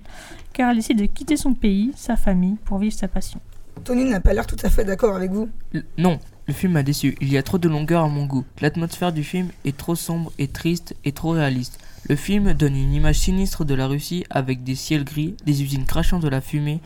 car 0.52 0.72
elle 0.72 0.78
décide 0.78 1.00
de 1.00 1.06
quitter 1.06 1.38
son 1.38 1.54
pays, 1.54 1.92
sa 1.96 2.18
famille, 2.18 2.56
pour 2.66 2.80
vivre 2.80 2.96
sa 2.96 3.08
passion. 3.08 3.40
Tony 3.84 4.06
n'a 4.06 4.20
pas 4.20 4.34
l'air 4.34 4.48
tout 4.48 4.58
à 4.64 4.70
fait 4.70 4.86
d'accord 4.86 5.16
avec 5.16 5.32
vous. 5.32 5.50
non, 5.98 6.20
le 6.48 6.54
film 6.54 6.74
m'a 6.74 6.84
déçu. 6.84 7.16
Il 7.22 7.32
y 7.32 7.38
a 7.38 7.44
trop 7.44 7.58
de 7.58 7.70
longueur 7.70 8.04
à 8.04 8.10
mon 8.10 8.26
goût. 8.26 8.46
L'atmosphère 8.62 9.14
du 9.14 9.24
film 9.24 9.50
est 9.66 9.78
trop 9.78 9.96
sombre 9.96 10.32
et 10.38 10.48
triste 10.48 10.96
et 11.06 11.12
trop 11.12 11.32
réaliste. 11.32 11.80
Le 12.10 12.16
film 12.16 12.54
donne 12.54 12.76
une 12.76 12.94
image 12.94 13.20
sinistre 13.20 13.64
de 13.64 13.74
la 13.74 13.88
Russie 13.88 14.26
avec 14.30 14.64
des 14.64 14.76
ciels 14.76 15.06
gris, 15.06 15.36
des 15.46 15.64
usines 15.64 15.86
crachant 15.86 16.20
de 16.20 16.28
la 16.28 16.42
fumée, 16.42 16.82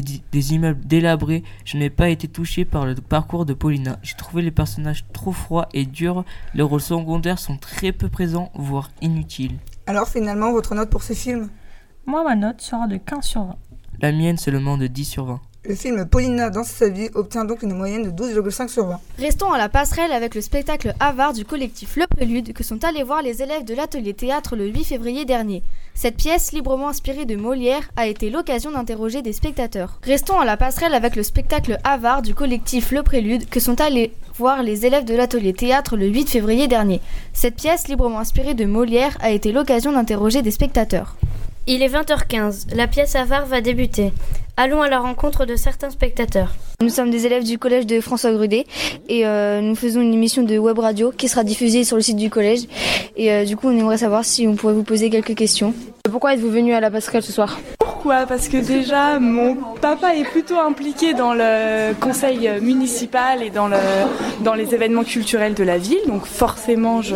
des, 0.00 0.54
immeubles 0.54 0.84
délabrés, 0.84 1.42
je 1.64 1.76
n'ai 1.76 1.90
pas 1.90 2.08
été 2.08 2.28
touché 2.28 2.64
par 2.64 2.86
le 2.86 2.94
parcours 2.94 3.46
de 3.46 3.54
Paulina. 3.54 3.98
J'ai 4.02 4.16
trouvé 4.16 4.42
les 4.42 4.50
personnages 4.50 5.04
trop 5.12 5.32
froids 5.32 5.68
et 5.72 5.84
durs, 5.84 6.24
les 6.54 6.62
rôles 6.62 6.80
secondaires 6.80 7.38
sont 7.38 7.56
très 7.56 7.92
peu 7.92 8.08
présents, 8.08 8.50
voire 8.54 8.90
inutiles. 9.00 9.58
Alors 9.86 10.08
finalement, 10.08 10.52
votre 10.52 10.74
note 10.74 10.90
pour 10.90 11.02
ce 11.02 11.12
film? 11.12 11.50
Moi, 12.06 12.22
ma 12.24 12.36
note 12.36 12.60
sera 12.60 12.86
de 12.86 12.96
15 12.96 13.24
sur 13.24 13.44
20. 13.44 13.56
La 14.00 14.12
mienne 14.12 14.36
seulement 14.36 14.76
de 14.76 14.86
10 14.86 15.04
sur 15.04 15.24
20. 15.26 15.40
Le 15.66 15.74
film 15.74 16.04
Paulina 16.04 16.50
dans 16.50 16.62
sa 16.62 16.90
vie 16.90 17.08
obtient 17.14 17.46
donc 17.46 17.62
une 17.62 17.72
moyenne 17.72 18.02
de 18.02 18.10
12,5 18.10 18.68
sur 18.68 18.84
20. 18.84 19.00
Restons 19.18 19.50
à 19.50 19.56
la 19.56 19.70
passerelle 19.70 20.12
avec 20.12 20.34
le 20.34 20.42
spectacle 20.42 20.92
Avare 21.00 21.32
du 21.32 21.46
collectif 21.46 21.96
Le 21.96 22.06
Prélude 22.06 22.52
que 22.52 22.62
sont 22.62 22.84
allés 22.84 23.02
voir 23.02 23.22
les 23.22 23.40
élèves 23.40 23.64
de 23.64 23.74
l'atelier 23.74 24.12
théâtre 24.12 24.56
le 24.56 24.66
8 24.66 24.84
février 24.84 25.24
dernier. 25.24 25.62
Cette 25.94 26.18
pièce, 26.18 26.52
librement 26.52 26.90
inspirée 26.90 27.24
de 27.24 27.36
Molière, 27.36 27.88
a 27.96 28.08
été 28.08 28.28
l'occasion 28.28 28.72
d'interroger 28.72 29.22
des 29.22 29.32
spectateurs. 29.32 30.00
Restons 30.02 30.38
à 30.38 30.44
la 30.44 30.58
passerelle 30.58 30.92
avec 30.92 31.16
le 31.16 31.22
spectacle 31.22 31.78
Avare 31.82 32.20
du 32.20 32.34
collectif 32.34 32.92
Le 32.92 33.02
Prélude 33.02 33.48
que 33.48 33.58
sont 33.58 33.80
allés 33.80 34.12
voir 34.36 34.62
les 34.62 34.84
élèves 34.84 35.06
de 35.06 35.14
l'atelier 35.14 35.54
théâtre 35.54 35.96
le 35.96 36.08
8 36.08 36.28
février 36.28 36.68
dernier. 36.68 37.00
Cette 37.32 37.56
pièce, 37.56 37.88
librement 37.88 38.18
inspirée 38.18 38.52
de 38.52 38.66
Molière, 38.66 39.16
a 39.22 39.30
été 39.30 39.50
l'occasion 39.50 39.92
d'interroger 39.92 40.42
des 40.42 40.50
spectateurs. 40.50 41.16
Il 41.66 41.82
est 41.82 41.88
20h15, 41.88 42.74
la 42.74 42.86
pièce 42.86 43.16
Avare 43.16 43.46
va 43.46 43.62
débuter. 43.62 44.12
Allons 44.56 44.82
à 44.82 44.88
la 44.88 45.00
rencontre 45.00 45.46
de 45.46 45.56
certains 45.56 45.90
spectateurs. 45.90 46.52
Nous 46.80 46.88
sommes 46.88 47.10
des 47.10 47.26
élèves 47.26 47.42
du 47.42 47.58
collège 47.58 47.86
de 47.86 48.00
François 48.00 48.32
Grudet 48.32 48.66
et 49.08 49.26
euh, 49.26 49.60
nous 49.60 49.74
faisons 49.74 50.00
une 50.00 50.14
émission 50.14 50.44
de 50.44 50.56
web 50.58 50.78
radio 50.78 51.10
qui 51.10 51.26
sera 51.26 51.42
diffusée 51.42 51.82
sur 51.82 51.96
le 51.96 52.02
site 52.02 52.16
du 52.16 52.30
collège. 52.30 52.60
Et 53.16 53.32
euh, 53.32 53.44
du 53.44 53.56
coup, 53.56 53.66
on 53.66 53.76
aimerait 53.76 53.98
savoir 53.98 54.24
si 54.24 54.46
on 54.46 54.54
pourrait 54.54 54.74
vous 54.74 54.84
poser 54.84 55.10
quelques 55.10 55.34
questions. 55.34 55.74
Pourquoi 56.08 56.34
êtes-vous 56.34 56.50
venu 56.50 56.72
à 56.72 56.78
la 56.78 56.92
passerelle 56.92 57.24
ce 57.24 57.32
soir? 57.32 57.58
Pourquoi? 57.80 58.26
Parce 58.26 58.48
que 58.48 58.58
déjà, 58.58 59.18
mon 59.18 59.56
papa 59.80 60.14
est 60.14 60.24
plutôt 60.24 60.58
impliqué 60.58 61.14
dans 61.14 61.32
le 61.32 61.94
conseil 61.94 62.50
municipal 62.60 63.42
et 63.42 63.48
dans, 63.48 63.66
le, 63.66 63.78
dans 64.42 64.52
les 64.52 64.74
événements 64.74 65.04
culturels 65.04 65.54
de 65.54 65.64
la 65.64 65.78
ville. 65.78 66.02
Donc 66.06 66.26
forcément, 66.26 67.00
je, 67.00 67.14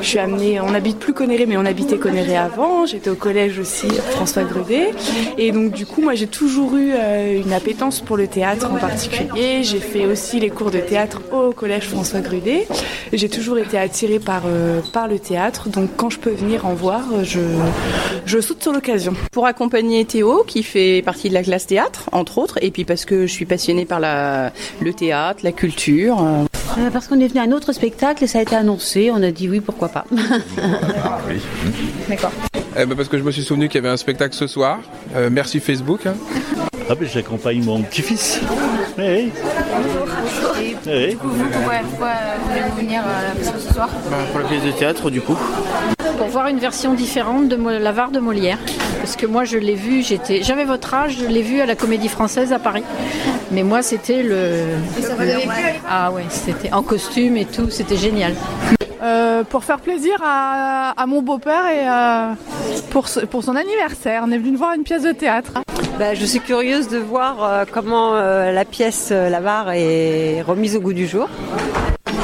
je 0.00 0.06
suis 0.06 0.20
amenée, 0.20 0.60
on 0.60 0.70
n'habite 0.70 1.00
plus 1.00 1.12
Conéré, 1.12 1.44
mais 1.46 1.56
on 1.56 1.64
habitait 1.66 1.98
Conéré 1.98 2.36
avant. 2.36 2.86
J'étais 2.86 3.10
au 3.10 3.16
collège 3.16 3.58
aussi, 3.58 3.88
François 3.88 4.44
Grudet. 4.44 4.92
Et 5.38 5.50
donc 5.50 5.72
du 5.72 5.86
coup, 5.86 6.02
moi, 6.02 6.14
j'ai 6.14 6.28
toujours 6.28 6.76
eu 6.76 6.77
euh, 6.78 7.42
une 7.42 7.52
appétence 7.52 8.00
pour 8.00 8.16
le 8.16 8.26
théâtre 8.26 8.70
en 8.72 8.76
particulier. 8.76 9.62
J'ai 9.62 9.80
fait 9.80 10.06
aussi 10.06 10.40
les 10.40 10.50
cours 10.50 10.70
de 10.70 10.78
théâtre 10.78 11.20
au 11.32 11.52
collège 11.52 11.84
François 11.88 12.20
Grudet. 12.20 12.66
J'ai 13.12 13.28
toujours 13.28 13.58
été 13.58 13.78
attirée 13.78 14.18
par, 14.18 14.42
euh, 14.46 14.80
par 14.92 15.08
le 15.08 15.18
théâtre. 15.18 15.68
Donc 15.68 15.90
quand 15.96 16.10
je 16.10 16.18
peux 16.18 16.30
venir 16.30 16.66
en 16.66 16.74
voir, 16.74 17.02
je, 17.24 17.40
je 18.26 18.40
saute 18.40 18.62
sur 18.62 18.72
l'occasion. 18.72 19.14
Pour 19.32 19.46
accompagner 19.46 20.04
Théo, 20.04 20.44
qui 20.46 20.62
fait 20.62 21.02
partie 21.02 21.28
de 21.28 21.34
la 21.34 21.42
classe 21.42 21.66
théâtre, 21.66 22.08
entre 22.12 22.38
autres, 22.38 22.58
et 22.62 22.70
puis 22.70 22.84
parce 22.84 23.04
que 23.04 23.26
je 23.26 23.32
suis 23.32 23.46
passionnée 23.46 23.84
par 23.84 24.00
la, 24.00 24.52
le 24.80 24.92
théâtre, 24.92 25.40
la 25.42 25.52
culture. 25.52 26.22
Euh, 26.22 26.44
parce 26.92 27.08
qu'on 27.08 27.18
est 27.20 27.28
venu 27.28 27.40
à 27.40 27.42
un 27.44 27.52
autre 27.52 27.72
spectacle 27.72 28.22
et 28.22 28.26
ça 28.26 28.38
a 28.38 28.42
été 28.42 28.54
annoncé, 28.54 29.10
on 29.12 29.22
a 29.22 29.30
dit 29.30 29.48
oui, 29.48 29.60
pourquoi 29.60 29.88
pas. 29.88 30.04
Ah 31.02 31.18
oui. 31.28 31.36
D'accord. 32.08 32.32
Eh 32.80 32.86
ben 32.86 32.94
parce 32.94 33.08
que 33.08 33.18
je 33.18 33.22
me 33.24 33.32
suis 33.32 33.42
souvenu 33.42 33.68
qu'il 33.68 33.76
y 33.76 33.84
avait 33.84 33.92
un 33.92 33.96
spectacle 33.96 34.34
ce 34.34 34.46
soir. 34.46 34.78
Euh, 35.16 35.28
merci 35.32 35.58
Facebook. 35.58 36.06
hein. 36.06 36.14
Ah 36.90 36.94
ben 36.94 37.06
j'accompagne 37.06 37.62
mon 37.62 37.82
petit-fils. 37.82 38.40
Oui. 38.96 39.04
Et 39.04 39.30
Oui. 40.86 41.08
du 41.10 41.16
coup, 41.18 41.28
vous, 41.28 41.44
pourquoi, 41.50 41.74
pourquoi 41.90 42.08
voulez-vous 42.48 42.76
venir 42.76 43.02
à 43.02 43.28
la 43.28 43.34
passerelle 43.34 43.60
ce 43.60 43.74
soir? 43.74 43.88
Bah, 44.10 44.16
pour 44.32 44.40
la 44.40 44.46
pièce 44.48 44.62
de 44.64 44.70
théâtre 44.72 45.10
du 45.10 45.20
coup. 45.20 45.36
Pour 46.16 46.28
voir 46.28 46.46
une 46.48 46.58
version 46.58 46.94
différente 46.94 47.48
de 47.48 47.56
l'avare 47.78 48.10
de 48.10 48.18
Molière. 48.20 48.58
Parce 49.00 49.16
que 49.16 49.26
moi, 49.26 49.44
je 49.44 49.58
l'ai 49.58 49.74
vu, 49.74 50.02
j'étais, 50.02 50.42
j'avais 50.42 50.64
votre 50.64 50.92
âge, 50.94 51.18
je 51.20 51.26
l'ai 51.26 51.42
vu 51.42 51.60
à 51.60 51.66
la 51.66 51.76
Comédie 51.76 52.08
Française 52.08 52.52
à 52.52 52.58
Paris. 52.58 52.82
Mais 53.52 53.62
moi, 53.62 53.82
c'était 53.82 54.22
le. 54.22 54.62
ça 55.00 55.14
Ah 55.88 56.10
ouais, 56.10 56.24
c'était 56.30 56.72
en 56.72 56.82
costume 56.82 57.36
et 57.36 57.44
tout, 57.44 57.70
c'était 57.70 57.96
génial. 57.96 58.32
Euh, 59.02 59.44
pour 59.44 59.62
faire 59.62 59.78
plaisir 59.78 60.16
à, 60.24 60.92
à 61.00 61.06
mon 61.06 61.22
beau-père 61.22 61.66
et 61.66 61.86
euh, 61.88 62.32
pour, 62.90 63.06
ce- 63.08 63.20
pour 63.20 63.44
son 63.44 63.54
anniversaire. 63.54 64.22
On 64.26 64.32
est 64.32 64.38
venu 64.38 64.56
voir 64.56 64.74
une 64.74 64.82
pièce 64.82 65.02
de 65.04 65.12
théâtre. 65.12 65.52
Bah, 65.98 66.14
je 66.14 66.24
suis 66.24 66.38
curieuse 66.38 66.86
de 66.86 66.98
voir 66.98 67.42
euh, 67.42 67.64
comment 67.68 68.14
euh, 68.14 68.52
la 68.52 68.64
pièce 68.64 69.08
euh, 69.10 69.28
L'Avare 69.28 69.72
est 69.72 70.42
remise 70.42 70.76
au 70.76 70.80
goût 70.80 70.92
du 70.92 71.08
jour. 71.08 71.28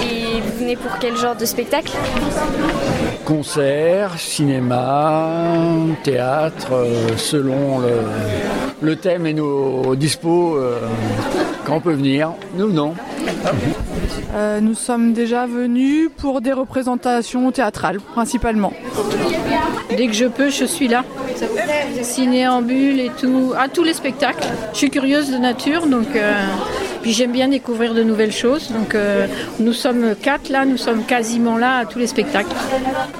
Et 0.01 0.41
vous 0.41 0.59
venez 0.61 0.77
pour 0.77 0.93
quel 1.01 1.17
genre 1.17 1.35
de 1.35 1.45
spectacle? 1.45 1.91
Concert, 3.25 4.19
cinéma, 4.19 5.41
théâtre, 6.03 6.73
euh, 6.73 7.17
selon 7.17 7.79
le, 7.79 8.01
le 8.83 8.97
thème 8.97 9.27
et 9.27 9.33
nos 9.33 9.97
dispos, 9.97 10.57
euh, 10.57 10.79
quand 11.65 11.77
on 11.77 11.81
peut 11.81 11.95
venir. 11.95 12.33
Nous, 12.57 12.71
non. 12.71 12.95
Euh, 14.35 14.61
nous 14.61 14.75
sommes 14.75 15.13
déjà 15.13 15.47
venus 15.47 16.11
pour 16.17 16.41
des 16.41 16.53
représentations 16.53 17.51
théâtrales, 17.51 18.01
principalement. 18.01 18.73
Dès 19.97 20.07
que 20.07 20.13
je 20.13 20.27
peux, 20.27 20.51
je 20.51 20.65
suis 20.65 20.89
là. 20.89 21.05
Cinéambule 22.03 23.01
et 23.01 23.11
tout, 23.19 23.55
à 23.59 23.69
tous 23.69 23.85
les 23.85 23.95
spectacles. 23.95 24.47
Je 24.73 24.79
suis 24.79 24.91
curieuse 24.91 25.31
de 25.31 25.39
nature, 25.39 25.87
donc 25.87 26.09
euh, 26.15 26.33
puis 27.03 27.13
j'aime 27.13 27.33
bien 27.33 27.49
découvrir 27.49 27.95
de 27.95 28.03
nouvelles 28.03 28.33
choses. 28.33 28.71
Donc 28.71 28.95
euh, 28.95 29.27
nous 29.59 29.73
sommes 29.73 30.15
quatre 30.21 30.49
là, 30.49 30.65
nous 30.65 30.77
sommes 30.77 31.05
quasiment 31.05 31.57
là 31.57 31.79
à 31.79 31.85
tous 31.87 31.99
les 31.99 32.07
spectacles. 32.07 32.55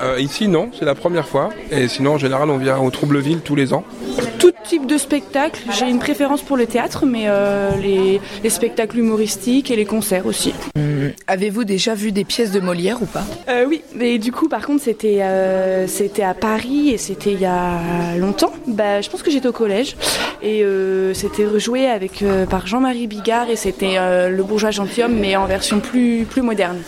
Euh, 0.03 0.21
ici, 0.21 0.49
non, 0.49 0.71
c'est 0.79 0.85
la 0.85 0.95
première 0.95 1.27
fois. 1.27 1.51
Et 1.71 1.89
sinon, 1.89 2.15
en 2.15 2.19
général, 2.19 2.51
on 2.51 2.59
vient 2.59 2.79
au 2.79 2.91
Troubleville 2.91 3.41
tous 3.41 3.55
les 3.55 3.73
ans. 3.73 3.85
Tout 4.39 4.53
type 4.65 4.87
de 4.87 4.99
spectacle. 4.99 5.61
J'ai 5.79 5.89
une 5.89 5.99
préférence 5.99 6.43
pour 6.43 6.57
le 6.57 6.67
théâtre, 6.67 7.07
mais 7.07 7.25
euh, 7.27 7.71
les, 7.81 8.21
les 8.43 8.51
spectacles 8.51 8.99
humoristiques 8.99 9.71
et 9.71 9.77
les 9.77 9.85
concerts 9.85 10.27
aussi. 10.27 10.55
Avez-vous 11.27 11.65
déjà 11.65 11.95
vu 11.95 12.13
des 12.13 12.25
pièces 12.25 12.51
de 12.51 12.61
Molière 12.61 13.03
ou 13.03 13.07
pas? 13.07 13.25
Euh, 13.49 13.65
oui, 13.69 13.83
mais 13.95 14.19
du 14.19 14.33
coup, 14.33 14.49
par 14.49 14.67
contre, 14.67 14.83
c'était 14.83 15.23
euh, 15.23 15.87
c'était 15.87 16.23
à 16.23 16.35
Paris 16.35 16.91
et 16.91 16.99
c'était 16.99 17.33
il 17.33 17.41
y 17.41 17.47
a 17.47 18.17
longtemps. 18.19 18.53
Bah, 18.67 19.01
je 19.01 19.11
pense 19.11 19.23
que 19.23 19.31
j'étais 19.31 19.49
au 19.49 19.53
collège 19.53 19.97
et 20.43 20.63
euh, 20.63 21.13
c'était 21.15 21.47
rejoué 21.47 21.87
avec 21.87 22.23
euh, 22.23 22.47
par 22.47 22.67
Jean-Marie 22.67 23.07
Bigard 23.07 23.51
et 23.51 23.57
c'était 23.57 23.97
euh, 23.99 24.31
le 24.31 24.43
bourgeois 24.43 24.71
gentilhomme, 24.71 25.15
mais 25.15 25.37
en 25.37 25.47
version 25.47 25.81
plus 25.81 26.25
plus 26.29 26.43
moderne. 26.43 26.79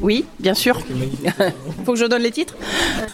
Oui, 0.00 0.24
bien 0.40 0.54
sûr. 0.54 0.80
Faut 1.84 1.92
que 1.92 1.98
je 1.98 2.04
donne 2.04 2.22
les 2.22 2.30
titres. 2.30 2.56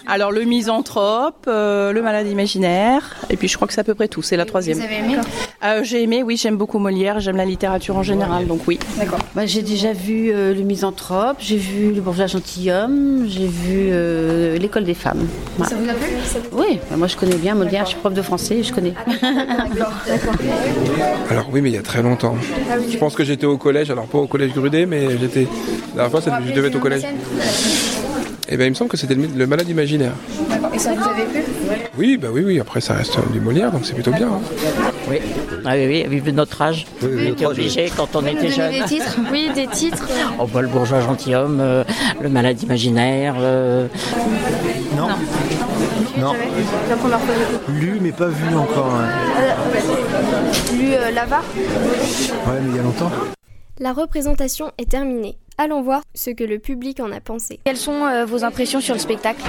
Alors 0.06 0.32
le 0.32 0.44
misanthrope, 0.44 1.46
euh, 1.48 1.92
le 1.92 2.02
malade 2.02 2.26
imaginaire, 2.26 3.16
et 3.30 3.36
puis 3.36 3.48
je 3.48 3.56
crois 3.56 3.68
que 3.68 3.74
c'est 3.74 3.80
à 3.80 3.84
peu 3.84 3.94
près 3.94 4.08
tout. 4.08 4.22
C'est 4.22 4.36
la 4.36 4.44
troisième. 4.46 4.78
Vous 4.78 4.84
avez 4.84 4.96
aimé? 4.96 5.16
Euh, 5.62 5.80
J'ai 5.84 6.02
aimé, 6.02 6.22
oui, 6.22 6.38
j'aime 6.38 6.56
beaucoup 6.56 6.78
Molière, 6.78 7.20
j'aime 7.20 7.36
la 7.36 7.44
littérature 7.44 7.94
en 7.96 8.02
général, 8.02 8.46
donc 8.46 8.60
oui. 8.66 8.78
D'accord. 8.98 9.18
Bah, 9.34 9.44
j'ai 9.44 9.60
déjà 9.60 9.92
vu 9.92 10.30
euh, 10.32 10.54
le 10.54 10.62
misanthrope, 10.62 11.36
j'ai 11.38 11.58
vu 11.58 11.92
le 11.92 12.00
bourgeois 12.00 12.26
gentilhomme, 12.26 13.26
j'ai 13.28 13.46
vu 13.46 13.90
euh, 13.92 14.56
l'école 14.56 14.84
des 14.84 14.94
femmes. 14.94 15.26
Ça 15.64 15.76
vous 15.76 15.88
a 15.88 15.92
plu 15.92 16.06
Oui, 16.52 16.78
bah, 16.90 16.96
moi 16.96 17.08
je 17.08 17.16
connais 17.16 17.36
bien 17.36 17.54
Molière, 17.54 17.84
je 17.84 17.90
suis 17.90 17.98
prof 17.98 18.14
de 18.14 18.22
français, 18.22 18.62
je 18.62 18.72
connais. 18.72 18.94
D'accord, 19.20 19.92
d'accord. 20.08 20.34
Alors 21.30 21.48
oui, 21.52 21.60
mais 21.60 21.68
il 21.68 21.74
y 21.74 21.78
a 21.78 21.82
très 21.82 22.02
longtemps. 22.02 22.36
Ah 22.70 22.76
oui. 22.78 22.86
Je 22.90 22.96
pense 22.96 23.14
que 23.14 23.24
j'étais 23.24 23.46
au 23.46 23.58
collège, 23.58 23.90
alors 23.90 24.06
pas 24.06 24.18
au 24.18 24.26
collège 24.26 24.52
Grudet, 24.52 24.86
mais 24.86 25.18
j'étais. 25.18 25.46
La 25.94 26.08
dernière 26.08 26.22
fois, 26.22 26.40
je 26.46 26.52
devais 26.54 26.68
être 26.68 26.76
au 26.76 26.80
collège. 26.80 27.04
Et 28.52 28.56
ben 28.56 28.64
il 28.64 28.70
me 28.70 28.74
semble 28.74 28.90
que 28.90 28.96
c'était 28.96 29.14
le, 29.14 29.28
le 29.34 29.46
malade 29.46 29.68
imaginaire. 29.68 30.12
Et 30.74 30.78
ça 30.78 30.92
vous 30.94 31.08
avait 31.08 31.22
plu 31.24 31.42
Oui, 31.96 32.16
bah 32.16 32.28
oui, 32.32 32.42
oui. 32.44 32.58
Après, 32.60 32.80
ça 32.80 32.94
reste 32.94 33.16
du 33.32 33.40
Molière, 33.40 33.70
donc 33.70 33.86
c'est 33.86 33.94
plutôt 33.94 34.10
bien. 34.10 34.26
hein. 34.28 34.40
Oui. 35.08 35.18
Ah 35.64 35.72
oui, 35.76 36.04
oui, 36.08 36.18
vu 36.20 36.32
notre 36.32 36.60
âge. 36.60 36.86
oui, 37.02 37.08
on 37.28 37.32
était 37.32 37.46
obligé 37.46 37.92
quand 37.96 38.16
on 38.16 38.26
était 38.26 38.50
jeune. 38.50 38.72
des 38.72 38.82
titres? 38.84 39.16
Oui, 39.30 39.50
des 39.54 39.66
titres. 39.68 40.08
Oh, 40.40 40.46
bah, 40.52 40.62
le 40.62 40.68
bourgeois 40.68 41.00
gentilhomme, 41.00 41.58
euh, 41.60 41.84
le 42.20 42.28
malade 42.28 42.60
imaginaire. 42.62 43.34
euh, 43.38 43.86
Non. 44.96 45.08
Non. 46.18 46.32
La 46.88 46.96
première 46.96 47.20
fois 47.20 47.34
que 47.66 47.72
Lu 47.72 47.98
mais 48.00 48.12
pas 48.12 48.26
vu 48.28 48.56
encore. 48.56 48.92
hein. 48.94 49.08
j'ai 50.70 50.76
lu 50.76 50.92
euh, 50.94 51.10
Lava 51.12 51.40
Ouais, 52.48 52.58
mais 52.62 52.70
il 52.70 52.76
y 52.76 52.78
a 52.78 52.82
longtemps. 52.82 53.10
La 53.78 53.92
représentation 53.92 54.72
est 54.76 54.90
terminée. 54.90 55.36
Allons 55.62 55.82
voir 55.82 56.00
ce 56.14 56.30
que 56.30 56.42
le 56.42 56.58
public 56.58 57.00
en 57.00 57.12
a 57.12 57.20
pensé. 57.20 57.60
Quelles 57.66 57.76
sont 57.76 58.06
euh, 58.06 58.24
vos 58.24 58.44
impressions 58.44 58.80
sur 58.80 58.94
le 58.94 58.98
spectacle? 58.98 59.42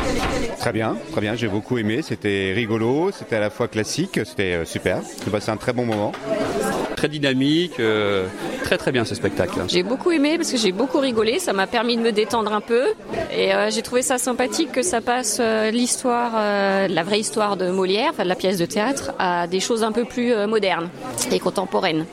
Très 0.59 0.73
bien, 0.73 0.97
très 1.13 1.21
bien, 1.21 1.35
j'ai 1.35 1.47
beaucoup 1.47 1.77
aimé, 1.77 2.01
c'était 2.01 2.51
rigolo, 2.53 3.11
c'était 3.13 3.37
à 3.37 3.39
la 3.39 3.49
fois 3.49 3.69
classique, 3.69 4.19
c'était 4.25 4.55
euh, 4.55 4.65
super, 4.65 4.99
j'ai 5.23 5.31
passé 5.31 5.51
un 5.51 5.55
très 5.55 5.71
bon 5.71 5.85
moment. 5.85 6.11
Très 6.97 7.07
dynamique, 7.07 7.79
euh, 7.79 8.27
très 8.65 8.77
très 8.77 8.91
bien 8.91 9.05
ce 9.05 9.15
spectacle. 9.15 9.57
J'ai 9.69 9.83
beaucoup 9.83 10.11
aimé 10.11 10.35
parce 10.35 10.51
que 10.51 10.57
j'ai 10.57 10.73
beaucoup 10.73 10.99
rigolé, 10.99 11.39
ça 11.39 11.53
m'a 11.53 11.65
permis 11.65 11.95
de 11.95 12.01
me 12.01 12.11
détendre 12.11 12.51
un 12.51 12.61
peu 12.61 12.87
et 13.33 13.53
euh, 13.55 13.69
j'ai 13.69 13.81
trouvé 13.81 14.01
ça 14.01 14.17
sympathique 14.17 14.73
que 14.73 14.81
ça 14.81 14.99
passe 14.99 15.37
euh, 15.39 15.71
l'histoire, 15.71 16.33
euh, 16.35 16.89
la 16.89 17.03
vraie 17.03 17.21
histoire 17.21 17.55
de 17.55 17.71
Molière, 17.71 18.09
enfin 18.09 18.23
de 18.23 18.29
la 18.29 18.35
pièce 18.35 18.57
de 18.57 18.65
théâtre, 18.65 19.13
à 19.17 19.47
des 19.47 19.61
choses 19.61 19.81
un 19.81 19.93
peu 19.93 20.03
plus 20.03 20.33
euh, 20.33 20.45
modernes 20.45 20.89
et 21.31 21.39
contemporaines. 21.39 22.05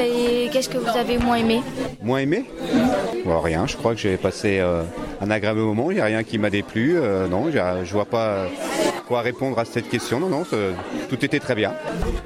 Et 0.00 0.50
qu'est-ce 0.52 0.68
que 0.68 0.78
vous 0.78 0.98
avez 0.98 1.16
moins 1.18 1.36
aimé? 1.36 1.62
Moins 2.00 2.20
aimé. 2.20 2.44
Rien, 3.26 3.66
je 3.66 3.76
crois 3.76 3.94
que 3.94 4.00
j'ai 4.00 4.16
passé 4.16 4.58
euh, 4.60 4.82
un 5.20 5.30
agréable 5.30 5.60
moment, 5.60 5.90
il 5.90 5.94
n'y 5.94 6.00
a 6.00 6.04
rien 6.06 6.22
qui 6.24 6.38
m'a 6.38 6.50
déplu, 6.50 6.96
euh, 6.96 7.26
non, 7.28 7.50
je 7.50 7.92
vois 7.92 8.04
pas 8.04 8.46
quoi 9.06 9.22
répondre 9.22 9.58
à 9.58 9.64
cette 9.64 9.88
question, 9.88 10.20
non, 10.20 10.28
non, 10.28 10.42
tout 11.08 11.24
était 11.24 11.38
très 11.38 11.54
bien. 11.54 11.72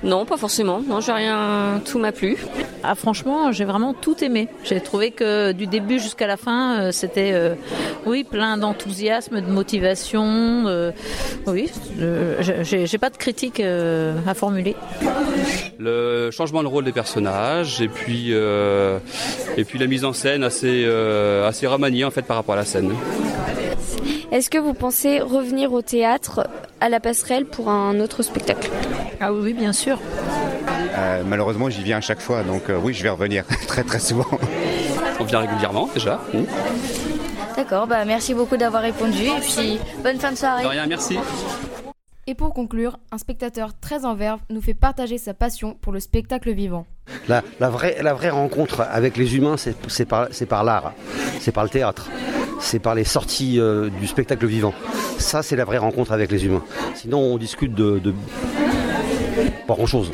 Non, 0.02 0.26
pas 0.26 0.36
forcément, 0.36 0.80
non, 0.86 1.00
j'ai 1.00 1.12
rien, 1.12 1.80
tout 1.84 1.98
m'a 1.98 2.10
plu. 2.12 2.36
Ah, 2.84 2.96
franchement, 2.96 3.52
j'ai 3.52 3.64
vraiment 3.64 3.94
tout 3.94 4.16
aimé. 4.24 4.48
J'ai 4.64 4.80
trouvé 4.80 5.12
que 5.12 5.52
du 5.52 5.68
début 5.68 6.00
jusqu'à 6.00 6.26
la 6.26 6.36
fin, 6.36 6.80
euh, 6.80 6.90
c'était 6.90 7.30
euh, 7.32 7.54
oui 8.06 8.24
plein 8.24 8.56
d'enthousiasme, 8.56 9.40
de 9.40 9.46
motivation. 9.46 10.64
euh, 10.66 10.90
oui, 11.46 11.70
euh, 12.00 12.42
j'ai 12.62 12.86
j'ai 12.86 12.98
pas 12.98 13.10
de 13.10 13.16
critique 13.16 13.60
euh, 13.60 14.16
à 14.26 14.34
formuler. 14.34 14.74
Le 15.78 16.32
changement 16.32 16.64
de 16.64 16.68
rôle 16.68 16.84
des 16.84 16.92
personnages 16.92 17.80
et 17.80 17.88
puis 17.88 18.30
euh, 18.30 18.98
et 19.56 19.62
puis 19.62 19.78
la 19.78 19.86
mise 19.86 20.04
en 20.04 20.12
scène 20.12 20.42
assez 20.42 20.82
euh, 20.84 21.46
assez 21.48 21.68
remaniée 21.68 22.04
en 22.04 22.10
fait 22.10 22.22
par 22.22 22.36
rapport 22.36 22.54
à 22.54 22.58
la 22.58 22.64
scène. 22.64 22.81
Est-ce 24.30 24.50
que 24.50 24.58
vous 24.58 24.74
pensez 24.74 25.20
revenir 25.20 25.72
au 25.72 25.82
théâtre 25.82 26.48
à 26.80 26.88
la 26.88 27.00
passerelle 27.00 27.44
pour 27.44 27.68
un 27.68 28.00
autre 28.00 28.22
spectacle? 28.22 28.70
Ah 29.20 29.32
oui, 29.32 29.52
bien 29.52 29.72
sûr. 29.72 29.98
Euh, 30.96 31.22
malheureusement, 31.26 31.70
j'y 31.70 31.82
viens 31.82 31.98
à 31.98 32.00
chaque 32.00 32.20
fois, 32.20 32.42
donc 32.42 32.68
euh, 32.68 32.78
oui, 32.82 32.94
je 32.94 33.02
vais 33.02 33.10
revenir 33.10 33.44
très 33.66 33.84
très 33.84 33.98
souvent. 33.98 34.26
On 35.20 35.24
vient 35.24 35.40
régulièrement 35.40 35.88
déjà. 35.92 36.20
Hmm. 36.32 36.44
D'accord, 37.56 37.86
bah 37.86 38.04
merci 38.04 38.34
beaucoup 38.34 38.56
d'avoir 38.56 38.82
répondu 38.82 39.24
et 39.24 39.40
puis 39.40 39.78
bonne 40.02 40.18
fin 40.18 40.32
de 40.32 40.36
soirée. 40.36 40.64
De 40.64 40.68
rien, 40.68 40.86
merci. 40.86 41.18
Et 42.26 42.34
pour 42.34 42.54
conclure, 42.54 42.98
un 43.10 43.18
spectateur 43.18 43.78
très 43.78 44.04
en 44.04 44.14
verve 44.14 44.40
nous 44.48 44.62
fait 44.62 44.74
partager 44.74 45.18
sa 45.18 45.34
passion 45.34 45.74
pour 45.80 45.92
le 45.92 46.00
spectacle 46.00 46.52
vivant. 46.52 46.86
La, 47.28 47.42
vraie, 47.68 48.30
rencontre 48.30 48.80
avec 48.80 49.16
les 49.16 49.36
humains, 49.36 49.56
c'est 49.56 50.04
par, 50.06 50.64
l'art, 50.64 50.92
c'est 51.40 51.52
par 51.52 51.64
le 51.64 51.70
théâtre, 51.70 52.08
c'est 52.60 52.78
par 52.78 52.94
les 52.94 53.04
sorties 53.04 53.60
euh, 53.60 53.90
du 53.90 54.06
spectacle 54.06 54.46
vivant. 54.46 54.74
Ça, 55.18 55.42
c'est 55.42 55.56
la 55.56 55.64
vraie 55.64 55.78
rencontre 55.78 56.12
avec 56.12 56.30
les 56.30 56.44
humains. 56.46 56.64
Sinon, 56.94 57.18
on 57.18 57.38
discute 57.38 57.74
de, 57.74 58.00
pas 59.66 59.74
grand-chose. 59.74 60.12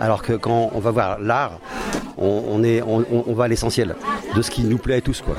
Alors 0.00 0.22
que 0.22 0.32
quand 0.32 0.70
on 0.74 0.80
va 0.80 0.90
voir 0.90 1.20
l'art, 1.20 1.58
on, 2.18 2.60
va 3.34 3.44
à 3.44 3.48
l'essentiel 3.48 3.94
de 4.34 4.42
ce 4.42 4.50
qui 4.50 4.62
nous 4.62 4.78
plaît 4.78 4.96
à 4.96 5.00
tous. 5.00 5.22
Quoi. 5.22 5.36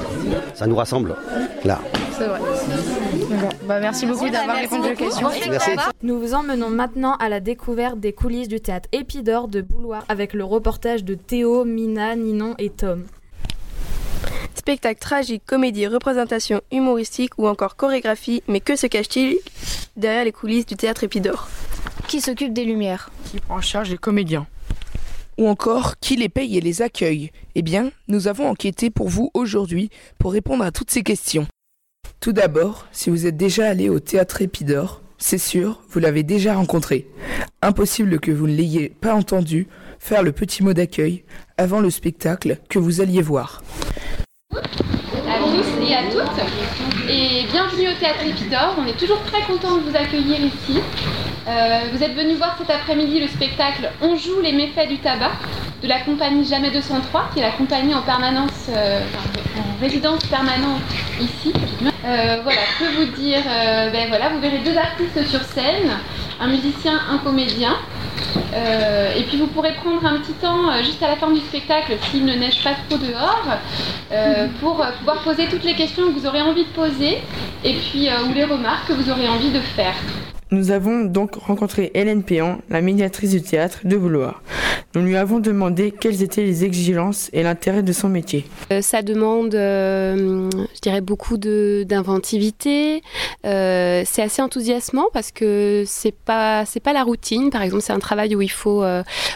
Ça 0.54 0.68
nous 0.68 0.76
rassemble, 0.76 1.16
l'art. 1.64 1.84
C'est 2.18 2.26
vrai. 2.26 2.40
Bah, 3.66 3.80
merci 3.80 4.06
beaucoup 4.06 4.30
d'avoir 4.30 4.58
répondu 4.58 4.92
aux 4.92 4.96
questions. 4.96 5.30
Nous 6.02 6.20
vous 6.20 6.34
emmenons 6.34 6.70
maintenant 6.70 7.16
à 7.16 7.30
la 7.30 7.40
découverte 7.40 8.00
des 8.00 8.12
coulisses 8.12 8.50
du 8.50 8.60
théâtre 8.60 8.90
Épidore 8.92 9.48
de 9.48 9.62
Bouloir 9.62 10.04
avec 10.10 10.34
le 10.34 10.44
reportage 10.44 11.04
de 11.04 11.16
Théo, 11.16 11.64
Mina, 11.64 12.16
Ninon 12.16 12.56
et 12.58 12.70
Tom. 12.70 13.06
Spectacle 14.56 15.00
tragique, 15.00 15.44
comédie, 15.46 15.88
représentation 15.88 16.62
humoristique 16.72 17.38
ou 17.38 17.48
encore 17.48 17.76
chorégraphie, 17.76 18.44
mais 18.48 18.60
que 18.60 18.76
se 18.76 18.88
cache-t-il 18.88 19.38
derrière 19.96 20.26
les 20.26 20.32
coulisses 20.32 20.66
du 20.66 20.76
théâtre 20.76 21.04
Épidore? 21.04 21.48
Qui 22.08 22.22
s'occupe 22.22 22.54
des 22.54 22.66
lumières? 22.66 23.12
Qui 23.26 23.40
prend 23.40 23.56
en 23.58 23.62
charge 23.62 23.90
les 23.90 23.98
comédiens? 23.98 24.46
Ou 25.38 25.48
encore 25.48 25.98
qui 26.00 26.16
les 26.16 26.30
paye 26.30 26.58
et 26.58 26.62
les 26.62 26.82
accueille? 26.82 27.32
Eh 27.56 27.62
bien, 27.62 27.92
nous 28.08 28.28
avons 28.28 28.48
enquêté 28.48 28.90
pour 28.90 29.10
vous 29.10 29.32
aujourd'hui 29.34 29.90
pour 30.20 30.34
répondre 30.34 30.64
à 30.64 30.72
toutes 30.72 30.92
ces 30.92 31.02
questions. 31.02 31.48
Tout 32.24 32.32
d'abord, 32.32 32.86
si 32.94 33.10
vous 33.10 33.28
êtes 33.28 33.36
déjà 33.36 33.68
allé 33.68 33.90
au 33.90 34.00
théâtre 34.00 34.42
Épidore, 34.42 35.02
c'est 35.18 35.38
sûr, 35.38 35.82
vous 35.90 36.00
l'avez 36.00 36.24
déjà 36.24 36.54
rencontré. 36.54 37.06
Impossible 37.62 38.22
que 38.22 38.32
vous 38.32 38.48
ne 38.48 38.56
l'ayez 38.56 38.88
pas 38.88 39.14
entendu 39.14 39.68
faire 40.00 40.24
le 40.24 40.32
petit 40.32 40.64
mot 40.64 40.72
d'accueil 40.72 41.26
avant 41.58 41.82
le 41.82 41.90
spectacle 41.90 42.60
que 42.70 42.80
vous 42.80 43.02
alliez 43.02 43.22
voir. 43.22 43.62
À 44.54 44.62
tous 45.38 45.86
et 45.86 45.96
à 45.96 46.04
toutes, 46.10 47.10
et 47.10 47.46
bienvenue 47.52 47.90
au 47.90 48.00
théâtre 48.00 48.26
Épidore. 48.26 48.76
On 48.78 48.86
est 48.86 48.98
toujours 48.98 49.22
très 49.24 49.42
content 49.42 49.80
de 49.80 49.90
vous 49.90 49.98
accueillir 49.98 50.40
ici. 50.46 50.80
Euh, 51.48 51.80
vous 51.92 52.02
êtes 52.02 52.16
venus 52.16 52.38
voir 52.38 52.56
cet 52.58 52.70
après-midi 52.70 53.20
le 53.20 53.28
spectacle 53.28 53.90
On 54.02 54.16
joue 54.16 54.40
les 54.42 54.54
méfaits 54.54 54.88
du 54.88 54.98
tabac 55.00 55.32
de 55.82 55.88
la 55.90 56.00
compagnie 56.00 56.46
Jamais 56.46 56.72
203, 56.72 57.32
qui 57.34 57.40
est 57.40 57.42
la 57.42 57.52
compagnie 57.52 57.94
en 57.94 58.02
permanence, 58.02 58.70
euh, 58.70 59.02
en 59.58 59.82
résidence 59.82 60.24
permanente 60.26 60.82
ici. 61.20 61.52
Euh, 62.06 62.40
voilà, 62.44 62.62
que 62.80 62.86
vous 62.96 63.22
dire 63.22 63.42
ben 63.92 64.08
voilà, 64.08 64.30
Vous 64.30 64.40
verrez 64.40 64.60
deux 64.60 64.78
artistes 64.78 65.28
sur 65.30 65.42
scène, 65.42 65.92
un 66.40 66.48
musicien, 66.48 67.00
un 67.12 67.18
comédien. 67.18 67.76
et 69.18 69.24
puis 69.24 69.38
vous 69.38 69.48
pourrez 69.48 69.74
prendre 69.74 70.06
un 70.06 70.20
petit 70.20 70.34
temps 70.34 70.72
juste 70.82 71.04
à 71.04 71.10
la 71.10 71.16
fin 71.18 71.30
du 71.30 71.42
spectacle, 71.42 71.94
s'il 72.10 72.24
ne 72.24 72.36
neige 72.36 72.64
pas 72.64 72.76
trop 72.88 72.98
dehors, 72.98 73.48
pour 74.62 74.86
pouvoir 75.00 75.18
poser 75.24 75.48
toutes 75.48 75.66
les 75.66 75.76
questions 75.76 76.08
que 76.08 76.20
vous 76.20 76.26
aurez 76.26 76.42
envie 76.42 76.64
de 76.64 76.70
poser 76.70 77.20
et 77.66 77.74
puis 77.74 78.08
ou 78.30 78.34
les 78.34 78.46
remarques 78.46 78.88
que 78.88 78.94
vous 78.94 79.10
aurez 79.10 79.28
envie 79.28 79.52
de 79.52 79.60
faire. 79.60 79.96
Nous 80.54 80.70
avons 80.70 81.06
donc 81.06 81.34
rencontré 81.34 81.90
Hélène 81.96 82.22
Péan, 82.22 82.60
la 82.70 82.82
médiatrice 82.82 83.32
du 83.32 83.42
théâtre 83.42 83.80
de 83.86 83.96
Vouloir. 83.96 84.44
Nous 84.96 85.02
lui 85.02 85.16
avons 85.16 85.40
demandé 85.40 85.92
quelles 85.92 86.22
étaient 86.22 86.44
les 86.44 86.66
exigences 86.66 87.32
et 87.34 87.42
l'intérêt 87.42 87.82
de 87.82 87.92
son 87.92 88.10
métier. 88.10 88.46
Euh, 88.72 88.84
ça 88.84 89.02
demande, 89.02 89.56
euh, 89.56 90.52
je 90.76 90.80
dirais, 90.82 91.02
beaucoup 91.02 91.38
d'inventivité. 91.38 93.02
Euh, 93.44 94.04
c'est 94.06 94.22
assez 94.22 94.44
enthousiasmant 94.44 95.08
parce 95.12 95.32
que 95.32 95.84
c'est 95.88 96.14
pas 96.14 96.66
pas 96.84 96.94
la 96.94 97.04
routine. 97.04 97.50
Par 97.50 97.64
exemple, 97.64 97.82
c'est 97.82 97.94
un 97.94 98.00
travail 98.00 98.36
où 98.36 98.42
il 98.42 98.52
faut 98.52 98.84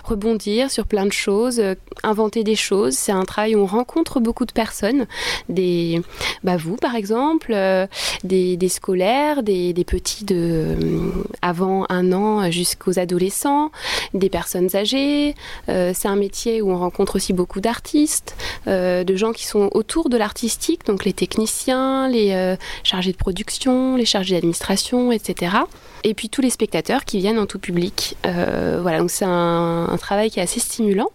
rebondir 0.03 0.69
sur 0.69 0.85
plein 0.85 1.05
de 1.05 1.13
choses, 1.13 1.61
inventer 2.03 2.43
des 2.43 2.55
choses. 2.55 2.93
C'est 2.93 3.11
un 3.11 3.23
travail 3.23 3.55
où 3.55 3.59
on 3.59 3.65
rencontre 3.65 4.19
beaucoup 4.19 4.45
de 4.45 4.51
personnes, 4.51 5.07
des 5.49 6.01
bah 6.43 6.57
vous 6.57 6.75
par 6.75 6.95
exemple, 6.95 7.55
des, 8.23 8.57
des, 8.57 8.69
scolaires, 8.69 9.43
des, 9.43 9.73
des 9.73 9.85
petits 9.85 10.25
de 10.25 10.75
avant 11.41 11.85
un 11.89 12.11
an 12.11 12.51
jusqu'aux 12.51 12.99
adolescents, 12.99 13.71
des 14.13 14.29
personnes 14.29 14.75
âgées. 14.75 15.33
Euh, 15.69 15.91
c'est 15.93 16.07
un 16.07 16.15
métier 16.15 16.61
où 16.61 16.71
on 16.71 16.77
rencontre 16.77 17.15
aussi 17.15 17.33
beaucoup 17.33 17.61
d'artistes, 17.61 18.35
euh, 18.67 19.03
de 19.03 19.15
gens 19.15 19.33
qui 19.33 19.45
sont 19.45 19.69
autour 19.73 20.09
de 20.09 20.17
l'artistique, 20.17 20.85
donc 20.85 21.05
les 21.05 21.13
techniciens, 21.13 22.07
les 22.07 22.33
euh, 22.33 22.55
chargés 22.83 23.11
de 23.11 23.17
production, 23.17 23.95
les 23.95 24.05
chargés 24.05 24.35
d'administration, 24.35 25.11
etc 25.11 25.57
et 26.07 26.13
puis 26.13 26.29
tous 26.29 26.41
les 26.41 26.49
spectateurs 26.49 27.03
qui 27.03 27.19
viennent 27.19 27.37
en 27.37 27.45
tout 27.45 27.59
public. 27.59 28.15
Euh, 28.25 28.79
voilà, 28.81 28.99
donc 28.99 29.11
c'est 29.11 29.25
un, 29.25 29.95
travail 29.99 30.31
qui 30.31 30.39
est 30.39 30.43
assez 30.43 30.61
stimulant. 30.61 31.09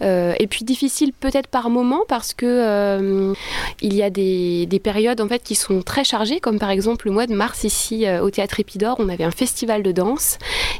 Euh, 0.00 0.34
et 0.38 0.46
puis 0.46 0.64
difficile 0.64 1.12
peut-être 1.12 1.48
par 1.48 1.70
moment 1.70 2.02
parce 2.06 2.34
que 2.34 2.46
euh, 2.46 3.32
il 3.80 3.94
y 3.94 4.02
a 4.02 4.10
des, 4.10 4.80
périodes 4.84 5.20
en 5.20 5.26
fait 5.26 5.42
qui 5.42 5.56
sont 5.56 5.82
très 5.82 6.04
chargées, 6.04 6.38
comme 6.38 6.60
par 6.60 6.70
exemple 6.70 7.08
le 7.08 7.12
mois 7.12 7.26
de 7.26 7.34
mars 7.34 7.64
ici 7.64 8.04
au 8.22 8.30
Théâtre 8.30 8.60
Épidore, 8.60 8.96
on 9.00 9.08
avait 9.08 9.24
un 9.24 9.30
festival 9.30 9.82
de 9.82 9.90
danse 9.90 10.38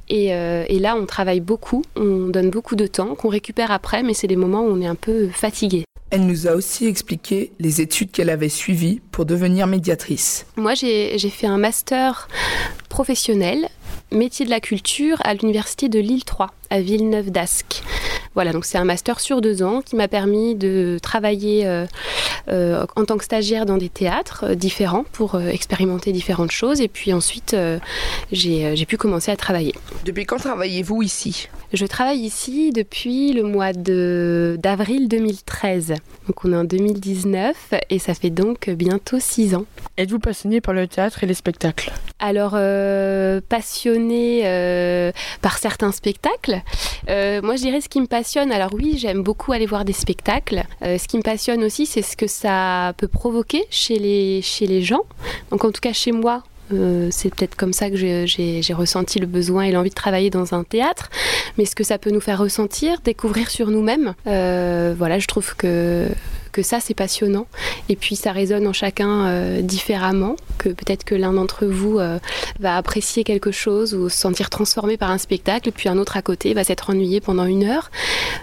et, 0.09 0.27
et 0.27 0.79
là 0.79 0.95
on 0.97 1.07
travaille 1.07 1.41
beaucoup, 1.41 1.83
on 1.97 2.29
donne 2.29 2.51
beaucoup 2.51 2.77
de 2.77 2.87
temps 2.87 3.15
qu'on 3.15 3.31
récupère 3.31 3.71
après, 3.73 4.03
mais 4.03 4.15
c'est 4.15 4.29
des 4.29 4.37
moments 4.37 4.61
où 4.61 4.71
on 4.71 4.81
est 4.83 4.87
un 4.87 4.95
peu 4.95 5.29
fatigué. 5.29 5.87
Elle 6.11 6.27
nous 6.27 6.47
a 6.47 6.53
aussi 6.53 6.87
expliqué 6.87 7.51
les 7.59 7.81
études 7.81 8.13
qu'elle 8.13 8.31
avait 8.31 8.49
suivies 8.49 9.01
pour 9.11 9.27
devenir 9.27 9.67
médiatrice. 9.67 10.47
Moi, 10.57 10.75
j'ai 10.75 11.19
fait 11.19 11.49
un 11.49 11.59
master 11.59 12.29
professionnel, 12.97 13.69
métier 14.11 14.47
de 14.47 14.51
la 14.51 14.59
culture, 14.59 15.19
à 15.23 15.35
l'université 15.35 15.91
de 15.91 15.99
Lille 15.99 16.25
3, 16.25 16.51
à 16.71 16.81
Villeneuve 16.81 17.31
d'Ascq. 17.31 17.83
Voilà, 18.37 18.53
donc 18.53 18.67
c'est 18.67 18.77
un 18.77 18.85
master 18.85 19.19
sur 19.19 19.41
deux 19.41 19.63
ans 19.63 19.81
qui 19.81 19.97
m'a 19.97 20.09
permis 20.09 20.55
de 20.55 20.99
travailler 21.01 21.67
euh, 21.67 21.87
euh, 22.49 22.85
en 22.95 23.07
tant 23.07 23.17
que 23.17 23.25
stagiaire 23.25 23.65
dans 23.65 23.79
des 23.79 23.89
théâtres 23.89 24.45
euh, 24.49 24.55
différents 24.55 25.07
pour 25.13 25.41
expérimenter 25.41 26.13
différentes 26.13 26.51
choses. 26.51 26.83
Et 26.83 26.89
puis 26.89 27.15
ensuite, 27.15 27.57
j'ai 28.31 28.87
pu 28.87 28.99
commencer 28.99 29.31
à 29.31 29.37
travailler. 29.37 29.75
Depuis 30.05 30.27
quand 30.27 30.37
travaillez-vous 30.37 31.03
ici? 31.03 31.49
Je 31.73 31.87
travaille 31.87 32.19
ici 32.19 32.73
depuis 32.73 33.33
le 33.33 33.43
mois 33.43 33.73
d'avril 33.73 35.09
2013. 35.09 35.95
Donc 36.27 36.45
on 36.45 36.53
est 36.53 36.57
en 36.57 36.65
2019 36.65 37.73
et 37.89 37.99
ça 37.99 38.13
fait 38.13 38.31
donc 38.31 38.69
bientôt 38.69 39.19
six 39.19 39.55
ans. 39.55 39.65
Êtes-vous 39.97 40.19
passionné 40.19 40.61
par 40.61 40.75
le 40.75 40.87
théâtre 40.87 41.25
et 41.25 41.27
les 41.27 41.35
spectacles? 41.35 41.91
Alors, 42.19 42.53
passionné 43.49 45.13
par 45.41 45.57
certains 45.57 45.93
spectacles. 45.93 46.56
Moi, 47.09 47.57
je 47.57 47.63
dirais 47.63 47.81
ce 47.81 47.89
qui 47.89 48.01
me 48.01 48.07
passionne 48.07 48.53
alors 48.53 48.73
oui, 48.73 48.97
j'aime 48.97 49.23
beaucoup 49.23 49.53
aller 49.53 49.67
voir 49.67 49.85
des 49.85 49.93
spectacles. 49.93 50.65
Euh, 50.83 50.99
ce 50.99 51.09
qui 51.09 51.17
me 51.17 51.23
passionne 51.23 51.63
aussi, 51.63 51.87
c'est 51.87 52.03
ce 52.03 52.17
que 52.17 52.27
ça 52.27 52.95
peut 52.97 53.09
provoquer 53.09 53.65
chez 53.71 53.99
les, 53.99 54.41
chez 54.43 54.67
les 54.67 54.83
gens. 54.83 55.03
Donc 55.51 55.65
en 55.65 55.71
tout 55.71 55.81
cas 55.81 55.93
chez 55.93 56.13
moi, 56.13 56.43
euh, 56.73 57.09
c'est 57.11 57.35
peut-être 57.35 57.55
comme 57.55 57.73
ça 57.73 57.91
que 57.91 57.97
j'ai 57.97 58.73
ressenti 58.73 59.19
le 59.19 59.27
besoin 59.27 59.65
et 59.65 59.73
l'envie 59.73 59.91
de 59.91 59.95
travailler 59.95 60.31
dans 60.31 60.55
un 60.55 60.65
théâtre, 60.65 61.11
mais 61.59 61.65
ce 61.65 61.75
que 61.75 61.85
ça 61.85 61.99
peut 61.99 62.11
nous 62.11 62.21
faire 62.21 62.39
ressentir, 62.39 63.01
découvrir 63.05 63.51
sur 63.51 63.71
nous-mêmes, 63.71 64.15
euh, 64.27 64.95
voilà, 64.97 65.19
je 65.19 65.27
trouve 65.27 65.55
que 65.55 66.09
que 66.57 66.63
ça 66.63 66.81
c'est 66.81 66.95
passionnant. 66.95 67.47
Et 67.91 67.97
puis 67.97 68.17
ça 68.17 68.33
résonne 68.33 68.67
en 68.67 68.73
chacun 68.73 69.27
euh, 69.27 69.61
différemment 69.61 70.37
que 70.57 70.71
peut-être 70.71 71.05
que 71.05 71.15
l'un 71.15 71.35
d'entre 71.35 71.67
vous 71.67 71.99
euh, 71.99 72.19
va 72.61 72.79
apprécier 72.79 73.25
quelque 73.25 73.51
chose 73.51 73.95
ou 73.95 74.09
se 74.09 74.17
sentir 74.17 74.49
transformé 74.49 74.97
par 74.97 75.11
un 75.11 75.19
spectacle 75.19 75.71
puis 75.71 75.91
un 75.91 75.99
autre 75.99 76.17
à 76.17 76.23
côté 76.23 76.55
va 76.55 76.65
s'être 76.65 76.89
ennuyé 76.89 77.21
pendant 77.21 77.45
une 77.45 77.65
heure. 77.65 77.91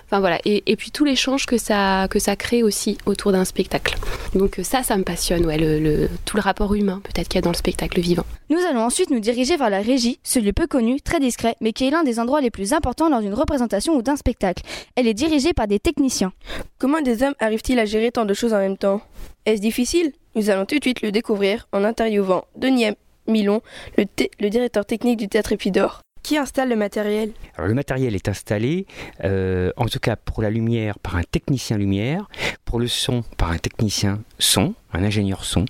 Enfin 0.06 0.20
voilà. 0.20 0.38
Et, 0.46 0.76
puis 0.76 0.92
tout 0.92 1.06
l'échange 1.06 1.48
que 1.48 1.58
ça 1.58 2.08
que 2.08 2.20
ça 2.20 2.36
crée 2.36 2.62
aussi 2.62 3.00
autour 3.08 3.32
d'un 3.32 3.46
spectacle. 3.46 3.98
Donc 4.36 4.60
ça 4.62 4.84
ça 4.84 4.96
me 4.96 5.04
passionne 5.04 5.44
ouais 5.48 5.58
le, 5.58 6.08
tout 6.26 6.38
le 6.38 6.44
rapport 6.44 6.76
humain 6.76 7.02
peut-être 7.04 7.28
qu'il 7.28 7.38
y 7.38 7.40
a 7.40 7.42
dans 7.42 7.52
le 7.52 7.58
spectacle 7.58 8.00
vivant. 8.00 8.26
Nous 8.52 8.60
allons 8.70 8.84
ensuite 8.84 9.10
nous 9.10 9.20
diriger 9.20 9.58
vers 9.58 9.72
la 9.72 9.82
régie 9.82 10.20
ce 10.24 10.38
lieu 10.38 10.54
peu 10.54 10.68
connu 10.68 11.02
très 11.02 11.20
discret 11.20 11.56
mais 11.62 11.74
qui 11.74 11.88
est 11.88 11.90
l'un 11.90 12.04
des 12.04 12.20
endroits 12.20 12.42
les 12.42 12.52
plus 12.52 12.74
importants 12.74 13.10
lors 13.10 13.22
d'une 13.22 13.34
représentation 13.34 13.96
ou 13.96 14.04
d'un 14.04 14.18
spectacle. 14.18 14.62
Elle 14.96 15.08
est 15.08 15.16
dirigée 15.16 15.54
par 15.54 15.68
des 15.68 15.80
techniciens. 15.80 16.32
Comment 16.78 17.02
des 17.02 17.24
hommes 17.24 17.34
arrivent-ils 17.40 17.80
à 17.80 17.86
gérer 17.86 18.03
tant 18.12 18.26
de 18.26 18.34
choses 18.34 18.54
en 18.54 18.60
même 18.60 18.78
temps 18.78 19.02
Est-ce 19.46 19.62
difficile? 19.62 20.12
Nous 20.36 20.50
allons 20.50 20.66
tout 20.66 20.78
de 20.78 20.84
suite 20.84 21.02
le 21.02 21.12
découvrir 21.12 21.68
en 21.72 21.84
interviewant 21.84 22.46
Denis 22.56 22.94
Milon, 23.28 23.62
le, 23.98 24.50
directeur 24.50 24.86
technique 24.86 25.18
du 25.18 25.28
théâtre 25.28 25.54
Épidore. 25.54 26.02
Qui 26.24 26.38
installe 26.38 26.70
le 26.70 26.78
matériel? 26.78 27.32
Alors, 27.58 27.68
Le 27.68 27.74
matériel 27.74 28.16
est 28.16 28.30
installé, 28.30 28.88
euh, 29.26 29.72
en 29.76 29.88
tout 29.88 30.00
cas 30.00 30.16
pour 30.16 30.42
la 30.42 30.50
lumière, 30.50 30.98
par 30.98 31.18
un 31.18 31.24
technicien 31.24 31.78
lumière, 31.78 32.30
pour 32.64 32.80
le 32.80 32.88
son, 32.88 33.24
par 33.38 33.52
un 33.52 33.58
technicien 33.58 34.22
son, 34.40 34.74
un 34.94 35.04
ingénieur 35.04 35.44
son, 35.44 35.66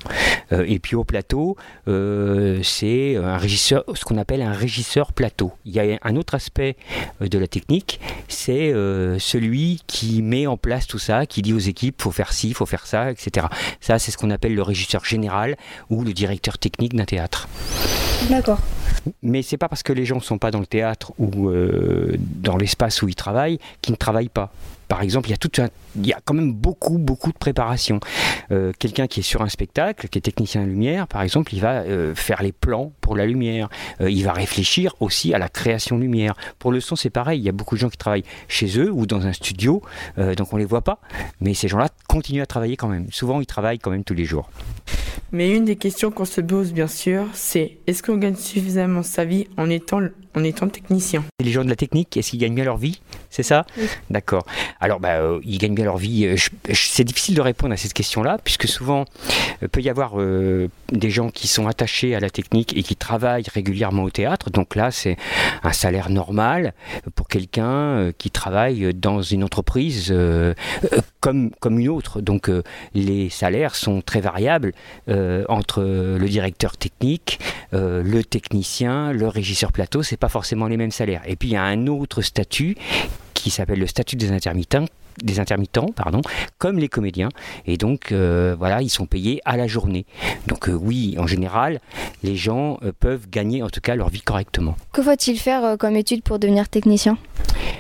euh, 0.52 0.64
et 0.68 0.78
puis 0.78 0.96
au 0.96 1.04
plateau, 1.04 1.58
euh, 1.88 2.60
c'est 2.62 3.16
un 3.16 3.38
régisseur, 3.38 3.84
ce 3.96 4.06
qu'on 4.06 4.20
appelle 4.20 4.44
un 4.44 4.52
régisseur 4.52 5.12
plateau. 5.12 5.54
Il 5.66 5.74
y 5.74 5.80
a 5.80 5.98
un 6.04 6.16
autre 6.16 6.36
aspect 6.36 6.78
de 7.20 7.40
la 7.40 7.48
technique, 7.48 8.00
c'est 8.28 8.72
celui 9.18 9.82
qui 9.88 10.22
met 10.22 10.46
en 10.46 10.56
place 10.56 10.86
tout 10.86 11.00
ça, 11.00 11.26
qui 11.26 11.42
dit 11.42 11.54
aux 11.54 11.58
équipes, 11.58 12.00
faut 12.00 12.12
faire 12.12 12.32
ci, 12.32 12.54
faut 12.54 12.68
faire 12.68 12.86
ça, 12.86 13.10
etc. 13.10 13.48
Ça, 13.82 13.98
c'est 13.98 14.12
ce 14.12 14.20
qu'on 14.20 14.30
appelle 14.30 14.54
le 14.54 14.62
régisseur 14.62 15.04
général 15.04 15.58
ou 15.90 16.04
le 16.04 16.14
directeur 16.14 16.60
technique 16.60 16.96
d'un 16.96 17.06
théâtre. 17.06 17.48
D'accord. 18.30 18.60
Mais 19.22 19.42
c'est 19.42 19.58
pas 19.58 19.68
parce 19.68 19.84
que 19.84 19.94
les 19.94 20.06
gens 20.06 20.16
ne 20.16 20.22
sont 20.22 20.38
pas 20.38 20.52
dans 20.52 20.60
le 20.60 20.66
théâtre 20.66 21.14
ou 21.18 21.50
euh, 21.50 22.16
dans 22.20 22.58
l'espace 22.58 23.02
où 23.02 23.08
ils 23.08 23.16
travaillent 23.16 23.60
qu'ils 23.82 23.94
ne 23.94 23.98
travaillent 23.98 24.30
pas 24.30 24.52
par 24.94 25.02
exemple, 25.02 25.28
il 25.28 25.32
y 25.32 25.34
a 25.34 25.38
tout 25.38 25.50
il 25.96 26.06
y 26.06 26.14
a 26.14 26.20
quand 26.24 26.36
même 26.36 26.54
beaucoup, 26.54 27.00
beaucoup 27.00 27.32
de 27.32 27.38
préparation. 27.38 28.00
Euh, 28.52 28.72
quelqu'un 28.78 29.08
qui 29.08 29.22
est 29.22 29.24
sur 29.24 29.42
un 29.42 29.50
spectacle, 29.50 30.08
qui 30.08 30.20
est 30.20 30.22
technicien 30.22 30.64
lumière, 30.64 31.08
par 31.08 31.24
exemple, 31.24 31.52
il 31.56 31.62
va 31.62 31.82
euh, 31.82 32.14
faire 32.14 32.44
les 32.44 32.52
plans 32.52 32.94
pour 33.02 33.16
la 33.16 33.26
lumière. 33.26 33.70
Euh, 34.02 34.12
il 34.12 34.24
va 34.24 34.34
réfléchir 34.34 34.94
aussi 35.00 35.34
à 35.34 35.40
la 35.40 35.50
création 35.50 35.98
lumière. 35.98 36.36
Pour 36.60 36.72
le 36.72 36.80
son, 36.80 36.96
c'est 36.96 37.10
pareil. 37.10 37.40
Il 37.40 37.44
y 37.44 37.50
a 37.50 37.52
beaucoup 37.52 37.74
de 37.74 37.80
gens 37.80 37.90
qui 37.90 37.98
travaillent 37.98 38.26
chez 38.48 38.80
eux 38.80 38.92
ou 38.92 39.08
dans 39.08 39.26
un 39.26 39.34
studio, 39.34 39.82
donc 40.38 40.54
on 40.54 40.58
les 40.58 40.66
voit 40.66 40.84
pas. 40.84 41.00
Mais 41.42 41.56
ces 41.56 41.68
gens-là 41.68 41.90
continuent 42.08 42.44
à 42.44 42.46
travailler 42.46 42.78
quand 42.78 42.88
même. 42.88 43.08
Souvent, 43.10 43.42
ils 43.42 43.48
travaillent 43.48 43.80
quand 43.80 43.90
même 43.90 44.04
tous 44.04 44.14
les 44.14 44.26
jours. 44.26 44.52
Mais 45.32 45.50
une 45.50 45.66
des 45.66 45.76
questions 45.76 46.12
qu'on 46.12 46.26
se 46.26 46.42
pose, 46.42 46.72
bien 46.72 46.88
sûr, 46.88 47.26
c'est 47.34 47.80
est-ce 47.88 48.04
qu'on 48.04 48.18
gagne 48.18 48.36
suffisamment 48.36 49.02
sa 49.02 49.26
vie 49.26 49.48
en 49.58 49.72
étant 49.72 50.02
en 50.36 50.44
étant 50.44 50.68
technicien. 50.68 51.24
Les 51.40 51.52
gens 51.52 51.64
de 51.64 51.70
la 51.70 51.76
technique, 51.76 52.18
est-ce 52.18 52.32
qu'ils 52.32 52.40
gagnent 52.40 52.56
bien 52.56 52.66
leur 52.66 52.78
vie? 52.78 53.02
C'est 53.30 53.44
ça? 53.44 53.66
Oui. 53.78 53.88
D'accord. 54.10 54.46
Alors, 54.80 55.00
bah, 55.00 55.16
euh, 55.16 55.40
ils 55.44 55.58
gagnent 55.58 55.76
bien 55.76 55.86
leur 55.86 55.98
vie. 55.98 56.26
Euh, 56.26 56.36
c'est 56.74 57.04
difficile 57.04 57.36
de 57.36 57.42
répondre 57.42 57.74
à 57.74 57.78
cette 57.78 57.94
question-là, 57.94 58.38
puisque 58.44 58.68
souvent, 58.68 59.06
il 59.62 59.66
euh, 59.66 59.68
peut 59.68 59.82
y 59.82 59.90
avoir 59.90 60.14
des 60.92 61.10
gens 61.10 61.30
qui 61.30 61.48
sont 61.48 61.68
attachés 61.68 62.16
à 62.16 62.20
la 62.20 62.30
technique 62.30 62.76
et 62.78 62.84
qui 62.84 62.96
travaillent 62.96 63.46
régulièrement 63.54 64.04
au 64.04 64.10
théâtre. 64.10 64.50
Donc 64.50 64.76
là, 64.76 64.92
c'est 64.92 65.18
un 65.64 65.74
salaire 65.74 66.10
normal 66.10 66.74
pour 67.16 67.28
quelqu'un 67.28 68.12
qui 68.18 68.30
travaille 68.30 68.94
dans 68.94 69.22
une 69.22 69.44
entreprise 69.44 70.14
comme, 71.20 71.52
comme 71.60 71.80
une 71.80 71.90
autre. 71.90 72.22
Donc, 72.22 72.50
les 72.94 73.30
salaires 73.30 73.76
sont 73.76 74.02
très 74.02 74.22
variables 74.22 74.74
entre 75.50 75.82
le 75.82 76.28
directeur 76.28 76.78
technique, 76.78 77.40
le 77.72 78.22
technicien, 78.22 79.12
le 79.12 79.28
régisseur 79.28 79.72
plateau. 79.72 80.04
C'est 80.04 80.18
pas 80.24 80.30
forcément 80.30 80.68
les 80.68 80.78
mêmes 80.78 80.90
salaires. 80.90 81.22
Et 81.28 81.36
puis 81.36 81.50
il 81.50 81.52
y 81.52 81.58
a 81.58 81.64
un 81.64 81.86
autre 81.88 82.22
statut 82.22 82.78
qui 83.34 83.50
s'appelle 83.50 83.80
le 83.80 83.88
statut 83.88 84.16
des 84.16 84.32
intermittents 84.32 84.86
des 85.22 85.40
intermittents, 85.40 85.88
pardon, 85.96 86.22
comme 86.58 86.80
les 86.80 86.88
comédiens. 86.88 87.30
Et 87.68 87.78
donc, 87.78 88.12
euh, 88.12 88.56
voilà, 88.58 88.82
ils 88.82 88.90
sont 88.90 89.06
payés 89.06 89.42
à 89.46 89.58
la 89.58 89.68
journée. 89.68 90.08
Donc, 90.48 90.70
euh, 90.70 90.74
oui, 90.74 91.16
en 91.20 91.28
général, 91.28 91.82
les 92.24 92.36
gens 92.36 92.80
euh, 92.82 92.92
peuvent 93.00 93.30
gagner 93.30 93.62
en 93.62 93.70
tout 93.70 93.80
cas 93.80 93.94
leur 93.94 94.10
vie 94.10 94.22
correctement. 94.22 94.76
Que 94.92 95.04
faut-il 95.04 95.38
faire 95.38 95.78
comme 95.78 95.96
étude 95.98 96.24
pour 96.24 96.40
devenir 96.40 96.68
technicien? 96.68 97.20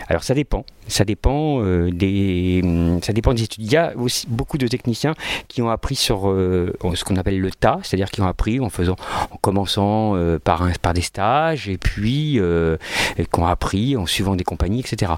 Alors, 0.09 0.23
ça 0.23 0.35
dépend. 0.35 0.63
Ça 0.87 1.05
dépend, 1.05 1.61
euh, 1.61 1.89
des, 1.91 2.61
ça 3.01 3.13
dépend 3.13 3.33
des 3.33 3.43
études. 3.43 3.63
Il 3.63 3.71
y 3.71 3.77
a 3.77 3.93
aussi 3.95 4.27
beaucoup 4.27 4.57
de 4.57 4.67
techniciens 4.67 5.13
qui 5.47 5.61
ont 5.61 5.69
appris 5.69 5.95
sur 5.95 6.29
euh, 6.29 6.73
ce 6.95 7.03
qu'on 7.03 7.15
appelle 7.15 7.39
le 7.39 7.51
tas, 7.51 7.79
c'est-à-dire 7.83 8.11
qui 8.11 8.21
ont 8.21 8.27
appris 8.27 8.59
en 8.59 8.69
faisant, 8.69 8.95
en 9.31 9.37
commençant 9.37 10.15
euh, 10.15 10.39
par, 10.39 10.67
par 10.81 10.93
des 10.93 11.01
stages 11.01 11.69
et 11.69 11.77
puis 11.77 12.39
qui 13.17 13.39
ont 13.39 13.45
appris 13.45 13.95
en 13.97 14.05
suivant 14.05 14.35
des 14.35 14.43
compagnies, 14.43 14.81
etc. 14.81 15.13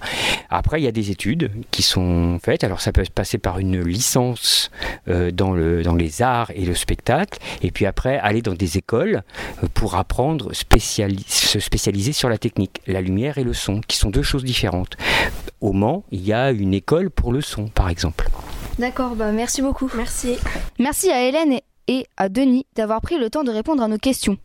Après, 0.49 0.79
il 0.79 0.83
y 0.83 0.87
a 0.87 0.91
des 0.91 1.11
études 1.11 1.51
qui 1.71 1.81
sont 1.81 2.39
faites. 2.43 2.63
Alors, 2.63 2.81
ça 2.81 2.91
peut 2.91 3.03
se 3.03 3.11
passer 3.11 3.37
par 3.37 3.59
une 3.59 3.81
licence 3.81 4.71
dans, 5.07 5.51
le, 5.51 5.83
dans 5.83 5.95
les 5.95 6.21
arts 6.21 6.51
et 6.55 6.65
le 6.65 6.73
spectacle, 6.73 7.39
et 7.61 7.71
puis 7.71 7.85
après 7.85 8.17
aller 8.17 8.41
dans 8.41 8.53
des 8.53 8.77
écoles 8.77 9.23
pour 9.73 9.95
apprendre, 9.95 10.51
se 10.53 11.59
spécialiser 11.59 12.13
sur 12.13 12.29
la 12.29 12.37
technique, 12.37 12.81
la 12.87 13.01
lumière 13.01 13.37
et 13.37 13.43
le 13.43 13.53
son, 13.53 13.81
qui 13.81 13.97
sont 13.97 14.09
deux 14.09 14.23
choses 14.23 14.43
différentes 14.43 14.97
au 15.61 15.71
Mans, 15.73 16.03
il 16.11 16.25
y 16.25 16.33
a 16.33 16.51
une 16.51 16.73
école 16.73 17.09
pour 17.09 17.31
le 17.33 17.41
son, 17.41 17.67
par 17.67 17.89
exemple. 17.89 18.27
D'accord, 18.79 19.15
bah 19.15 19.31
merci 19.31 19.61
beaucoup. 19.61 19.89
Merci. 19.95 20.35
Merci 20.79 21.09
à 21.11 21.23
Hélène 21.27 21.59
et 21.87 22.07
à 22.17 22.29
Denis 22.29 22.65
d'avoir 22.75 22.99
pris 23.01 23.17
le 23.17 23.29
temps 23.29 23.43
de 23.43 23.51
répondre 23.51 23.81
à 23.83 23.87
nos 23.87 23.97
questions. 23.97 24.37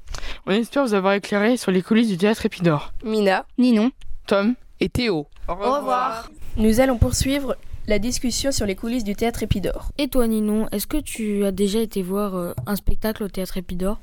On 0.46 0.52
espère 0.52 0.84
vous 0.86 0.94
avoir 0.94 1.14
éclairé 1.14 1.56
sur 1.56 1.70
les 1.72 1.82
coulisses 1.82 2.08
du 2.08 2.16
théâtre 2.16 2.46
Épidore. 2.46 2.92
Mina, 3.04 3.44
Ninon, 3.58 3.90
Tom 4.26 4.54
et 4.78 4.88
Théo. 4.88 5.26
Au 5.48 5.54
revoir. 5.54 6.30
Nous 6.56 6.80
allons 6.80 6.96
poursuivre 6.98 7.56
la 7.86 7.98
discussion 7.98 8.52
sur 8.52 8.66
les 8.66 8.76
coulisses 8.76 9.04
du 9.04 9.14
théâtre 9.16 9.42
Épidore. 9.42 9.90
Et 9.98 10.06
toi 10.08 10.26
Ninon, 10.28 10.68
est-ce 10.70 10.86
que 10.86 10.98
tu 10.98 11.44
as 11.44 11.50
déjà 11.50 11.80
été 11.80 12.02
voir 12.02 12.36
euh, 12.36 12.52
un 12.66 12.76
spectacle 12.76 13.24
au 13.24 13.28
théâtre 13.28 13.56
Épidore? 13.56 13.98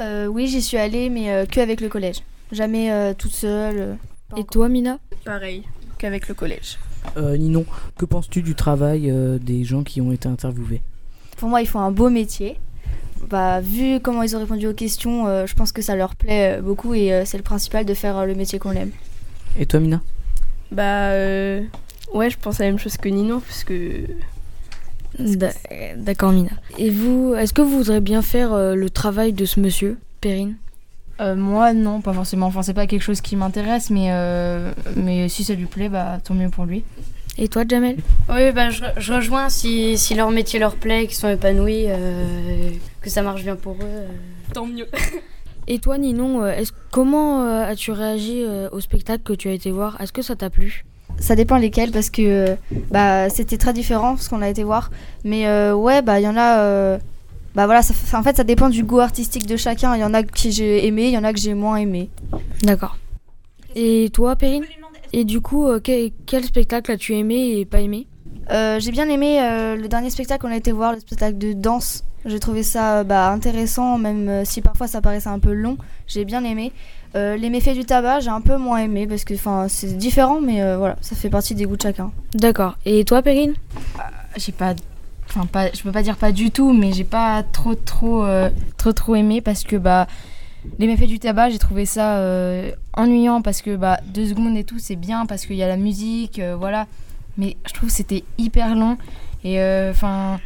Euh, 0.00 0.26
Oui, 0.26 0.46
j'y 0.46 0.62
suis 0.62 0.76
allée, 0.76 1.08
mais 1.10 1.32
euh, 1.32 1.46
que 1.46 1.60
avec 1.60 1.80
le 1.80 1.88
collège. 1.88 2.18
Jamais 2.52 3.14
toute 3.14 3.32
seule. 3.32 3.96
et 4.36 4.44
toi 4.44 4.68
Mina? 4.68 4.98
Pareil 5.24 5.64
avec 6.06 6.28
le 6.28 6.34
collège. 6.34 6.78
Euh, 7.16 7.36
Ninon, 7.36 7.64
que 7.98 8.04
penses-tu 8.04 8.42
du 8.42 8.54
travail 8.54 9.10
euh, 9.10 9.38
des 9.38 9.64
gens 9.64 9.82
qui 9.82 10.00
ont 10.00 10.12
été 10.12 10.28
interviewés? 10.28 10.82
Pour 11.36 11.48
moi, 11.48 11.60
ils 11.60 11.66
font 11.66 11.80
un 11.80 11.90
beau 11.90 12.10
métier. 12.10 12.58
Bah, 13.28 13.60
vu 13.60 14.00
comment 14.00 14.22
ils 14.22 14.36
ont 14.36 14.40
répondu 14.40 14.66
aux 14.66 14.74
questions, 14.74 15.26
euh, 15.26 15.46
je 15.46 15.54
pense 15.54 15.72
que 15.72 15.82
ça 15.82 15.96
leur 15.96 16.16
plaît 16.16 16.60
beaucoup 16.60 16.94
et 16.94 17.22
c'est 17.24 17.36
le 17.36 17.42
principal 17.42 17.84
de 17.84 17.94
faire 17.94 18.26
le 18.26 18.34
métier 18.34 18.58
qu'on 18.58 18.72
aime. 18.72 18.90
Et 19.58 19.66
toi, 19.66 19.80
Mina? 19.80 20.00
Bah, 20.70 21.10
ouais, 21.10 22.30
je 22.30 22.38
pense 22.38 22.60
à 22.60 22.64
la 22.64 22.70
même 22.70 22.78
chose 22.78 22.96
que 22.96 23.08
Ninon, 23.08 23.40
parce 23.40 23.64
que. 23.64 24.06
D'accord, 25.96 26.32
Mina. 26.32 26.50
Et 26.78 26.90
vous, 26.90 27.34
est-ce 27.36 27.52
que 27.52 27.62
vous 27.62 27.78
voudrez 27.78 28.00
bien 28.00 28.22
faire 28.22 28.74
le 28.74 28.90
travail 28.90 29.32
de 29.32 29.44
ce 29.44 29.60
monsieur, 29.60 29.98
Perrine? 30.20 30.56
Euh, 31.20 31.36
moi, 31.36 31.72
non, 31.72 32.00
pas 32.00 32.12
forcément. 32.12 32.46
Enfin, 32.46 32.62
c'est 32.62 32.74
pas 32.74 32.86
quelque 32.86 33.02
chose 33.02 33.20
qui 33.20 33.36
m'intéresse, 33.36 33.90
mais, 33.90 34.08
euh, 34.10 34.72
mais 34.96 35.28
si 35.28 35.44
ça 35.44 35.54
lui 35.54 35.66
plaît, 35.66 35.88
bah, 35.88 36.18
tant 36.22 36.34
mieux 36.34 36.48
pour 36.48 36.64
lui. 36.64 36.84
Et 37.38 37.48
toi, 37.48 37.64
Jamel? 37.66 37.96
Oui, 38.28 38.52
bah, 38.52 38.70
je, 38.70 39.12
rejoins 39.12 39.48
si, 39.48 39.96
si, 39.96 40.14
leur 40.14 40.30
métier 40.30 40.58
leur 40.58 40.76
plaît, 40.76 41.06
qu'ils 41.06 41.16
sont 41.16 41.28
épanouis, 41.28 41.84
euh, 41.88 42.70
que 43.00 43.10
ça 43.10 43.22
marche 43.22 43.42
bien 43.42 43.56
pour 43.56 43.74
eux. 43.74 44.04
Tant 44.52 44.66
mieux. 44.66 44.86
Et 45.68 45.78
toi, 45.78 45.96
Ninon, 45.96 46.42
comment 46.90 47.46
as-tu 47.46 47.92
réagi 47.92 48.44
au 48.72 48.80
spectacle 48.80 49.22
que 49.22 49.32
tu 49.32 49.48
as 49.48 49.52
été 49.52 49.70
voir? 49.70 49.96
Est-ce 50.00 50.12
que 50.12 50.20
ça 50.20 50.34
t'a 50.34 50.50
plu? 50.50 50.84
Ça 51.20 51.36
dépend 51.36 51.56
lesquels 51.56 51.92
parce 51.92 52.10
que 52.10 52.56
bah, 52.90 53.30
c'était 53.30 53.58
très 53.58 53.72
différent 53.72 54.16
ce 54.16 54.28
qu'on 54.28 54.42
a 54.42 54.48
été 54.48 54.64
voir. 54.64 54.90
Mais 55.22 55.46
ouais, 55.70 56.02
bah 56.02 56.18
il 56.18 56.24
y 56.24 56.28
en 56.28 56.36
a 56.36 56.98
bah 57.54 57.66
voilà, 57.66 57.82
ça, 57.82 58.18
en 58.18 58.22
fait, 58.22 58.36
ça 58.36 58.44
dépend 58.44 58.70
du 58.70 58.82
goût 58.82 59.00
artistique 59.00 59.46
de 59.46 59.56
chacun. 59.56 59.94
Il 59.94 60.00
y 60.00 60.04
en 60.04 60.14
a 60.14 60.22
que 60.22 60.50
j'ai 60.50 60.86
aimé, 60.86 61.08
il 61.08 61.12
y 61.12 61.18
en 61.18 61.24
a 61.24 61.32
que 61.32 61.38
j'ai 61.38 61.54
moins 61.54 61.76
aimé. 61.76 62.08
D'accord. 62.62 62.96
Et 63.74 64.10
toi, 64.12 64.36
Perrine? 64.36 64.64
Et 65.12 65.24
du 65.24 65.40
coup, 65.40 65.66
euh, 65.66 65.80
quel, 65.80 66.44
spectacle 66.44 66.90
as-tu 66.90 67.14
aimé 67.14 67.58
et 67.58 67.64
pas 67.64 67.80
aimé? 67.80 68.06
Euh, 68.50 68.80
J'ai 68.80 68.90
bien 68.90 69.08
aimé 69.08 69.40
euh, 69.40 69.76
le 69.76 69.88
dernier 69.88 70.10
spectacle 70.10 70.42
qu'on 70.42 70.52
a 70.52 70.56
été 70.56 70.72
voir, 70.72 70.94
le 70.94 71.00
spectacle 71.00 71.36
de 71.36 71.52
danse. 71.52 72.04
J'ai 72.24 72.38
trouvé 72.38 72.62
ça 72.62 73.04
bah, 73.04 73.30
intéressant, 73.30 73.98
même 73.98 74.44
si 74.44 74.62
parfois 74.62 74.86
ça 74.86 75.00
paraissait 75.00 75.28
un 75.28 75.40
peu 75.40 75.52
long. 75.52 75.76
J'ai 76.06 76.24
bien 76.24 76.44
aimé. 76.44 76.72
les 77.14 77.50
méfaits 77.50 77.74
du 77.74 77.84
tabac, 77.84 78.20
j'ai 78.20 78.30
un 78.30 78.40
peu 78.40 78.56
moins 78.56 78.78
aimé 78.78 79.08
parce 79.08 79.24
que 79.24 79.34
c'est 79.68 79.98
différent, 79.98 80.40
mais 80.40 80.76
voilà, 80.76 80.96
ça 81.00 81.16
fait 81.16 81.30
partie 81.30 81.56
des 81.56 81.64
goûts 81.64 81.76
de 81.76 81.82
chacun. 81.82 82.12
D'accord. 82.34 82.78
Et 82.84 83.04
toi, 83.04 83.22
Perrine? 83.22 83.54
J'ai 84.36 84.52
pas 84.52 84.74
enfin 85.34 85.46
pas, 85.46 85.72
je 85.72 85.82
peux 85.82 85.92
pas 85.92 86.02
dire 86.02 86.16
pas 86.16 86.32
du 86.32 86.50
tout, 86.50 86.72
mais 86.72 86.92
j'ai 86.92 87.04
pas 87.04 87.42
trop 87.42 87.74
trop 87.74 88.24
euh, 88.24 88.50
trop 88.76 88.92
trop 88.92 89.14
aimé 89.14 89.40
parce 89.40 89.64
que 89.64 89.76
bah 89.76 90.06
les 90.78 90.86
méfaits 90.86 91.06
du 91.08 91.18
tabac, 91.18 91.50
j'ai 91.50 91.58
trouvé 91.58 91.86
ça 91.86 92.18
euh, 92.18 92.70
ennuyant 92.92 93.42
parce 93.42 93.62
que 93.62 93.76
bah 93.76 93.98
deux 94.06 94.26
secondes 94.26 94.56
et 94.56 94.64
tout 94.64 94.78
c'est 94.78 94.96
bien 94.96 95.26
parce 95.26 95.46
qu'il 95.46 95.56
y 95.56 95.62
a 95.62 95.68
la 95.68 95.76
musique, 95.76 96.38
euh, 96.38 96.54
voilà. 96.56 96.86
Mais 97.38 97.56
je 97.66 97.72
trouve 97.72 97.88
que 97.88 97.94
c'était 97.94 98.24
hyper 98.36 98.74
long 98.74 98.98
et 99.42 99.58
enfin 99.90 100.38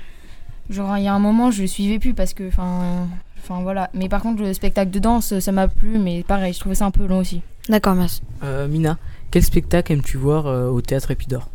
genre 0.71 0.97
il 0.97 1.05
y 1.05 1.09
a 1.09 1.15
un 1.15 1.19
moment 1.19 1.51
je 1.51 1.63
le 1.63 1.69
suivais 1.69 1.99
plus 1.99 2.15
parce 2.15 2.33
que 2.33 2.47
enfin 2.47 3.09
enfin 3.39 3.63
voilà. 3.63 3.91
Mais 3.93 4.09
par 4.09 4.23
contre 4.23 4.43
le 4.43 4.55
spectacle 4.55 4.93
de 4.93 5.01
danse 5.01 5.39
ça 5.41 5.53
m'a 5.53 5.67
plu, 5.67 5.99
mais 5.99 6.23
pareil 6.23 6.53
je 6.53 6.61
trouvais 6.61 6.77
ça 6.77 6.87
un 6.87 6.93
peu 6.93 7.07
long 7.07 7.19
aussi. 7.19 7.43
D'accord, 7.69 7.97
merci. 7.97 8.23
Mina, 8.69 8.99
quel 9.33 9.43
spectacle 9.43 9.93
aimes-tu 9.93 10.17
voir 10.17 10.47
au 10.73 10.81
théâtre 10.81 11.11
Épidore 11.11 11.51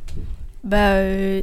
Bah 0.65 0.95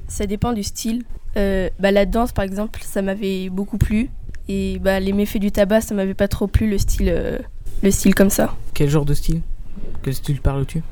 ça 0.07 0.27
dépend 0.27 0.53
du 0.53 0.63
style. 0.63 1.05
Euh, 1.39 1.71
bah, 1.79 1.91
la 1.93 2.07
danse, 2.07 2.33
par 2.33 2.45
exemple, 2.45 2.81
ça 2.83 3.03
m'avait 3.03 3.49
beaucoup 3.49 3.79
plu. 3.79 4.11
Et 4.49 4.79
bah, 4.79 4.99
les 5.01 5.13
méfaits 5.13 5.39
du 5.39 5.53
tabac, 5.53 5.83
ça 5.83 5.95
m'avait 5.95 6.15
pas 6.15 6.29
trop 6.29 6.47
plu, 6.47 6.69
le 6.69 6.79
style, 6.79 7.11
euh, 7.11 7.39
le 7.83 7.91
style 7.91 8.15
comme 8.15 8.31
ça. 8.31 8.55
Quel 8.75 8.89
genre 8.89 9.05
de 9.05 9.15
style? 9.15 9.43
Quel 10.03 10.15
style 10.15 10.41
parles-tu 10.41 10.83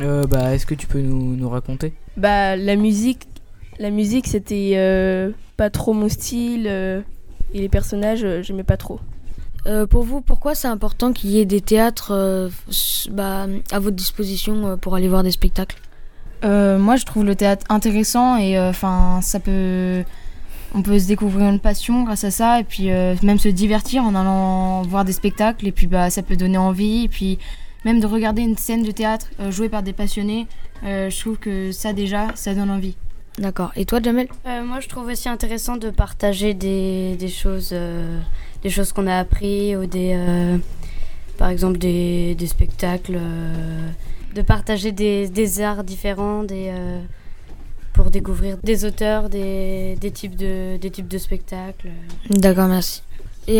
euh, 0.00 0.26
bah, 0.26 0.54
Est-ce 0.54 0.66
que 0.66 0.74
tu 0.74 0.86
peux 0.86 1.00
nous, 1.00 1.36
nous, 1.36 1.48
raconter? 1.48 1.94
Bah, 2.16 2.56
La 2.56 2.76
musique, 2.76 3.26
la 3.78 3.90
musique 3.90 4.26
c'était 4.26 5.32
pas 5.56 5.70
trop 5.70 5.92
mon 5.92 6.08
style. 6.08 6.66
et 6.66 7.04
les 7.54 7.68
personnages, 7.68 8.26
j'aimais 8.42 8.64
pas 8.64 8.76
trop. 8.76 8.98
pour 9.90 10.02
vous, 10.02 10.20
pourquoi 10.20 10.54
c'est 10.54 10.68
important 10.68 11.12
qu'il 11.12 11.30
y 11.30 11.40
ait 11.40 11.46
des 11.46 11.60
théâtres 11.60 12.50
bah, 13.10 13.46
à 13.70 13.78
votre 13.78 13.96
disposition 13.96 14.76
pour 14.78 14.94
aller 14.96 15.08
voir 15.08 15.22
des 15.22 15.30
spectacles? 15.30 15.78
Euh, 16.44 16.78
moi, 16.78 16.96
je 16.96 17.04
trouve 17.04 17.24
le 17.24 17.34
théâtre 17.34 17.64
intéressant 17.68 18.36
et 18.36 18.58
euh, 18.58 18.70
enfin, 18.70 19.20
ça 19.22 19.40
peut, 19.40 20.04
on 20.74 20.82
peut 20.82 20.98
se 20.98 21.06
découvrir 21.06 21.48
une 21.48 21.60
passion 21.60 22.02
grâce 22.04 22.24
à 22.24 22.30
ça 22.30 22.60
et 22.60 22.64
puis 22.64 22.90
euh, 22.90 23.14
même 23.22 23.38
se 23.38 23.48
divertir 23.48 24.02
en 24.04 24.14
allant 24.14 24.82
voir 24.82 25.04
des 25.04 25.12
spectacles 25.12 25.66
et 25.66 25.72
puis 25.72 25.86
bah 25.86 26.10
ça 26.10 26.22
peut 26.22 26.36
donner 26.36 26.58
envie 26.58 27.04
et 27.04 27.08
puis 27.08 27.38
même 27.84 28.00
de 28.00 28.06
regarder 28.06 28.42
une 28.42 28.56
scène 28.56 28.82
de 28.82 28.90
théâtre 28.90 29.28
jouée 29.50 29.68
par 29.68 29.82
des 29.82 29.92
passionnés, 29.92 30.48
je 30.82 31.20
trouve 31.20 31.36
que 31.36 31.70
ça 31.70 31.92
déjà, 31.92 32.28
ça 32.34 32.52
donne 32.52 32.70
envie. 32.70 32.96
D'accord. 33.38 33.70
Et 33.76 33.84
toi, 33.84 34.00
Jamel? 34.02 34.26
Moi, 34.44 34.80
je 34.80 34.88
trouve 34.88 35.06
aussi 35.06 35.28
intéressant 35.28 35.76
de 35.76 35.90
partager 35.90 36.52
des, 36.52 37.14
des 37.16 37.28
choses, 37.28 37.72
des 38.62 38.70
choses 38.70 38.92
qu'on 38.92 39.06
a 39.06 39.16
appris 39.16 39.76
ou 39.76 39.86
des 39.86 40.18
par 41.38 41.50
exemple 41.50 41.78
des, 41.78 42.34
des 42.34 42.46
spectacles, 42.48 43.20
de 44.36 44.42
partager 44.42 44.92
des, 44.92 45.28
des, 45.28 45.60
arts 45.62 45.82
différents, 45.82 46.44
des, 46.44 46.72
pour 47.94 48.10
découvrir 48.10 48.58
des 48.62 48.84
auteurs, 48.84 49.30
des, 49.30 49.96
des, 50.00 50.10
types, 50.10 50.36
de, 50.36 50.76
des 50.76 50.90
types 50.90 51.08
de 51.08 51.18
spectacles. 51.18 51.88
D'accord, 52.30 52.68
merci. 52.68 53.02
Et 53.48 53.58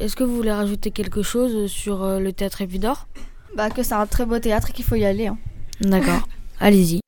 est-ce 0.00 0.14
que 0.14 0.24
vous 0.24 0.36
voulez 0.36 0.52
rajouter 0.52 0.90
quelque 0.90 1.22
chose 1.22 1.70
sur 1.70 2.06
le 2.20 2.32
théâtre 2.32 2.60
Épidore 2.60 3.08
Bah 3.56 3.70
que 3.70 3.82
c'est 3.82 3.94
un 3.94 4.06
très 4.06 4.26
beau 4.26 4.38
théâtre 4.38 4.70
et 4.70 4.72
qu'il 4.72 4.84
faut 4.84 4.94
y 4.94 5.04
aller. 5.04 5.26
Hein. 5.26 5.38
D'accord, 5.80 6.28
allez-y. 6.60 7.00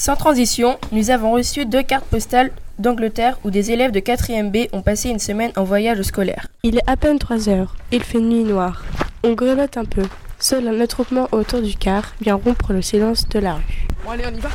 Sans 0.00 0.16
transition, 0.16 0.78
nous 0.92 1.10
avons 1.10 1.32
reçu 1.32 1.66
deux 1.66 1.82
cartes 1.82 2.06
postales 2.06 2.52
d'Angleterre 2.78 3.38
où 3.44 3.50
des 3.50 3.70
élèves 3.70 3.90
de 3.90 4.00
4e 4.00 4.50
B 4.50 4.66
ont 4.72 4.80
passé 4.80 5.10
une 5.10 5.18
semaine 5.18 5.52
en 5.56 5.64
voyage 5.64 6.00
scolaire. 6.00 6.46
Il 6.62 6.78
est 6.78 6.82
à 6.90 6.96
peine 6.96 7.18
3 7.18 7.50
heures. 7.50 7.76
Il 7.92 8.02
fait 8.02 8.18
nuit 8.18 8.44
noire. 8.44 8.82
On 9.22 9.34
grelotte 9.34 9.76
un 9.76 9.84
peu. 9.84 10.04
Seul 10.38 10.68
un 10.68 10.80
attroupement 10.80 11.28
autour 11.32 11.60
du 11.60 11.74
car 11.74 12.14
vient 12.22 12.36
rompre 12.36 12.72
le 12.72 12.80
silence 12.80 13.28
de 13.28 13.40
la 13.40 13.56
rue. 13.56 13.86
Bon 14.02 14.12
allez, 14.12 14.24
on 14.26 14.34
y 14.34 14.40
va 14.40 14.48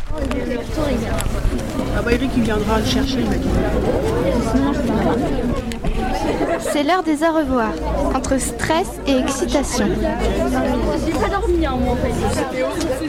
Ah 1.96 2.02
bah 2.02 2.12
Eric 2.12 2.32
il 2.36 2.42
viendra 2.42 2.80
le 2.80 2.86
chercher, 2.86 3.20
il 3.20 3.30
m'a 3.30 3.36
dit. 3.36 3.48
C'est 6.60 6.84
l'heure 6.84 7.04
des 7.04 7.24
au 7.24 7.34
revoir, 7.34 7.72
entre 8.16 8.40
stress 8.40 8.88
et 9.08 9.18
excitation. 9.18 9.88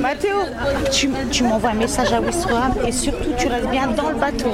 Mathéo, 0.00 0.36
tu, 0.90 1.10
tu 1.30 1.44
m'envoies 1.44 1.70
un 1.70 1.74
message 1.74 2.12
à 2.12 2.20
Westram 2.20 2.72
et 2.86 2.92
surtout 2.92 3.30
tu 3.38 3.48
restes 3.48 3.68
bien 3.68 3.88
dans 3.88 4.10
le 4.10 4.16
bateau. 4.16 4.50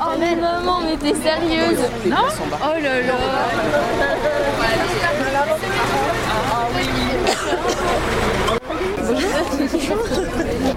Oh 0.00 0.04
mais 0.18 0.36
maman, 0.36 0.80
mais 0.84 0.96
t'es 0.96 1.14
sérieuse 1.14 1.78
Non? 2.06 2.16
Oh 2.62 2.80
là 2.82 3.00
là 3.00 3.14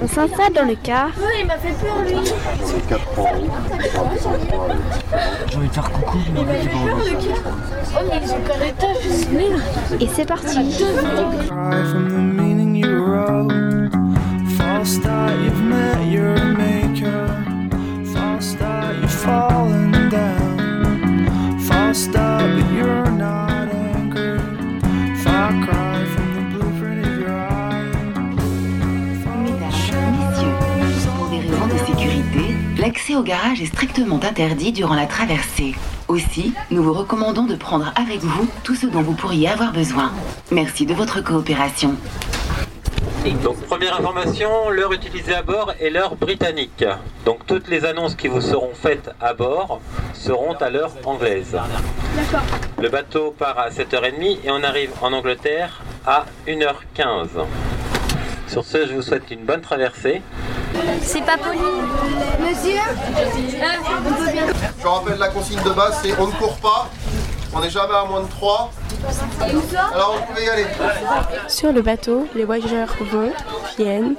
On 0.01 0.07
s'installe 0.07 0.53
dans 0.53 0.65
le 0.65 0.75
car. 0.75 1.09
Oui, 1.17 1.23
il 1.41 1.47
m'a 1.47 1.57
fait 1.57 1.73
peur 1.73 2.01
lui. 2.05 2.15
C'est 2.63 2.87
4 2.87 3.19
ans. 3.19 3.27
J'ai 5.49 5.57
envie 5.57 5.67
de 5.67 5.73
faire 5.73 5.91
coucou, 5.91 6.17
mais 6.33 6.41
il 6.41 6.45
m'a 6.45 6.53
fait 6.53 6.69
peur 6.69 6.97
le 6.97 7.11
car. 7.11 7.37
Oh 7.95 8.03
mais 8.09 8.19
ils 8.23 8.31
ont 8.31 8.41
carré 8.47 8.73
Et 9.99 10.09
c'est 10.13 10.25
parti. 10.25 10.83
False 14.57 14.95
start, 14.95 15.31
you've 15.41 15.61
met 15.61 16.11
your 16.11 16.35
maker. 16.57 17.29
False 18.13 18.47
start, 18.47 18.95
you've 19.01 19.09
fallen 19.09 20.09
down. 20.09 21.57
False 21.59 21.99
start, 21.99 22.32
l'accès 32.93 33.15
au 33.15 33.23
garage 33.23 33.59
est 33.59 33.65
strictement 33.65 34.19
interdit 34.21 34.71
durant 34.71 34.93
la 34.93 35.07
traversée. 35.07 35.73
Aussi, 36.07 36.53
nous 36.69 36.83
vous 36.83 36.93
recommandons 36.93 37.45
de 37.45 37.55
prendre 37.55 37.91
avec 37.95 38.19
vous 38.19 38.47
tout 38.63 38.75
ce 38.75 38.85
dont 38.85 39.01
vous 39.01 39.15
pourriez 39.15 39.49
avoir 39.49 39.73
besoin. 39.73 40.11
Merci 40.51 40.85
de 40.85 40.93
votre 40.93 41.23
coopération. 41.23 41.95
Donc 43.43 43.59
première 43.65 43.99
information, 43.99 44.69
l'heure 44.69 44.93
utilisée 44.93 45.33
à 45.33 45.41
bord 45.41 45.73
est 45.79 45.89
l'heure 45.89 46.15
britannique. 46.15 46.85
Donc 47.25 47.47
toutes 47.47 47.67
les 47.67 47.83
annonces 47.83 48.13
qui 48.13 48.27
vous 48.27 48.41
seront 48.41 48.75
faites 48.75 49.09
à 49.19 49.33
bord 49.33 49.81
seront 50.13 50.53
à 50.53 50.69
l'heure 50.69 50.91
anglaise. 51.03 51.57
Le 52.79 52.89
bateau 52.89 53.31
part 53.31 53.57
à 53.57 53.71
7h30 53.71 54.37
et 54.43 54.51
on 54.51 54.61
arrive 54.61 54.91
en 55.01 55.13
Angleterre 55.13 55.81
à 56.05 56.25
1h15. 56.47 57.27
Sur 58.47 58.63
ce, 58.63 58.85
je 58.85 58.93
vous 58.93 59.01
souhaite 59.01 59.31
une 59.31 59.45
bonne 59.45 59.61
traversée. 59.61 60.21
C'est 61.03 61.23
pas 61.25 61.37
poli. 61.37 61.59
Monsieur 62.39 62.79
Je 64.79 64.87
rappelle 64.87 65.17
la 65.17 65.29
consigne 65.29 65.61
de 65.63 65.69
base, 65.69 65.99
c'est 66.03 66.17
on 66.19 66.27
ne 66.27 66.31
court 66.31 66.57
pas, 66.57 66.89
on 67.55 67.59
n'est 67.59 67.69
jamais 67.69 67.93
à 67.93 68.05
moins 68.05 68.21
de 68.21 68.27
3. 68.27 68.71
Alors 69.93 70.17
vous 70.17 70.25
pouvez 70.33 70.45
y 70.45 70.49
aller. 70.49 70.65
Sur 71.47 71.71
le 71.71 71.81
bateau, 71.81 72.27
les 72.35 72.45
voyageurs 72.45 72.95
vont, 73.11 73.31
viennent, 73.77 74.15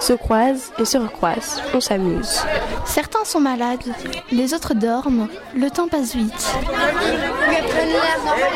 se 0.00 0.12
croisent 0.12 0.72
et 0.78 0.84
se 0.84 0.98
recroisent. 0.98 1.62
On 1.74 1.80
s'amuse. 1.80 2.42
Certains 2.84 3.24
sont 3.24 3.40
malades, 3.40 3.84
les 4.32 4.52
autres 4.54 4.74
dorment. 4.74 5.28
Le 5.54 5.70
temps 5.70 5.88
passe 5.88 6.14
vite. 6.14 6.34
Est-ce 6.34 6.50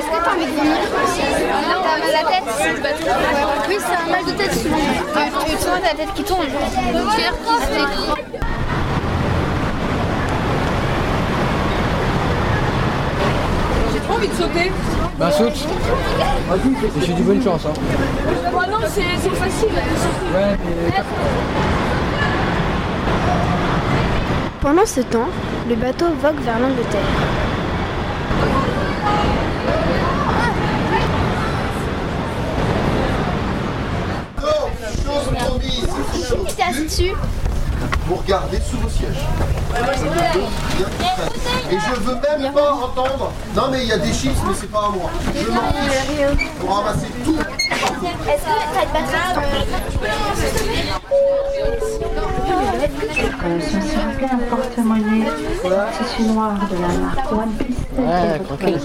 que 0.07 0.25
t'as 0.25 0.33
envie 0.33 0.47
de 0.47 0.51
vomir 0.51 0.77
Non, 1.69 1.83
t'as 1.83 1.99
mal 1.99 2.03
à 2.03 2.23
la 2.23 2.29
tête 2.31 2.45
Oui, 3.69 3.77
c'est 3.79 3.97
un 3.97 4.11
mal 4.11 4.25
de 4.25 4.33
tête 4.33 4.55
souvent. 4.55 4.77
Tu, 4.77 5.51
tu 5.51 5.63
sens 5.63 5.81
ta 5.83 5.95
tête 5.95 6.13
qui 6.15 6.25
tourne. 6.25 6.47
Trop 14.15 14.21
envie 14.21 14.29
de 14.29 14.35
sauter. 14.35 14.71
Bah 15.19 15.31
saute 15.33 15.67
J'ai 17.01 17.13
du 17.15 17.23
bonne 17.23 17.43
chance 17.43 17.67
hein. 17.67 17.73
Bah 18.53 18.67
non, 18.71 18.79
c'est 18.87 19.03
facile. 19.03 19.69
Ouais 19.69 20.57
mais... 20.65 20.93
Pendant 24.61 24.87
ce 24.87 25.01
temps, 25.01 25.29
le 25.69 25.75
bateau 25.75 26.07
vogue 26.23 26.41
vers 26.45 26.61
l'Angleterre. 26.61 27.01
Non, 34.41 34.49
chose 35.05 35.29
promise. 35.39 35.89
Vous 38.07 38.17
regardez 38.17 38.61
sous 38.61 38.77
vos 38.79 38.89
sièges. 38.89 39.25
Et 41.71 41.79
je 41.79 42.01
veux 42.01 42.15
même 42.15 42.53
pas 42.53 42.73
entendre. 42.73 43.33
Non 43.55 43.69
mais 43.71 43.83
il 43.83 43.89
y 43.89 43.93
a 43.93 43.99
des 43.99 44.13
chips, 44.13 44.37
mais 44.47 44.55
c'est 44.55 44.71
pas 44.71 44.87
à 44.87 44.91
moi. 44.91 45.11
Je 45.35 45.51
m'en 45.51 45.73
fiche. 45.73 46.49
Vous 46.61 46.67
ramassez 46.67 47.09
tout. 47.25 47.39
Est-ce 47.39 48.45
que 48.45 48.51
une 50.67 51.04
Euh, 53.47 53.61
S'il 53.61 53.79
vous 53.81 54.17
plaît, 54.17 54.29
un 54.33 54.39
porte-monnaie 54.51 55.27
tissu 55.99 56.23
noir 56.23 56.53
de 56.71 56.77
la 56.81 56.89
marque 56.89 57.33
One 57.33 57.53
Piece. 57.59 57.77
Ouais, 57.99 58.39
tranquille. 58.41 58.81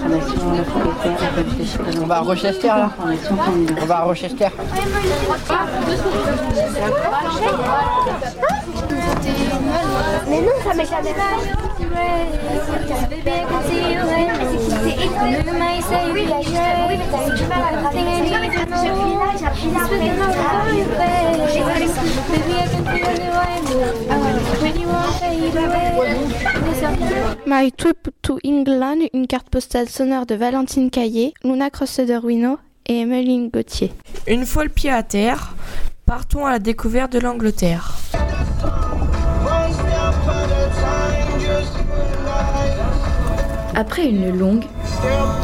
On 2.02 2.06
va 2.06 2.16
à 2.16 2.20
Rochester 2.20 2.66
là 2.68 2.90
On 3.80 3.86
va 3.86 3.96
à 3.98 4.02
Rochester. 4.02 4.48
Mais 10.28 10.40
non, 10.40 10.52
ça 10.64 10.74
m'est 10.74 10.84
jamais 10.84 11.14
My 27.46 27.72
Trip 27.72 28.10
to 28.22 28.38
England, 28.44 28.98
une 29.12 29.26
carte 29.26 29.50
postale 29.50 29.88
sonore 29.88 30.26
de 30.26 30.34
Valentine 30.34 30.90
Caillé, 30.90 31.34
Luna 31.44 31.68
Crossoder-Wino 31.68 32.58
et 32.86 33.00
Emmeline 33.00 33.50
Gauthier. 33.50 33.92
Une 34.26 34.46
fois 34.46 34.64
le 34.64 34.70
pied 34.70 34.90
à 34.90 35.02
terre, 35.02 35.54
partons 36.06 36.46
à 36.46 36.50
la 36.50 36.58
découverte 36.58 37.12
de 37.12 37.18
l'Angleterre. 37.18 37.98
Après 43.80 44.10
une 44.10 44.38
longue, 44.38 44.66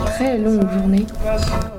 très 0.05 0.37
longue 0.37 0.71
journée, 0.71 1.07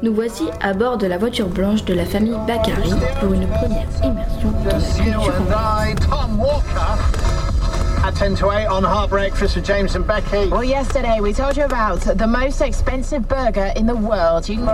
nous 0.01 0.11
voici 0.11 0.45
à 0.59 0.73
bord 0.73 0.97
de 0.97 1.05
la 1.05 1.19
voiture 1.19 1.47
blanche 1.47 1.85
de 1.85 1.93
la 1.93 2.03
famille 2.03 2.35
Bakary 2.47 2.93
pour 3.19 3.31
une 3.31 3.45
première 3.47 3.85
immersion 4.03 4.51
dans 4.63 4.65
la 4.65 4.79
culture 5.03 5.35
anglaise. 5.39 5.95
Tom 6.09 6.39
Walker 6.39 6.97
at 8.03 8.13
10 8.13 8.39
to 8.39 8.47
8 8.47 8.69
on 8.71 8.83
Hard 8.83 9.11
Breakfast 9.11 9.55
with 9.55 9.65
James 9.67 9.95
and 9.95 10.07
Becky. 10.07 10.49
Well, 10.49 10.63
yesterday 10.63 11.19
we 11.21 11.31
told 11.31 11.55
you 11.55 11.65
about 11.65 11.99
the 12.17 12.25
most 12.25 12.59
expensive 12.61 13.27
burger 13.27 13.71
in 13.75 13.85
the 13.85 13.95
world. 13.95 14.49
You... 14.49 14.65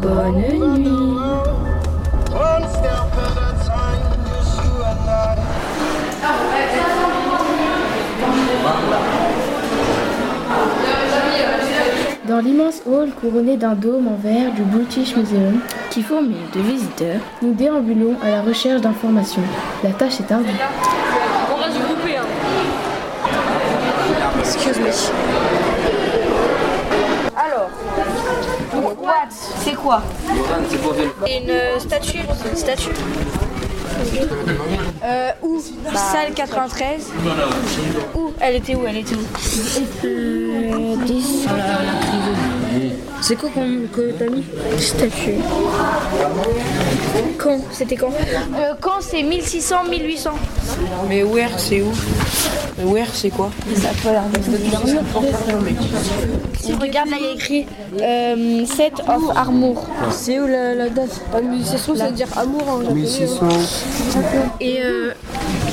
Bonne 0.00 0.40
nuit. 0.40 1.12
Dans 12.28 12.38
l'immense 12.38 12.82
hall 12.86 13.10
couronné 13.10 13.56
d'un 13.56 13.74
dôme 13.74 14.06
en 14.06 14.14
verre 14.14 14.52
du 14.52 14.62
British 14.62 15.16
Museum, 15.16 15.60
qui 15.90 16.02
fourmille 16.02 16.36
de 16.54 16.60
visiteurs, 16.60 17.20
nous 17.42 17.52
déambulons 17.52 18.14
à 18.22 18.30
la 18.30 18.42
recherche 18.42 18.80
d'informations. 18.80 19.42
La 19.82 19.90
tâche 19.90 20.20
est 20.20 20.30
ardue. 20.30 20.46
On 21.52 21.58
va 21.58 21.68
se 21.68 21.78
grouper. 21.80 22.16
Hein. 22.18 22.26
Excuse 24.38 24.78
me. 24.78 24.86
Alors, 27.36 27.70
what 28.98 29.28
C'est 29.28 29.74
quoi 29.74 30.02
Une 31.26 31.50
euh, 31.50 31.80
statue. 31.80 32.18
Une 32.18 32.56
statue. 32.56 32.90
Euh, 35.04 35.30
où 35.42 35.60
Salle 35.94 36.32
93. 36.34 37.06
Où 38.14 38.32
Elle 38.40 38.56
était 38.56 38.74
où 38.74 38.86
Elle 38.86 38.98
était 38.98 39.14
où 39.14 39.24
Euh, 40.04 40.96
10. 41.04 41.46
C'est 43.20 43.36
quoi 43.36 43.50
qu'on- 43.50 43.86
que 43.92 44.12
t'as 44.12 44.28
mis 44.28 44.44
Statue. 44.78 45.34
Quand 47.38 47.58
C'était 47.70 47.96
quand 47.96 48.10
Euh, 48.10 48.74
Quand 48.80 49.00
c'est 49.00 49.22
1600, 49.22 49.84
1800. 49.88 50.32
Mais 51.08 51.22
where 51.22 51.50
c'est 51.58 51.82
où? 51.82 51.92
Where 52.84 53.06
c'est 53.12 53.30
quoi? 53.30 53.50
Ça 53.76 53.88
a 53.90 53.94
pas 54.02 54.12
l'air 54.12 54.22
Si 56.62 56.72
regarde 56.74 57.10
là, 57.10 57.16
il 57.18 57.24
y 57.26 57.28
a 57.28 57.32
écrit 57.32 57.66
euh, 58.00 58.64
Set 58.66 59.00
of 59.08 59.36
Armour. 59.36 59.84
C'est 60.12 60.38
où 60.38 60.46
la, 60.46 60.74
la 60.76 60.88
date? 60.90 61.20
Mais 61.42 61.56
c'est 61.64 61.76
sûr, 61.76 61.96
ça 61.96 62.06
veut 62.06 62.12
dire 62.12 62.28
amour 62.38 62.62
en 62.68 62.82
japonais. 62.82 63.00
1600. 63.00 63.46
Et 64.60 64.80
euh, 64.80 65.12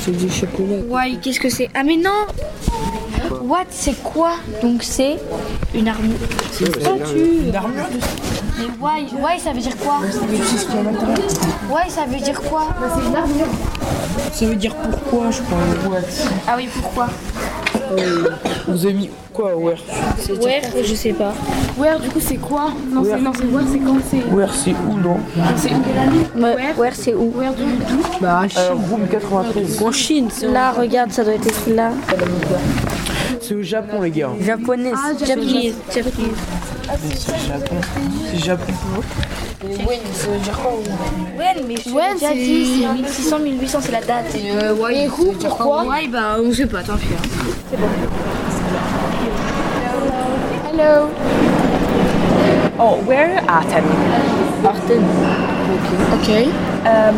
C'est 0.00 0.10
du 0.16 0.28
chocolat. 0.28 0.78
Why, 0.88 1.18
qu'est-ce 1.20 1.38
que 1.38 1.48
c'est? 1.48 1.68
Ah 1.74 1.84
mais 1.84 1.96
non 1.96 2.10
What, 3.42 3.66
c'est 3.70 4.02
quoi? 4.02 4.32
Donc 4.62 4.82
c'est 4.82 5.16
une 5.74 5.86
armure. 5.86 6.16
C'est 6.50 6.66
une 6.66 6.72
statue. 6.74 7.28
Une 7.46 7.54
armure 7.54 7.84
Mais 8.58 8.64
why, 8.80 9.06
why 9.22 9.38
ça 9.38 9.52
veut 9.52 9.60
dire 9.60 9.76
quoi? 9.76 10.00
Why 11.70 11.88
ça 11.88 12.04
veut 12.06 12.18
dire 12.18 12.40
quoi? 12.42 12.66
C'est 12.96 13.08
une 13.08 13.14
armure. 13.16 13.46
Ça 14.32 14.44
veut 14.46 14.56
dire 14.56 14.74
pourquoi, 14.74 15.30
je 15.30 15.40
crois. 15.42 15.58
What 15.88 16.00
Ah 16.48 16.54
oui, 16.56 16.68
pourquoi? 16.80 17.06
Euh, 17.98 18.24
Vous 18.68 18.84
avez 18.86 18.94
mis 18.94 19.10
quoi, 19.32 19.54
where 19.56 19.78
Where, 20.40 20.62
je 20.84 20.94
sais 20.94 21.12
pas. 21.12 21.32
Where, 21.78 21.98
du 21.98 22.08
coup, 22.08 22.20
c'est 22.20 22.36
quoi? 22.36 22.70
Non, 22.90 23.02
c'est 23.04 23.20
non, 23.20 23.32
c'est 23.34 23.44
where, 23.44 23.64
c'est 23.70 23.78
quand? 23.78 23.98
C'est. 24.10 24.34
Where 24.34 24.54
c'est 24.54 24.74
où, 24.88 24.98
non? 24.98 25.16
C'est 25.56 25.70
où? 25.72 26.40
Where, 26.40 26.78
where 26.78 26.94
c'est 26.94 27.14
où? 27.14 27.32
Where 27.36 27.52
du 27.52 27.62
tout 27.62 28.18
Bah, 28.20 28.42
euh, 28.56 28.74
Room 28.90 29.06
93. 29.10 29.82
En 29.82 29.92
Chine, 29.92 30.28
c'est 30.30 30.48
Là, 30.48 30.72
regarde, 30.72 31.12
ça 31.12 31.24
doit 31.24 31.34
être 31.34 31.46
écrit 31.46 31.74
là. 31.74 31.92
C'est 33.40 33.54
au 33.54 33.62
Japon, 33.62 34.02
les 34.02 34.10
gars. 34.10 34.30
Japonais. 34.40 34.92
Ah, 34.94 35.12
Japanese. 35.18 35.74
Japanese. 35.92 36.59
C'est 36.98 37.38
Japon. 37.46 37.76
C'est 38.30 38.38
Japon. 38.44 38.72
When, 39.62 40.00
ça 40.12 40.28
veut 40.30 40.38
dire 40.38 40.58
quoi 40.58 40.72
When, 41.38 41.66
mais 41.68 41.76
je 41.76 41.82
déjà 42.14 42.28
c'est- 42.28 42.34
dit, 42.34 42.82
c'est 42.82 42.92
1600, 42.92 43.38
1800, 43.38 43.78
c'est 43.82 43.92
la 43.92 44.00
date. 44.00 44.34
Et 44.34 44.50
euh, 44.52 44.74
who, 44.74 45.32
pourquoi 45.32 45.84
Why, 45.84 46.08
bah, 46.08 46.36
on 46.42 46.52
sait 46.52 46.66
pas, 46.66 46.82
tant 46.82 46.96
pis. 46.96 47.08
hein. 47.12 47.22
C'est 47.70 47.76
bon. 47.76 47.86
Hello. 50.72 51.08
Oh, 52.78 52.98
we're 53.06 53.36
Aten. 53.46 53.84
Arten. 54.64 55.04
Okay. 56.22 56.48
Um, 56.86 57.14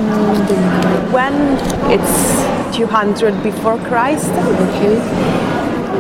when 1.13 1.57
it's 1.89 2.77
200 2.77 3.43
before 3.43 3.79
Christ. 3.89 4.31
Okay. 4.31 4.99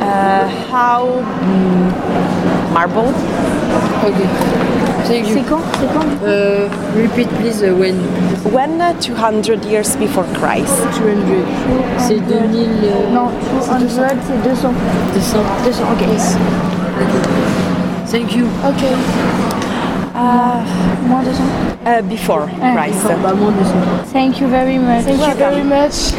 Uh, 0.02 0.48
how 0.70 1.06
mm, 1.44 2.72
marble? 2.74 3.12
Okay. 4.04 4.28
Thank 5.06 5.28
you. 5.28 5.34
C'est 5.34 5.48
quand 5.48 5.60
C'est 5.80 5.92
quand 5.92 6.02
Uh, 6.24 6.68
repeat 6.96 7.28
please 7.40 7.62
uh, 7.62 7.74
when. 7.74 7.96
When 8.52 8.80
uh, 8.80 8.92
200 9.00 9.64
years 9.66 9.96
before 9.96 10.24
Christ. 10.34 10.72
200. 10.98 11.44
C'est 11.98 12.20
2000. 12.20 12.70
euh, 12.84 13.12
Non, 13.12 13.28
200, 13.78 14.02
c'est 14.26 14.48
200. 14.48 14.72
200. 15.14 15.38
200, 15.64 15.82
ok. 15.92 16.08
Thank 18.10 18.34
you. 18.36 18.46
Ok. 18.64 18.82
Uh, 20.14 20.62
Moins 21.08 21.22
200. 21.22 21.42
uh, 21.86 22.02
before 22.02 22.46
Christ. 22.74 23.06
Bah, 23.22 23.32
moins 23.34 23.52
200. 23.52 24.12
Thank 24.12 24.40
you 24.40 24.48
very 24.48 24.78
much. 24.78 25.04
Thank 25.04 25.26
you 25.26 25.34
very 25.34 25.62
much. 25.64 26.12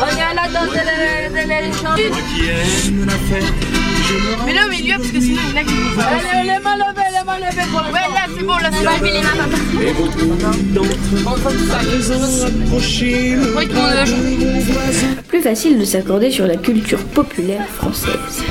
Regarde 0.00 0.36
la 0.36 0.46
danse 0.48 0.72
de 0.72 1.42
l'échange 1.48 2.00
Mais 4.44 4.52
là 4.52 4.66
au 4.66 4.70
milieu 4.70 4.96
parce 4.96 5.08
que 5.10 5.20
sinon 5.20 5.40
il 5.48 5.50
y 5.50 5.58
en 5.58 5.60
a 5.60 5.64
qui 5.64 5.74
vont 5.74 5.90
faire. 5.90 6.08
Allez, 6.08 6.48
les 6.48 6.58
mains 6.58 6.76
levées, 6.76 7.10
les 7.10 7.24
mains 7.24 7.38
levées 7.38 7.68
pour 7.70 7.80
le 7.80 7.86
Ouais 7.92 8.08
là 8.14 8.24
c'est 8.36 8.44
bon, 8.44 8.56
là 8.56 8.70
c'est 8.72 8.84
pas 8.84 8.98
les 9.02 9.22
mains. 9.22 9.48
Plus 15.28 15.42
facile 15.42 15.78
de 15.78 15.84
s'accorder 15.84 16.30
sur 16.30 16.46
la 16.46 16.56
culture 16.56 17.02
populaire 17.04 17.66
française. 17.68 18.44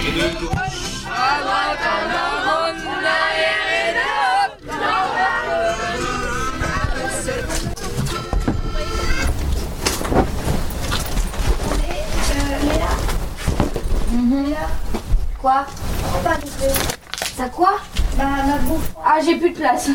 Quoi 15.53 15.67
Ça 17.37 17.45
quoi 17.49 17.73
Bah 18.17 18.23
la 18.47 18.57
bouffe. 18.57 18.89
Ah 19.05 19.19
j'ai 19.23 19.35
plus 19.35 19.51
de 19.51 19.55
place. 19.55 19.89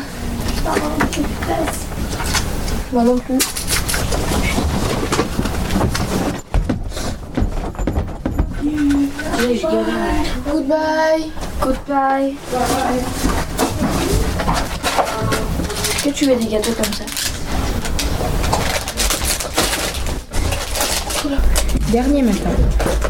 Moi 2.93 3.03
non 3.03 3.17
plus. 3.17 3.37
Allez, 9.37 9.57
je 9.57 9.63
galère. 9.63 9.85
Goodbye. 10.49 11.31
Goodbye. 11.61 12.35
Est-ce 15.83 16.03
que 16.05 16.09
tu 16.09 16.25
veux 16.25 16.35
des 16.37 16.47
gâteaux 16.47 16.71
comme 16.71 16.93
ça? 16.93 17.28
Dernier 21.91 22.21
matin, 22.21 22.51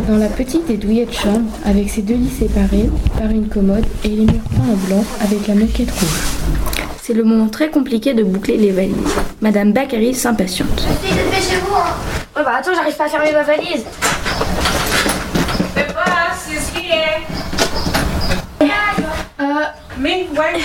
dans 0.08 0.16
la 0.16 0.28
petite 0.28 0.70
et 0.70 0.78
douillette 0.78 1.14
chambre, 1.14 1.52
avec 1.66 1.90
ses 1.90 2.02
deux 2.02 2.14
lits 2.14 2.30
séparés 2.30 2.90
par 3.18 3.30
une 3.30 3.50
commode 3.50 3.86
et 4.06 4.08
les 4.08 4.26
murs 4.26 4.42
peints 4.56 4.72
en 4.72 4.78
blanc 4.88 5.04
avec 5.20 5.48
la 5.48 5.56
moquette 5.56 5.92
rouge. 5.92 6.88
C'est 7.02 7.14
le 7.14 7.26
moment 7.26 7.50
très 7.50 7.70
compliqué 7.70 8.14
de 8.14 8.24
boucler 8.24 8.56
les 8.56 8.72
valises. 8.72 8.96
Madame 9.42 9.74
Baccaris 9.74 10.16
s'impatiente. 10.16 10.86
Dépêchez-vous 11.02 11.76
hein. 11.76 11.94
Ouais 12.38 12.44
bah 12.44 12.54
attends, 12.60 12.74
j'arrive 12.74 12.96
pas 12.96 13.06
à 13.06 13.10
fermer 13.10 13.34
ma 13.34 13.44
valise. 13.44 13.84
The 15.76 15.86
bus 15.94 16.48
is 16.54 16.70
here. 16.74 17.20
Euh, 19.42 19.66
Me, 19.98 20.24
where? 20.38 20.58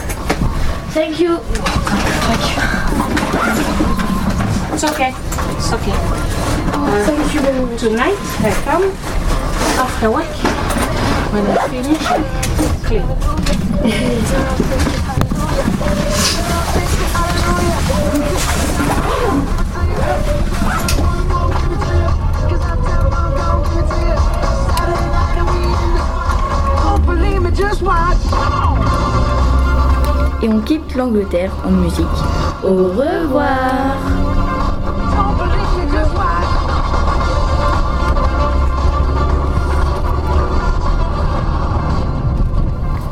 yes. 0.90 0.96
Euh, 0.96 1.00
Thank 1.00 1.20
you. 1.20 1.38
It's 4.72 4.84
okay. 4.84 5.14
It's 5.56 5.72
okay. 5.72 5.92
Uh, 6.72 7.04
thank 7.04 7.34
you 7.34 7.40
very 7.40 7.60
much. 7.60 7.80
Tonight 7.80 8.16
I 8.40 8.50
come 8.64 8.84
after 9.78 10.10
work. 10.10 10.26
When 11.32 11.46
I 11.46 11.68
finish, 11.68 12.06
clean. 12.86 13.06
Et 30.42 30.48
on 30.48 30.60
quitte 30.60 30.94
l'Angleterre 30.94 31.52
en 31.64 31.70
musique. 31.70 32.06
Au 32.64 32.74
revoir 32.74 33.96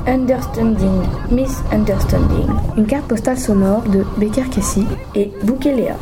Understanding, 0.06 1.02
Misunderstanding, 1.30 2.48
une 2.78 2.86
carte 2.86 3.06
postale 3.08 3.38
sonore 3.38 3.82
de 3.82 4.06
Becker 4.16 4.48
Cassie 4.50 4.86
et 5.14 5.30
Boukelea. 5.42 5.96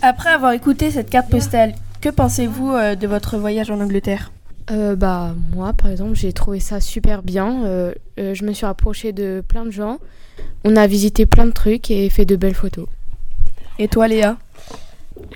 Après 0.00 0.30
avoir 0.30 0.52
écouté 0.52 0.92
cette 0.92 1.10
carte 1.10 1.28
postale, 1.28 1.74
que 2.00 2.08
pensez-vous 2.08 2.72
euh, 2.72 2.94
de 2.94 3.08
votre 3.08 3.36
voyage 3.36 3.70
en 3.72 3.80
Angleterre? 3.80 4.30
Euh, 4.70 4.96
bah 4.96 5.34
moi 5.54 5.72
par 5.72 5.90
exemple 5.90 6.14
j'ai 6.14 6.32
trouvé 6.32 6.60
ça 6.60 6.80
super 6.80 7.22
bien. 7.22 7.64
Euh, 7.64 7.92
euh, 8.18 8.34
je 8.34 8.44
me 8.44 8.52
suis 8.52 8.66
rapprochée 8.66 9.12
de 9.12 9.42
plein 9.46 9.64
de 9.64 9.70
gens. 9.70 9.98
On 10.64 10.76
a 10.76 10.86
visité 10.86 11.26
plein 11.26 11.46
de 11.46 11.52
trucs 11.52 11.90
et 11.90 12.08
fait 12.10 12.24
de 12.24 12.36
belles 12.36 12.54
photos. 12.54 12.86
Et 13.78 13.88
toi 13.88 14.08
Léa? 14.08 14.36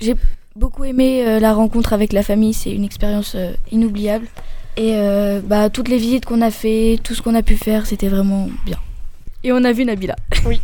J'ai 0.01 0.15
beaucoup 0.55 0.83
aimé 0.83 1.23
euh, 1.25 1.39
la 1.39 1.53
rencontre 1.53 1.93
avec 1.93 2.13
la 2.13 2.23
famille, 2.23 2.53
c'est 2.53 2.71
une 2.71 2.83
expérience 2.83 3.33
euh, 3.35 3.53
inoubliable. 3.71 4.27
Et 4.75 4.95
euh, 4.95 5.39
bah, 5.43 5.69
toutes 5.69 5.87
les 5.87 5.97
visites 5.97 6.25
qu'on 6.25 6.41
a 6.41 6.49
fait, 6.51 6.99
tout 7.03 7.13
ce 7.13 7.21
qu'on 7.21 7.35
a 7.35 7.43
pu 7.43 7.55
faire, 7.55 7.85
c'était 7.85 8.07
vraiment 8.07 8.49
bien. 8.65 8.77
Et 9.43 9.51
on 9.51 9.63
a 9.63 9.71
vu 9.71 9.85
Nabila. 9.85 10.15
Oui. 10.45 10.59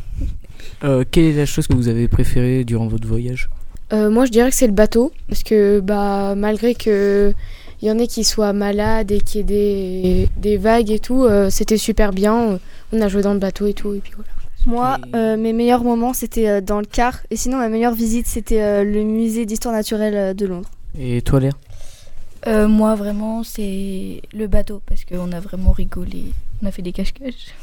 Euh, 0.83 1.03
quelle 1.09 1.25
est 1.25 1.33
la 1.33 1.45
chose 1.45 1.67
que 1.67 1.73
vous 1.73 1.87
avez 1.87 2.07
préférée 2.07 2.63
durant 2.63 2.87
votre 2.87 3.07
voyage? 3.07 3.49
Euh, 3.91 4.09
moi 4.09 4.25
je 4.25 4.31
dirais 4.31 4.49
que 4.49 4.55
c'est 4.55 4.67
le 4.67 4.73
bateau 4.73 5.11
parce 5.27 5.41
que 5.43 5.79
bah 5.79 6.35
malgré 6.35 6.75
que 6.75 7.33
il 7.81 7.87
y 7.87 7.91
en 7.91 7.97
ait 7.97 8.07
qui 8.07 8.23
soient 8.23 8.53
malades 8.53 9.11
et 9.11 9.19
qu'il 9.21 9.37
y 9.37 9.41
ait 9.41 9.43
des, 9.43 10.29
des 10.37 10.57
vagues 10.57 10.91
et 10.91 10.99
tout, 10.99 11.23
euh, 11.23 11.49
c'était 11.49 11.77
super 11.77 12.11
bien. 12.11 12.59
On 12.91 13.01
a 13.01 13.07
joué 13.07 13.21
dans 13.21 13.33
le 13.33 13.39
bateau 13.39 13.67
et 13.67 13.73
tout 13.73 13.93
et 13.93 13.99
puis 13.99 14.13
voilà. 14.15 14.29
Moi, 14.65 14.97
euh, 15.15 15.37
mes 15.37 15.53
meilleurs 15.53 15.85
moments, 15.85 16.13
c'était 16.13 16.49
euh, 16.49 16.61
dans 16.61 16.79
le 16.81 16.85
car. 16.85 17.19
Et 17.29 17.37
sinon, 17.37 17.57
ma 17.57 17.69
meilleure 17.69 17.93
visite, 17.93 18.27
c'était 18.27 18.61
euh, 18.61 18.83
le 18.83 19.03
musée 19.03 19.45
d'histoire 19.45 19.73
naturelle 19.73 20.15
euh, 20.15 20.33
de 20.33 20.45
Londres. 20.45 20.69
Et 20.99 21.21
toi 21.21 21.39
Léa? 21.39 21.51
Euh, 22.47 22.67
moi, 22.67 22.95
vraiment, 22.95 23.43
c'est 23.43 24.21
le 24.33 24.47
bateau 24.47 24.81
parce 24.85 25.05
qu'on 25.05 25.31
a 25.31 25.39
vraiment 25.39 25.71
rigolé. 25.71 26.33
On 26.61 26.67
a 26.67 26.71
fait 26.71 26.81
des 26.81 26.91
cache-cache. 26.91 27.53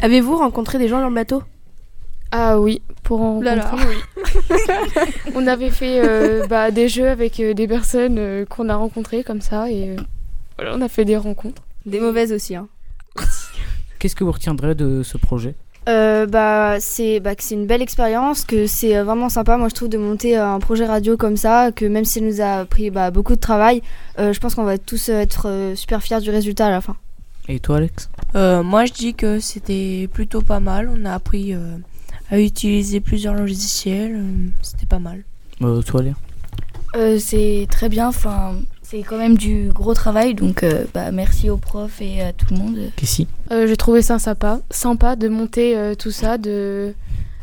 Avez-vous 0.00 0.36
rencontré 0.36 0.78
des 0.78 0.88
gens 0.88 1.00
dans 1.00 1.08
le 1.08 1.14
bateau? 1.14 1.42
Ah 2.36 2.58
oui, 2.58 2.82
pour 3.04 3.20
en 3.22 3.40
Là 3.40 3.54
là. 3.54 3.62
rencontrer, 3.62 3.94
oui. 3.94 4.56
on 5.36 5.46
avait 5.46 5.70
fait 5.70 6.00
euh, 6.04 6.48
bah, 6.48 6.72
des 6.72 6.88
jeux 6.88 7.08
avec 7.08 7.38
euh, 7.38 7.54
des 7.54 7.68
personnes 7.68 8.16
euh, 8.18 8.44
qu'on 8.44 8.68
a 8.68 8.74
rencontrées 8.74 9.22
comme 9.22 9.40
ça 9.40 9.70
et 9.70 9.90
euh, 9.90 9.96
voilà, 10.58 10.74
on 10.76 10.80
a 10.80 10.88
fait 10.88 11.04
des 11.04 11.16
rencontres. 11.16 11.62
Des 11.86 12.00
mauvaises 12.00 12.32
aussi. 12.32 12.56
Hein. 12.56 12.66
Qu'est-ce 14.00 14.16
que 14.16 14.24
vous 14.24 14.32
retiendrez 14.32 14.74
de 14.74 15.04
ce 15.04 15.16
projet? 15.16 15.54
Euh, 15.88 16.26
bah, 16.26 16.80
c'est 16.80 17.20
bah, 17.20 17.36
que 17.36 17.44
c'est 17.44 17.54
une 17.54 17.66
belle 17.66 17.82
expérience, 17.82 18.44
que 18.44 18.66
c'est 18.66 19.00
vraiment 19.02 19.28
sympa, 19.28 19.56
moi 19.56 19.68
je 19.68 19.74
trouve, 19.74 19.88
de 19.90 19.98
monter 19.98 20.36
un 20.36 20.58
projet 20.58 20.86
radio 20.86 21.16
comme 21.16 21.36
ça, 21.36 21.70
que 21.70 21.84
même 21.84 22.04
s'il 22.04 22.26
nous 22.26 22.40
a 22.40 22.64
pris 22.64 22.90
bah, 22.90 23.12
beaucoup 23.12 23.36
de 23.36 23.40
travail, 23.40 23.80
euh, 24.18 24.32
je 24.32 24.40
pense 24.40 24.56
qu'on 24.56 24.64
va 24.64 24.76
tous 24.78 25.08
être 25.08 25.46
euh, 25.48 25.76
super 25.76 26.02
fiers 26.02 26.20
du 26.20 26.30
résultat 26.30 26.66
à 26.66 26.70
la 26.70 26.80
fin. 26.80 26.96
Et 27.48 27.60
toi 27.60 27.76
Alex? 27.76 28.10
Euh, 28.34 28.64
moi, 28.64 28.86
je 28.86 28.92
dis 28.92 29.14
que 29.14 29.38
c'était 29.38 30.08
plutôt 30.12 30.40
pas 30.42 30.58
mal. 30.58 30.90
On 30.92 31.04
a 31.04 31.12
appris 31.14 31.54
euh, 31.54 31.76
à 32.30 32.40
utiliser 32.40 33.00
plusieurs 33.00 33.34
logiciels. 33.34 34.14
euh, 34.16 34.48
C'était 34.62 34.86
pas 34.86 34.98
mal. 34.98 35.24
Euh, 35.62 35.82
Toi 35.82 36.02
Léa 36.02 36.14
Euh, 36.96 37.18
c'est 37.18 37.66
très 37.70 37.88
bien, 37.88 38.08
enfin, 38.08 38.56
c'est 38.82 39.02
quand 39.02 39.18
même 39.18 39.36
du 39.36 39.68
gros 39.74 39.94
travail, 39.94 40.34
donc 40.34 40.62
euh, 40.62 40.84
bah, 40.94 41.10
merci 41.10 41.50
aux 41.50 41.56
profs 41.56 42.00
et 42.00 42.20
à 42.22 42.32
tout 42.32 42.46
le 42.52 42.56
monde. 42.58 42.78
Qu'est-ce 42.96 43.22
Euh, 43.50 43.66
J'ai 43.66 43.76
trouvé 43.76 44.00
ça 44.02 44.18
sympa, 44.18 44.60
sympa 44.70 45.16
de 45.16 45.28
monter 45.28 45.76
euh, 45.76 45.94
tout 45.94 46.10
ça, 46.12 46.38
de, 46.38 46.94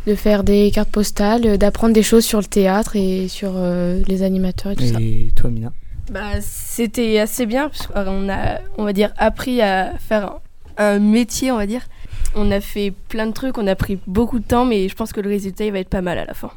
de 0.07 0.15
faire 0.15 0.43
des 0.43 0.71
cartes 0.71 0.89
postales, 0.89 1.57
d'apprendre 1.57 1.93
des 1.93 2.03
choses 2.03 2.23
sur 2.25 2.39
le 2.39 2.45
théâtre 2.45 2.95
et 2.95 3.27
sur 3.27 3.51
euh, 3.55 4.01
les 4.07 4.23
animateurs 4.23 4.71
et 4.71 4.75
tout 4.77 4.85
ça. 4.85 4.97
Et 5.01 5.31
toi 5.35 5.49
Mina 5.49 5.71
Bah, 6.11 6.39
c'était 6.41 7.19
assez 7.19 7.45
bien 7.45 7.69
parce 7.69 7.87
qu'on 7.87 8.29
a, 8.29 8.59
on 8.77 8.83
va 8.85 8.93
dire, 8.93 9.11
appris 9.17 9.61
à 9.61 9.93
faire 9.99 10.35
un, 10.77 10.95
un 10.95 10.99
métier, 10.99 11.51
on 11.51 11.57
va 11.57 11.65
dire. 11.67 11.81
On 12.35 12.49
a 12.51 12.61
fait 12.61 12.93
plein 13.09 13.27
de 13.27 13.33
trucs, 13.33 13.57
on 13.57 13.67
a 13.67 13.75
pris 13.75 13.99
beaucoup 14.07 14.39
de 14.39 14.45
temps, 14.45 14.65
mais 14.65 14.87
je 14.87 14.95
pense 14.95 15.11
que 15.11 15.19
le 15.21 15.29
résultat 15.29 15.65
il 15.65 15.71
va 15.71 15.79
être 15.79 15.89
pas 15.89 16.01
mal 16.01 16.17
à 16.17 16.25
la 16.25 16.33
fin. 16.33 16.51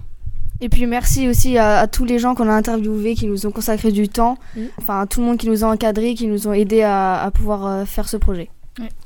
Et 0.61 0.69
puis 0.69 0.87
merci 0.87 1.29
aussi 1.29 1.59
à, 1.59 1.79
à 1.81 1.87
tous 1.89 2.05
les 2.05 2.19
gens 2.21 2.35
qu'on 2.35 2.49
a 2.49 2.53
interviewés, 2.53 3.15
qui 3.15 3.27
nous 3.27 3.45
ont 3.47 3.51
consacré 3.51 3.91
du 3.91 4.09
temps, 4.09 4.39
enfin 4.79 5.01
à 5.01 5.07
tout 5.07 5.21
le 5.21 5.27
monde 5.27 5.37
qui 5.37 5.49
nous 5.49 5.65
a 5.65 5.69
encadrés, 5.69 6.15
qui 6.15 6.27
nous 6.29 6.47
ont 6.47 6.53
aidés 6.53 6.83
à, 6.83 7.21
à 7.23 7.31
pouvoir 7.31 7.67
euh, 7.67 7.85
faire 7.85 8.09
ce 8.09 8.17
projet. 8.17 8.49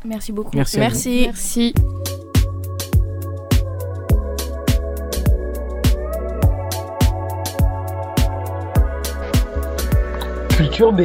merci 0.04 0.30
beaucoup. 0.32 0.50
Merci. 0.54 0.78
Merci. 0.78 1.72
Culture 10.50 10.92
B, 10.92 11.02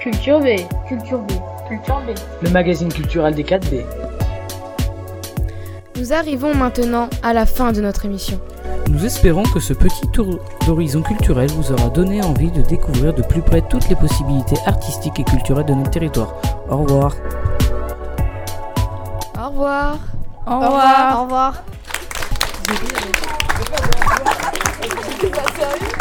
Culture 0.00 0.40
B. 0.40 0.46
Culture 0.88 1.18
B. 1.20 1.30
Culture 1.68 2.00
B. 2.06 2.10
le 2.42 2.50
magazine 2.50 2.92
culturel 2.92 3.34
des 3.34 3.42
4B. 3.42 3.84
Nous 5.96 6.12
arrivons 6.12 6.54
maintenant 6.54 7.08
à 7.22 7.32
la 7.32 7.46
fin 7.46 7.70
de 7.70 7.80
notre 7.80 8.04
émission. 8.04 8.40
Nous 8.90 9.04
espérons 9.04 9.44
que 9.44 9.60
ce 9.60 9.72
petit 9.72 10.08
tour 10.12 10.40
d'horizon 10.66 11.02
culturel 11.02 11.48
vous 11.52 11.70
aura 11.72 11.88
donné 11.88 12.20
envie 12.22 12.50
de 12.50 12.62
découvrir 12.62 13.14
de 13.14 13.22
plus 13.22 13.42
près 13.42 13.62
toutes 13.62 13.88
les 13.88 13.94
possibilités 13.94 14.56
artistiques 14.66 15.20
et 15.20 15.24
culturelles 15.24 15.66
de 15.66 15.74
notre 15.74 15.90
territoire. 15.90 16.34
Au 16.68 16.78
revoir. 16.78 17.14
Au 19.38 19.48
revoir. 19.48 19.98
Au 20.46 20.54
revoir. 20.58 21.18
Au 21.18 21.22
revoir. 21.22 21.64
Au 25.20 25.62
revoir. 25.62 25.93